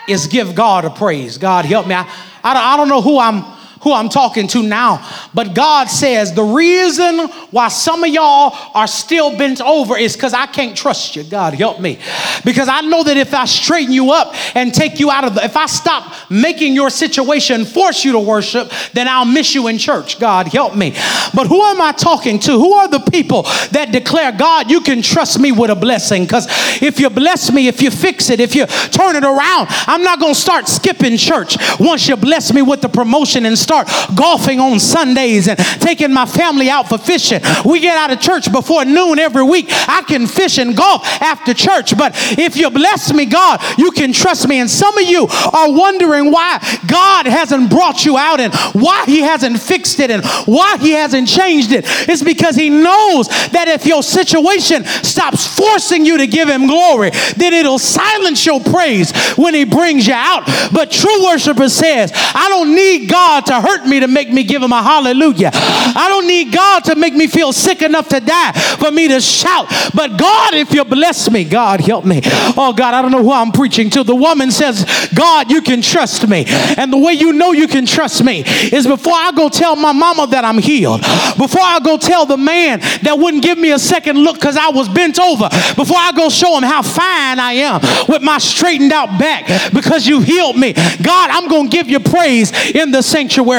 is 0.07 0.25
give 0.25 0.55
God 0.55 0.85
a 0.85 0.89
praise. 0.89 1.37
God 1.37 1.65
help 1.65 1.85
me. 1.85 1.93
I, 1.93 2.07
I, 2.43 2.75
don't 2.77 2.89
know 2.89 3.01
who 3.01 3.19
I'm 3.19 3.43
who 3.81 3.93
I'm 3.93 4.09
talking 4.09 4.47
to 4.49 4.63
now. 4.63 5.07
But 5.33 5.53
God 5.55 5.89
says 5.89 6.33
the 6.33 6.43
reason 6.43 7.27
why 7.51 7.67
some 7.69 8.03
of 8.03 8.09
y'all 8.09 8.55
are 8.73 8.87
still 8.87 9.37
bent 9.37 9.61
over 9.61 9.97
is 9.97 10.15
because 10.15 10.33
I 10.33 10.45
can't 10.45 10.77
trust 10.77 11.15
you. 11.15 11.23
God 11.23 11.53
help 11.53 11.79
me. 11.79 11.99
Because 12.45 12.67
I 12.67 12.81
know 12.81 13.03
that 13.03 13.17
if 13.17 13.33
I 13.33 13.45
straighten 13.45 13.93
you 13.93 14.11
up 14.11 14.33
and 14.55 14.73
take 14.73 14.99
you 14.99 15.09
out 15.11 15.23
of 15.23 15.35
the, 15.35 15.43
if 15.43 15.57
I 15.57 15.65
stop 15.65 16.13
making 16.29 16.73
your 16.73 16.89
situation 16.89 17.65
force 17.65 18.05
you 18.05 18.11
to 18.13 18.19
worship, 18.19 18.71
then 18.93 19.07
I'll 19.07 19.25
miss 19.25 19.55
you 19.55 19.67
in 19.67 19.77
church. 19.77 20.19
God 20.19 20.47
help 20.47 20.75
me. 20.75 20.91
But 21.33 21.47
who 21.47 21.61
am 21.61 21.81
I 21.81 21.91
talking 21.91 22.39
to? 22.39 22.51
Who 22.51 22.73
are 22.73 22.87
the 22.87 22.99
people 22.99 23.43
that 23.71 23.89
declare, 23.91 24.31
God, 24.31 24.69
you 24.69 24.81
can 24.81 25.01
trust 25.01 25.39
me 25.39 25.51
with 25.51 25.71
a 25.71 25.75
blessing? 25.75 26.23
Because 26.23 26.47
if 26.81 26.99
you 26.99 27.09
bless 27.09 27.51
me, 27.51 27.67
if 27.67 27.81
you 27.81 27.89
fix 27.89 28.29
it, 28.29 28.39
if 28.39 28.55
you 28.55 28.65
turn 28.65 29.15
it 29.15 29.23
around, 29.23 29.67
I'm 29.87 30.03
not 30.03 30.19
going 30.19 30.33
to 30.33 30.39
start 30.39 30.67
skipping 30.67 31.17
church 31.17 31.57
once 31.79 32.07
you 32.07 32.15
bless 32.15 32.53
me 32.53 32.61
with 32.61 32.81
the 32.81 32.89
promotion 32.89 33.45
and 33.45 33.57
start 33.71 33.87
golfing 34.15 34.59
on 34.59 34.79
Sundays 34.79 35.47
and 35.47 35.57
taking 35.79 36.11
my 36.11 36.25
family 36.25 36.69
out 36.69 36.89
for 36.89 36.97
fishing. 36.97 37.39
We 37.63 37.79
get 37.79 37.97
out 37.97 38.11
of 38.11 38.19
church 38.19 38.51
before 38.51 38.83
noon 38.83 39.17
every 39.17 39.43
week. 39.43 39.67
I 39.69 40.03
can 40.05 40.27
fish 40.27 40.57
and 40.57 40.75
golf 40.75 41.05
after 41.21 41.53
church. 41.53 41.97
But 41.97 42.13
if 42.37 42.57
you 42.57 42.69
bless 42.69 43.13
me, 43.13 43.25
God, 43.25 43.61
you 43.77 43.91
can 43.91 44.11
trust 44.11 44.47
me. 44.47 44.59
And 44.59 44.69
some 44.69 44.97
of 44.97 45.07
you 45.07 45.27
are 45.53 45.71
wondering 45.71 46.31
why 46.31 46.59
God 46.87 47.27
hasn't 47.27 47.69
brought 47.69 48.05
you 48.05 48.17
out 48.17 48.41
and 48.41 48.53
why 48.73 49.05
He 49.05 49.21
hasn't 49.21 49.59
fixed 49.59 49.99
it 49.99 50.11
and 50.11 50.25
why 50.45 50.77
He 50.77 50.91
hasn't 50.91 51.29
changed 51.29 51.71
it. 51.71 51.85
It's 52.09 52.23
because 52.23 52.55
He 52.57 52.69
knows 52.69 53.27
that 53.51 53.65
if 53.67 53.85
your 53.85 54.03
situation 54.03 54.83
stops 54.83 55.47
forcing 55.47 56.05
you 56.05 56.17
to 56.17 56.27
give 56.27 56.49
Him 56.49 56.67
glory, 56.67 57.11
then 57.37 57.53
it'll 57.53 57.79
silence 57.79 58.45
your 58.45 58.59
praise 58.59 59.15
when 59.37 59.53
He 59.53 59.63
brings 59.63 60.07
you 60.07 60.13
out. 60.13 60.45
But 60.73 60.91
true 60.91 61.23
worshiper 61.23 61.69
says, 61.69 62.11
I 62.13 62.49
don't 62.49 62.75
need 62.75 63.09
God 63.09 63.45
to 63.45 63.60
hurt 63.61 63.85
me 63.85 63.99
to 63.99 64.07
make 64.07 64.31
me 64.31 64.43
give 64.43 64.61
him 64.61 64.71
a 64.71 64.81
hallelujah. 64.81 65.51
I 65.53 66.07
don't 66.09 66.27
need 66.27 66.53
God 66.53 66.83
to 66.85 66.95
make 66.95 67.13
me 67.13 67.27
feel 67.27 67.53
sick 67.53 67.81
enough 67.81 68.07
to 68.09 68.19
die 68.19 68.51
for 68.79 68.91
me 68.91 69.07
to 69.09 69.21
shout. 69.21 69.67
But 69.93 70.17
God, 70.17 70.53
if 70.53 70.73
you 70.73 70.83
bless 70.83 71.29
me, 71.29 71.43
God, 71.43 71.81
help 71.81 72.05
me. 72.05 72.21
Oh, 72.23 72.73
God, 72.75 72.93
I 72.93 73.01
don't 73.01 73.11
know 73.11 73.23
who 73.23 73.31
I'm 73.31 73.51
preaching 73.51 73.89
to. 73.91 74.03
The 74.03 74.15
woman 74.15 74.51
says, 74.51 74.85
God, 75.15 75.51
you 75.51 75.61
can 75.61 75.81
trust 75.81 76.27
me. 76.27 76.45
And 76.47 76.91
the 76.91 76.97
way 76.97 77.13
you 77.13 77.33
know 77.33 77.51
you 77.51 77.67
can 77.67 77.85
trust 77.85 78.23
me 78.23 78.43
is 78.45 78.87
before 78.87 79.13
I 79.13 79.31
go 79.31 79.49
tell 79.49 79.75
my 79.75 79.91
mama 79.91 80.27
that 80.27 80.45
I'm 80.45 80.57
healed, 80.57 81.01
before 81.37 81.61
I 81.61 81.79
go 81.83 81.97
tell 81.97 82.25
the 82.25 82.37
man 82.37 82.79
that 83.03 83.17
wouldn't 83.17 83.43
give 83.43 83.57
me 83.57 83.71
a 83.71 83.79
second 83.79 84.17
look 84.17 84.35
because 84.35 84.57
I 84.57 84.69
was 84.69 84.89
bent 84.89 85.19
over, 85.19 85.49
before 85.75 85.97
I 85.97 86.11
go 86.15 86.29
show 86.29 86.57
him 86.57 86.63
how 86.63 86.81
fine 86.81 87.39
I 87.39 87.53
am 87.53 87.81
with 88.07 88.21
my 88.21 88.37
straightened 88.37 88.91
out 88.91 89.19
back 89.19 89.73
because 89.73 90.07
you 90.07 90.21
healed 90.21 90.57
me. 90.57 90.73
God, 90.73 91.29
I'm 91.29 91.47
going 91.47 91.69
to 91.69 91.75
give 91.75 91.89
you 91.89 91.99
praise 91.99 92.51
in 92.71 92.91
the 92.91 93.01
sanctuary 93.01 93.50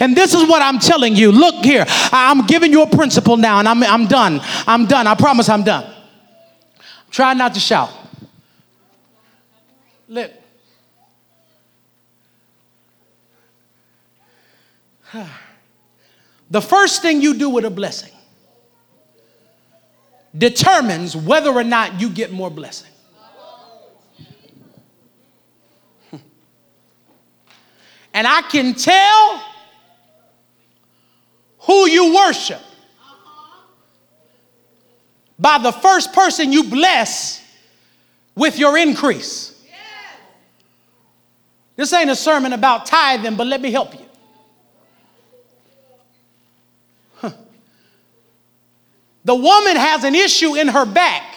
And 0.00 0.16
this 0.16 0.34
is 0.34 0.48
what 0.48 0.62
I'm 0.62 0.78
telling 0.78 1.14
you. 1.14 1.32
Look 1.32 1.64
here, 1.64 1.84
I'm 1.88 2.46
giving 2.46 2.72
you 2.72 2.82
a 2.82 2.88
principle 2.88 3.36
now, 3.36 3.58
and 3.58 3.68
I'm, 3.68 3.82
I'm 3.82 4.06
done. 4.06 4.40
I'm 4.66 4.86
done. 4.86 5.06
I 5.06 5.14
promise 5.14 5.48
I'm 5.48 5.64
done. 5.64 5.92
Try 7.10 7.34
not 7.34 7.54
to 7.54 7.60
shout. 7.60 7.90
Look. 10.08 10.30
The 16.50 16.60
first 16.60 17.02
thing 17.02 17.22
you 17.22 17.34
do 17.34 17.48
with 17.48 17.64
a 17.64 17.70
blessing 17.70 18.12
determines 20.36 21.16
whether 21.16 21.50
or 21.50 21.64
not 21.64 22.00
you 22.00 22.10
get 22.10 22.32
more 22.32 22.50
blessing. 22.50 22.93
And 28.14 28.26
I 28.26 28.42
can 28.42 28.74
tell 28.74 29.42
who 31.58 31.88
you 31.88 32.14
worship 32.14 32.60
by 35.38 35.58
the 35.58 35.72
first 35.72 36.12
person 36.12 36.52
you 36.52 36.64
bless 36.64 37.42
with 38.36 38.58
your 38.58 38.78
increase. 38.78 39.50
This 41.76 41.92
ain't 41.92 42.08
a 42.08 42.14
sermon 42.14 42.52
about 42.52 42.86
tithing, 42.86 43.34
but 43.34 43.48
let 43.48 43.60
me 43.60 43.72
help 43.72 43.94
you. 43.94 44.00
The 49.24 49.34
woman 49.34 49.76
has 49.76 50.04
an 50.04 50.14
issue 50.14 50.54
in 50.54 50.68
her 50.68 50.84
back. 50.84 51.34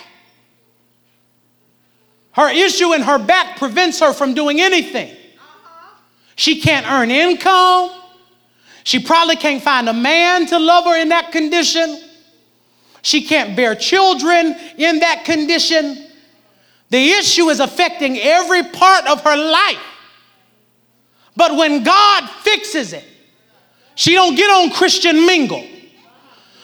Her 2.34 2.52
issue 2.52 2.94
in 2.94 3.02
her 3.02 3.18
back 3.18 3.58
prevents 3.58 4.00
her 4.02 4.14
from 4.14 4.36
doing 4.36 4.62
anything. 4.62 5.16
She 6.38 6.62
can't 6.62 6.90
earn 6.90 7.12
income. 7.12 7.92
She 8.84 9.00
probably 9.00 9.36
can't 9.36 9.62
find 9.62 9.90
a 9.90 9.94
man 9.94 10.46
to 10.46 10.60
love 10.60 10.86
her 10.86 10.98
in 10.98 11.10
that 11.10 11.34
condition. 11.34 12.02
She 13.02 13.24
can't 13.24 13.56
bear 13.56 13.76
children 13.76 14.56
in 14.78 15.00
that 15.00 15.26
condition. 15.26 16.06
The 16.90 17.10
issue 17.10 17.50
is 17.50 17.60
affecting 17.60 18.18
every 18.20 18.64
part 18.64 19.08
of 19.08 19.22
her 19.24 19.36
life. 19.36 19.84
But 21.36 21.58
when 21.58 21.84
God 21.84 22.30
fixes 22.42 22.94
it, 22.94 23.04
she 23.96 24.14
don't 24.14 24.36
get 24.36 24.50
on 24.50 24.70
Christian 24.70 25.26
mingle. 25.26 25.66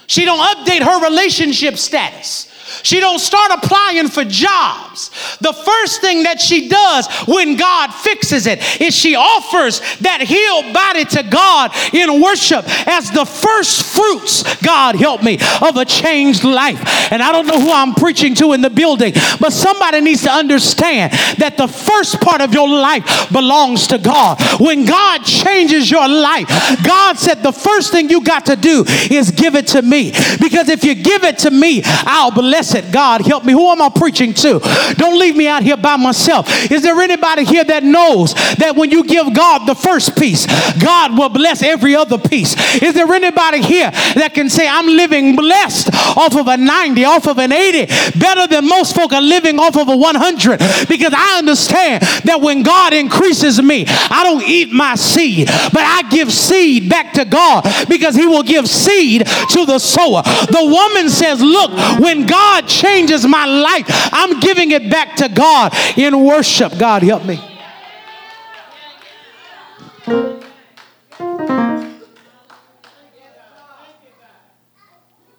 She 0.06 0.24
don't 0.24 0.40
update 0.40 0.84
her 0.84 1.04
relationship 1.04 1.78
status. 1.78 2.53
She 2.82 3.00
don't 3.00 3.20
start 3.20 3.52
applying 3.52 4.08
for 4.08 4.24
jobs. 4.24 5.10
The 5.40 5.54
first 5.54 6.02
thing 6.02 6.24
that 6.24 6.42
she 6.42 6.70
does 6.70 7.08
when 7.28 7.56
God 7.56 7.92
fixes 7.94 8.48
it 8.48 8.82
is 8.82 8.96
she 8.96 9.16
offers 9.16 9.82
that 10.00 10.22
healed 10.22 10.74
body 10.74 11.06
to 11.06 11.24
God 11.24 11.72
in 11.94 12.22
worship 12.22 12.66
as 12.88 13.12
the 13.12 13.26
first 13.26 13.84
fruits, 13.94 14.44
God 14.64 14.96
help 14.96 15.24
me, 15.24 15.38
of 15.62 15.78
a 15.78 15.86
changed 15.86 16.44
life. 16.44 16.80
And 17.12 17.22
I 17.22 17.32
don't 17.32 17.48
know 17.48 17.60
who 17.60 17.72
I'm 17.72 17.94
preaching 17.94 18.36
to 18.36 18.54
in 18.54 18.62
the 18.62 18.70
building, 18.70 19.14
but 19.40 19.52
somebody 19.52 20.02
needs 20.02 20.24
to 20.24 20.32
understand 20.32 21.12
that 21.38 21.58
the 21.58 21.68
first 21.68 22.22
part 22.22 22.42
of 22.42 22.54
your 22.54 22.68
life 22.68 23.32
belongs 23.32 23.88
to 23.88 23.98
God. 23.98 24.40
When 24.60 24.86
God 24.86 25.24
changes 25.24 25.92
your 25.92 26.08
life, 26.08 26.48
God 26.86 27.18
said 27.18 27.44
the 27.44 27.52
first 27.52 27.92
thing 27.92 28.10
you 28.10 28.24
got 28.24 28.46
to 28.46 28.56
do 28.56 28.86
is 29.12 29.32
give 29.32 29.56
it 29.56 29.68
to 29.68 29.82
me. 29.82 30.12
Because 30.40 30.70
if 30.70 30.84
you 30.84 30.96
give 30.96 31.24
it 31.24 31.40
to 31.40 31.52
me, 31.52 31.82
I'll 31.86 32.32
bless 32.32 32.63
bless 32.64 32.76
it. 32.76 32.92
God, 32.92 33.22
help 33.26 33.44
me. 33.44 33.54
Who 33.54 33.68
am 33.70 33.82
I 33.82 33.90
preaching 33.90 34.34
to? 34.36 34.60
Don't 34.96 35.20
leave 35.20 35.36
me 35.36 35.48
out 35.48 35.64
here 35.64 35.78
by 35.78 35.98
myself. 35.98 36.48
Is 36.72 36.82
there 36.82 37.00
anybody 37.02 37.44
here 37.44 37.64
that 37.64 37.84
knows 37.84 38.34
that 38.58 38.76
when 38.76 38.92
you 38.92 39.04
give 39.04 39.34
God 39.34 39.68
the 39.68 39.76
first 39.76 40.18
piece, 40.18 40.46
God 40.82 41.18
will 41.18 41.30
bless 41.30 41.62
every 41.62 41.96
other 41.96 42.18
piece? 42.18 42.56
Is 42.82 42.94
there 42.94 43.12
anybody 43.12 43.62
here 43.62 43.92
that 44.16 44.34
can 44.34 44.50
say, 44.50 44.68
I'm 44.68 44.88
living 44.88 45.36
blessed 45.36 45.90
off 46.18 46.36
of 46.36 46.48
a 46.48 46.58
90, 46.58 47.04
off 47.06 47.28
of 47.28 47.38
an 47.38 47.52
80, 47.52 47.86
better 48.20 48.48
than 48.48 48.68
most 48.68 48.96
folk 48.96 49.12
are 49.12 49.22
living 49.22 49.60
off 49.60 49.78
of 49.78 49.90
a 49.90 49.98
100? 49.98 50.60
Because 50.88 51.14
I 51.16 51.38
understand 51.38 52.04
that 52.24 52.40
when 52.42 52.64
God 52.64 52.94
increases 52.94 53.62
me, 53.62 53.86
I 53.88 54.24
don't 54.24 54.44
eat 54.44 54.72
my 54.72 54.96
seed, 54.96 55.48
but 55.48 55.84
I 55.84 56.04
give 56.10 56.32
seed 56.32 56.90
back 56.90 57.14
to 57.14 57.26
God 57.26 57.64
because 57.90 58.16
He 58.16 58.26
will 58.26 58.44
give 58.44 58.68
seed 58.68 59.26
to 59.26 59.66
the 59.66 59.80
sower. 59.80 60.22
The 60.24 60.64
woman 60.64 61.10
says, 61.10 61.42
Look, 61.42 61.72
when 62.00 62.26
God 62.26 62.53
God 62.54 62.68
changes 62.68 63.26
my 63.26 63.46
life, 63.48 63.86
I'm 64.12 64.40
giving 64.40 64.70
it 64.70 64.88
back 64.88 65.16
to 65.16 65.28
God 65.28 65.74
in 65.98 66.24
worship. 66.24 66.78
God, 66.78 67.02
help 67.02 67.26
me. 67.26 67.40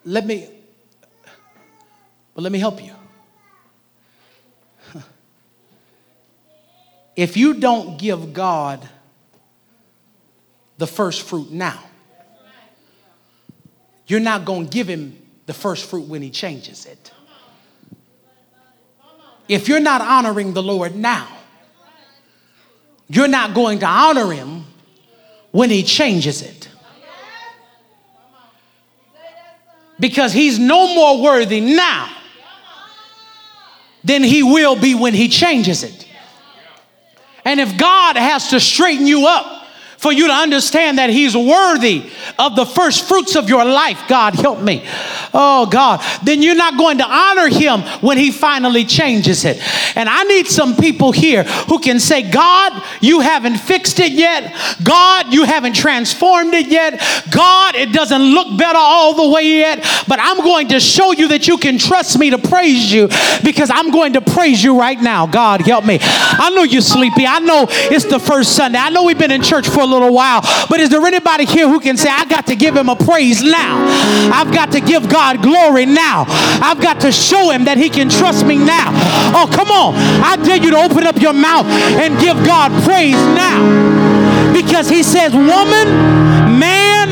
Let 0.05 0.27
me, 0.27 0.49
but 2.35 2.43
let 2.43 2.51
me 2.51 2.59
help 2.59 2.83
you. 2.83 2.93
If 7.15 7.37
you 7.37 7.55
don't 7.55 7.97
give 7.97 8.33
God 8.33 8.89
the 10.79 10.89
first 10.89 11.23
fruit 11.23 11.53
now, 11.53 11.81
you're 14.09 14.19
not 14.19 14.45
going 14.45 14.65
to 14.67 14.71
give 14.71 14.89
him 14.89 15.25
the 15.47 15.55
first 15.55 15.89
fruit 15.89 16.09
when 16.09 16.23
he 16.23 16.31
changes 16.31 16.87
it. 16.87 17.04
If 19.49 19.69
you're 19.69 19.81
not 19.81 20.01
honoring 20.01 20.55
the 20.55 20.63
Lord 20.63 20.95
now, 20.95 21.29
you're 23.09 23.29
not 23.29 23.55
going 23.55 23.81
to 23.81 23.87
honor 23.87 24.33
him 24.33 24.65
when 25.51 25.71
he 25.71 25.83
changes 25.83 26.43
it. 26.43 26.69
Because 30.01 30.33
he's 30.33 30.59
no 30.59 30.95
more 30.95 31.23
worthy 31.23 31.61
now 31.61 32.11
than 34.03 34.23
he 34.23 34.43
will 34.43 34.75
be 34.75 34.95
when 34.95 35.15
he 35.15 35.29
changes 35.29 35.83
it. 35.83 36.09
And 37.45 37.61
if 37.61 37.77
God 37.77 38.17
has 38.17 38.49
to 38.49 38.59
straighten 38.59 39.07
you 39.07 39.27
up 39.27 39.54
for 40.05 40.13
you 40.13 40.27
to 40.27 40.35
understand 40.35 40.99
that 40.99 41.09
He's 41.09 41.35
worthy 41.35 42.05
of 42.39 42.57
the 42.57 42.67
first 42.67 43.09
fruits 43.09 43.37
of 43.37 43.49
your 43.49 43.65
life. 43.65 44.03
God, 44.07 44.35
help 44.35 44.61
me. 44.61 44.85
Oh, 45.33 45.67
God. 45.71 46.05
Then 46.23 46.43
you're 46.43 46.55
not 46.55 46.77
going 46.77 46.99
to 46.99 47.07
honor 47.09 47.49
Him 47.49 47.81
when 48.03 48.19
He 48.19 48.31
finally 48.31 48.85
changes 48.85 49.47
it. 49.47 49.57
And 49.97 50.07
I 50.07 50.25
need 50.25 50.47
some 50.47 50.77
people 50.77 51.11
here 51.11 51.45
who 51.45 51.79
can 51.79 51.99
say, 51.99 52.31
God, 52.31 52.83
you 53.01 53.21
haven't 53.21 53.57
fixed 53.57 53.99
it 53.99 54.13
yet. 54.13 54.55
God, 54.85 55.33
you 55.33 55.45
haven't 55.45 55.75
transformed 55.75 56.53
it 56.53 56.67
yet. 56.67 57.01
God, 57.33 57.75
it 57.75 57.95
doesn't 57.95 58.21
look 58.23 58.59
better 58.59 58.79
all 58.79 59.15
the 59.15 59.35
way 59.35 59.45
yet. 59.45 59.79
But 60.07 60.19
I'm 60.21 60.43
going 60.43 60.69
to 60.69 60.81
show 60.81 61.13
you 61.13 61.29
that 61.29 61.49
you 61.49 61.57
can 61.57 61.79
trust 61.79 62.19
me 62.19 62.29
to 62.29 62.37
praise 62.37 62.93
you 62.93 63.09
because 63.43 63.71
I'm 63.73 63.91
going 63.91 64.13
to 64.13 64.21
praise 64.21 64.63
you 64.63 64.79
right 64.79 65.01
now. 65.01 65.27
God, 65.27 65.63
help 65.63 65.87
me. 65.87 65.97
I 66.03 66.51
know 66.51 66.65
you're 66.65 66.83
sleepy. 66.83 67.27
I 67.27 67.39
know 67.39 67.69
it's 67.71 68.05
the 68.05 68.21
first 68.21 68.55
Sunday. 68.55 68.79
I 68.79 68.91
know 68.91 69.05
we've 69.05 69.19
been 69.19 69.31
in 69.31 69.43
church 69.43 69.67
for 69.67 69.81
a 69.81 69.94
little 69.95 70.13
while. 70.13 70.43
But 70.69 70.81
is 70.81 70.91
there 70.91 71.05
anybody 71.05 71.45
here 71.45 71.69
who 71.69 71.81
can 71.81 71.97
say, 71.97 72.11
I 72.11 72.25
got 72.27 72.47
to 72.49 72.57
give 72.57 72.77
him 72.77 72.89
a 72.89 72.97
praise 72.97 73.43
now? 73.43 73.81
I've 74.33 74.53
got 74.53 74.73
to 74.73 74.81
give 74.81 75.09
God 75.09 75.43
glory 75.43 75.87
now. 75.87 76.25
I've 76.29 76.81
got 76.81 77.01
to 77.03 77.13
show 77.13 77.51
him 77.51 77.65
that 77.65 77.79
he 77.79 77.89
can 77.89 78.09
trust 78.09 78.45
me 78.45 78.59
now. 78.59 78.91
Oh, 79.35 79.49
come 79.51 79.69
on. 79.69 79.95
I 80.23 80.37
dare 80.37 80.57
you 80.57 80.71
to 80.71 80.79
open 80.79 81.07
up 81.07 81.17
your 81.17 81.33
mouth 81.33 81.67
and 81.67 82.19
give 82.21 82.37
God 82.45 82.71
praise 82.85 83.21
now. 83.33 83.63
Because 84.53 84.89
he 84.89 85.03
says, 85.03 85.33
Woman, 85.33 85.89
man, 86.59 87.11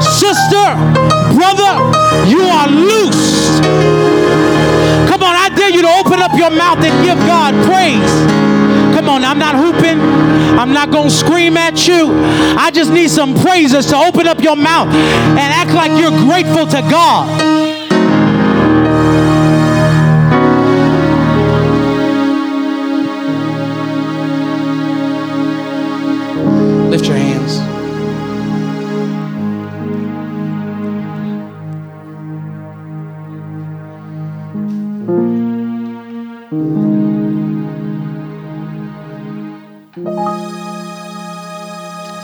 sister, 0.00 0.66
brother, 1.36 1.72
you 2.28 2.42
are 2.42 2.68
loose. 2.68 3.60
Come 5.08 5.22
on, 5.22 5.34
I 5.36 5.50
dare 5.54 5.70
you 5.70 5.82
to 5.82 5.92
open 6.00 6.20
up 6.20 6.32
your 6.36 6.50
mouth 6.50 6.78
and 6.78 7.04
give 7.04 7.18
God 7.26 7.54
praise. 7.64 8.61
Come 8.92 9.08
on, 9.08 9.24
I'm 9.24 9.38
not 9.38 9.54
hooping. 9.54 9.98
I'm 10.58 10.72
not 10.72 10.90
going 10.90 11.08
to 11.08 11.14
scream 11.14 11.56
at 11.56 11.88
you. 11.88 12.12
I 12.58 12.70
just 12.70 12.92
need 12.92 13.10
some 13.10 13.34
praises 13.34 13.86
to 13.86 13.96
open 13.96 14.26
up 14.26 14.40
your 14.42 14.56
mouth 14.56 14.88
and 14.88 15.38
act 15.38 15.72
like 15.72 15.92
you're 15.98 16.10
grateful 16.10 16.66
to 16.66 16.80
God. 16.90 17.28
Lift 26.90 27.06
your 27.06 27.16
hands. 27.16 27.71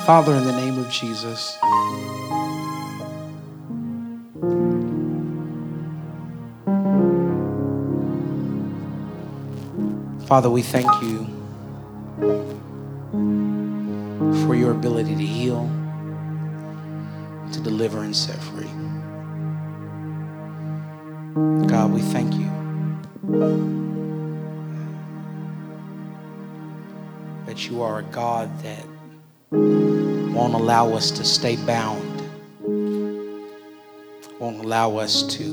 Father, 0.09 0.35
in 0.37 0.45
the 0.47 0.53
name 0.53 0.79
of 0.79 0.89
Jesus, 0.89 1.59
Father, 10.27 10.49
we 10.49 10.63
thank 10.63 10.91
you 11.03 11.27
for 14.47 14.55
your 14.55 14.71
ability 14.71 15.15
to 15.15 15.27
heal, 15.27 15.69
to 17.53 17.61
deliver, 17.61 18.03
and 18.03 18.17
set 18.17 18.39
free. 18.39 18.65
God, 21.67 21.93
we 21.93 22.01
thank 22.01 22.33
you 22.33 22.51
that 27.45 27.69
you 27.69 27.83
are 27.83 27.99
a 27.99 28.05
God 28.05 28.59
that 28.63 28.87
won't 30.39 30.55
allow 30.55 30.95
us 30.95 31.11
to 31.11 31.24
stay 31.24 31.57
bound 31.66 32.18
won't 34.39 34.64
allow 34.64 34.97
us 34.97 35.24
to 35.24 35.45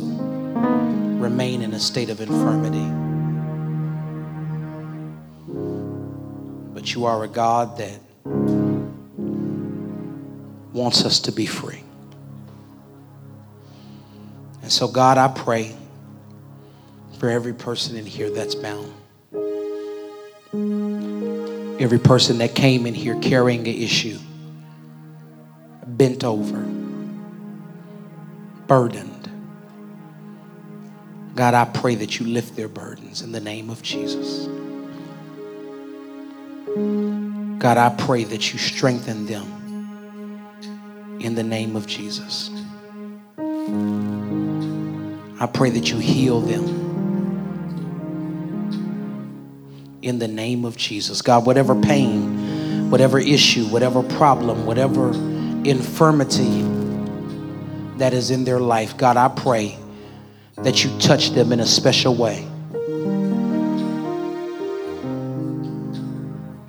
remain 1.20 1.62
in 1.62 1.74
a 1.74 1.80
state 1.80 2.10
of 2.10 2.22
infirmity. 2.22 2.86
But 6.74 6.94
you 6.94 7.06
are 7.06 7.24
a 7.24 7.28
God 7.28 7.78
that 7.80 8.00
wants 10.72 11.04
us 11.04 11.20
to 11.22 11.32
be 11.32 11.48
free. 11.48 11.82
And 14.62 14.72
so, 14.72 14.88
God, 14.88 15.18
I 15.18 15.30
pray 15.30 15.76
for 17.18 17.30
every 17.30 17.54
person 17.54 17.96
in 17.96 18.06
here 18.06 18.30
that's 18.30 18.54
bound. 18.54 18.94
Every 21.82 22.00
person 22.00 22.38
that 22.38 22.54
came 22.54 22.86
in 22.86 22.94
here 22.94 23.20
carrying 23.20 23.62
an 23.62 23.76
issue, 23.76 24.20
bent 25.98 26.24
over, 26.24 26.60
burdened. 28.68 29.30
God, 31.36 31.54
I 31.54 31.66
pray 31.66 31.96
that 31.96 32.20
you 32.20 32.28
lift 32.28 32.56
their 32.56 32.68
burdens 32.68 33.22
in 33.22 33.32
the 33.32 33.42
name 33.42 33.70
of 33.70 33.82
Jesus. 33.82 34.48
God, 37.60 37.78
I 37.78 37.90
pray 37.98 38.24
that 38.24 38.54
you 38.54 38.60
strengthen 38.60 39.26
them 39.26 39.46
in 41.20 41.36
the 41.36 41.44
name 41.44 41.76
of 41.76 41.88
Jesus. 41.88 42.50
I 45.40 45.48
pray 45.48 45.70
that 45.72 45.92
you 45.92 45.98
heal 45.98 46.40
them 46.40 46.84
in 50.02 50.20
the 50.20 50.28
name 50.28 50.64
of 50.66 50.78
Jesus. 50.78 51.22
God, 51.22 51.46
whatever 51.46 51.76
pain, 51.76 52.90
whatever 52.90 53.20
issue, 53.20 53.66
whatever 53.66 54.04
problem, 54.04 54.66
whatever 54.66 55.12
infirmity 55.70 56.62
that 57.98 58.14
is 58.14 58.32
in 58.32 58.44
their 58.44 58.60
life, 58.60 58.98
God, 58.98 59.18
I 59.18 59.28
pray 59.28 59.78
that 60.58 60.84
you 60.84 60.98
touch 61.00 61.32
them 61.32 61.52
in 61.52 61.60
a 61.60 61.66
special 61.66 62.16
way. 62.16 62.48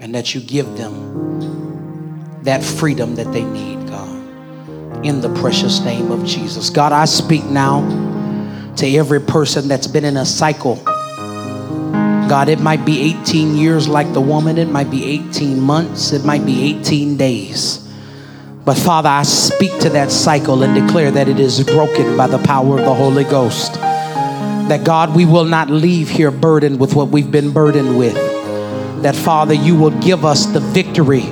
And 0.01 0.15
that 0.15 0.35
you 0.35 0.41
give 0.41 0.77
them 0.77 2.43
that 2.43 2.63
freedom 2.63 3.17
that 3.17 3.33
they 3.33 3.45
need, 3.45 3.89
God. 3.89 5.05
In 5.05 5.21
the 5.21 5.33
precious 5.41 5.81
name 5.81 6.11
of 6.11 6.25
Jesus. 6.25 6.71
God, 6.71 6.93
I 6.93 7.05
speak 7.05 7.45
now 7.45 7.83
to 8.77 8.87
every 8.87 9.21
person 9.21 9.69
that's 9.69 9.87
been 9.87 10.05
in 10.05 10.17
a 10.17 10.25
cycle. 10.25 10.77
God, 12.29 12.49
it 12.49 12.61
might 12.61 12.85
be 12.85 13.01
18 13.21 13.57
years 13.57 13.87
like 13.89 14.13
the 14.13 14.21
woman, 14.21 14.59
it 14.59 14.69
might 14.69 14.91
be 14.91 15.05
18 15.05 15.61
months, 15.61 16.13
it 16.13 16.25
might 16.25 16.45
be 16.45 16.77
18 16.79 17.17
days. 17.17 17.86
But 18.67 18.77
Father, 18.77 19.09
I 19.09 19.23
speak 19.23 19.79
to 19.83 19.91
that 19.91 20.11
cycle 20.11 20.65
and 20.65 20.75
declare 20.75 21.13
that 21.13 21.29
it 21.29 21.39
is 21.39 21.63
broken 21.63 22.17
by 22.17 22.27
the 22.27 22.39
power 22.39 22.81
of 22.81 22.85
the 22.85 22.93
Holy 22.93 23.23
Ghost. 23.23 23.75
That 23.75 24.83
God, 24.85 25.15
we 25.15 25.25
will 25.25 25.45
not 25.45 25.71
leave 25.71 26.09
here 26.09 26.33
burdened 26.33 26.81
with 26.81 26.93
what 26.97 27.07
we've 27.11 27.31
been 27.31 27.53
burdened 27.53 27.97
with. 27.97 28.15
That 29.05 29.15
Father, 29.15 29.55
you 29.55 29.77
will 29.77 29.97
give 30.01 30.25
us 30.25 30.47
the 30.47 30.59
victory 30.59 31.31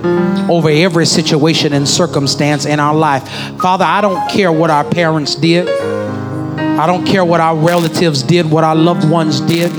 over 0.49 0.69
every 0.69 1.07
situation 1.07 1.73
and 1.73 1.89
circumstance 1.89 2.67
in 2.67 2.79
our 2.79 2.95
life. 2.95 3.29
Father, 3.61 3.85
I 3.85 4.01
don't 4.01 4.31
care 4.31 4.53
what 4.53 4.71
our 4.71 4.85
parents 4.85 5.35
did. 5.35 5.69
I 5.69 6.87
don't 6.87 7.05
care 7.05 7.25
what 7.25 7.41
our 7.41 7.57
relatives 7.57 8.23
did, 8.23 8.49
what 8.49 8.63
our 8.63 8.77
loved 8.77 9.11
ones 9.11 9.41
did. 9.41 9.73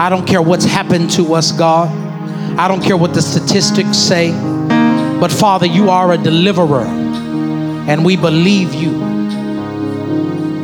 I 0.00 0.08
don't 0.08 0.26
care 0.26 0.42
what's 0.42 0.64
happened 0.64 1.12
to 1.12 1.34
us, 1.34 1.52
God. 1.52 1.88
I 2.58 2.66
don't 2.66 2.82
care 2.82 2.96
what 2.96 3.14
the 3.14 3.22
statistics 3.22 3.96
say. 3.96 4.32
But 5.22 5.30
Father, 5.30 5.66
you 5.66 5.88
are 5.88 6.10
a 6.10 6.18
deliverer, 6.18 6.84
and 6.84 8.04
we 8.04 8.16
believe 8.16 8.74
you, 8.74 8.90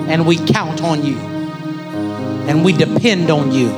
and 0.09 0.27
we 0.27 0.35
count 0.35 0.83
on 0.83 1.05
you, 1.05 1.17
and 1.17 2.65
we 2.65 2.73
depend 2.73 3.31
on 3.31 3.53
you 3.53 3.71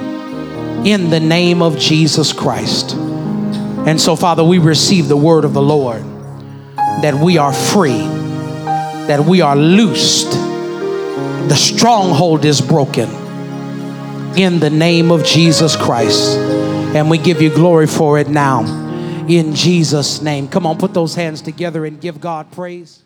in 0.86 1.10
the 1.10 1.20
name 1.20 1.60
of 1.60 1.76
Jesus 1.76 2.32
Christ. 2.32 2.94
And 2.94 4.00
so, 4.00 4.16
Father, 4.16 4.42
we 4.42 4.56
receive 4.56 5.06
the 5.06 5.18
word 5.18 5.44
of 5.44 5.52
the 5.52 5.60
Lord 5.60 6.02
that 7.02 7.12
we 7.12 7.36
are 7.36 7.52
free, 7.52 7.98
that 7.98 9.26
we 9.28 9.42
are 9.42 9.56
loosed, 9.56 10.32
the 10.32 11.56
stronghold 11.56 12.46
is 12.46 12.62
broken 12.62 13.10
in 14.34 14.60
the 14.60 14.70
name 14.70 15.10
of 15.10 15.26
Jesus 15.26 15.76
Christ. 15.76 16.38
And 16.38 17.10
we 17.10 17.18
give 17.18 17.42
you 17.42 17.50
glory 17.50 17.86
for 17.86 18.18
it 18.18 18.28
now 18.28 18.79
in 19.28 19.54
Jesus' 19.54 20.22
name. 20.22 20.48
Come 20.48 20.66
on, 20.66 20.78
put 20.78 20.94
those 20.94 21.14
hands 21.14 21.42
together 21.42 21.84
and 21.84 22.00
give 22.00 22.20
God 22.20 22.50
praise. 22.52 23.02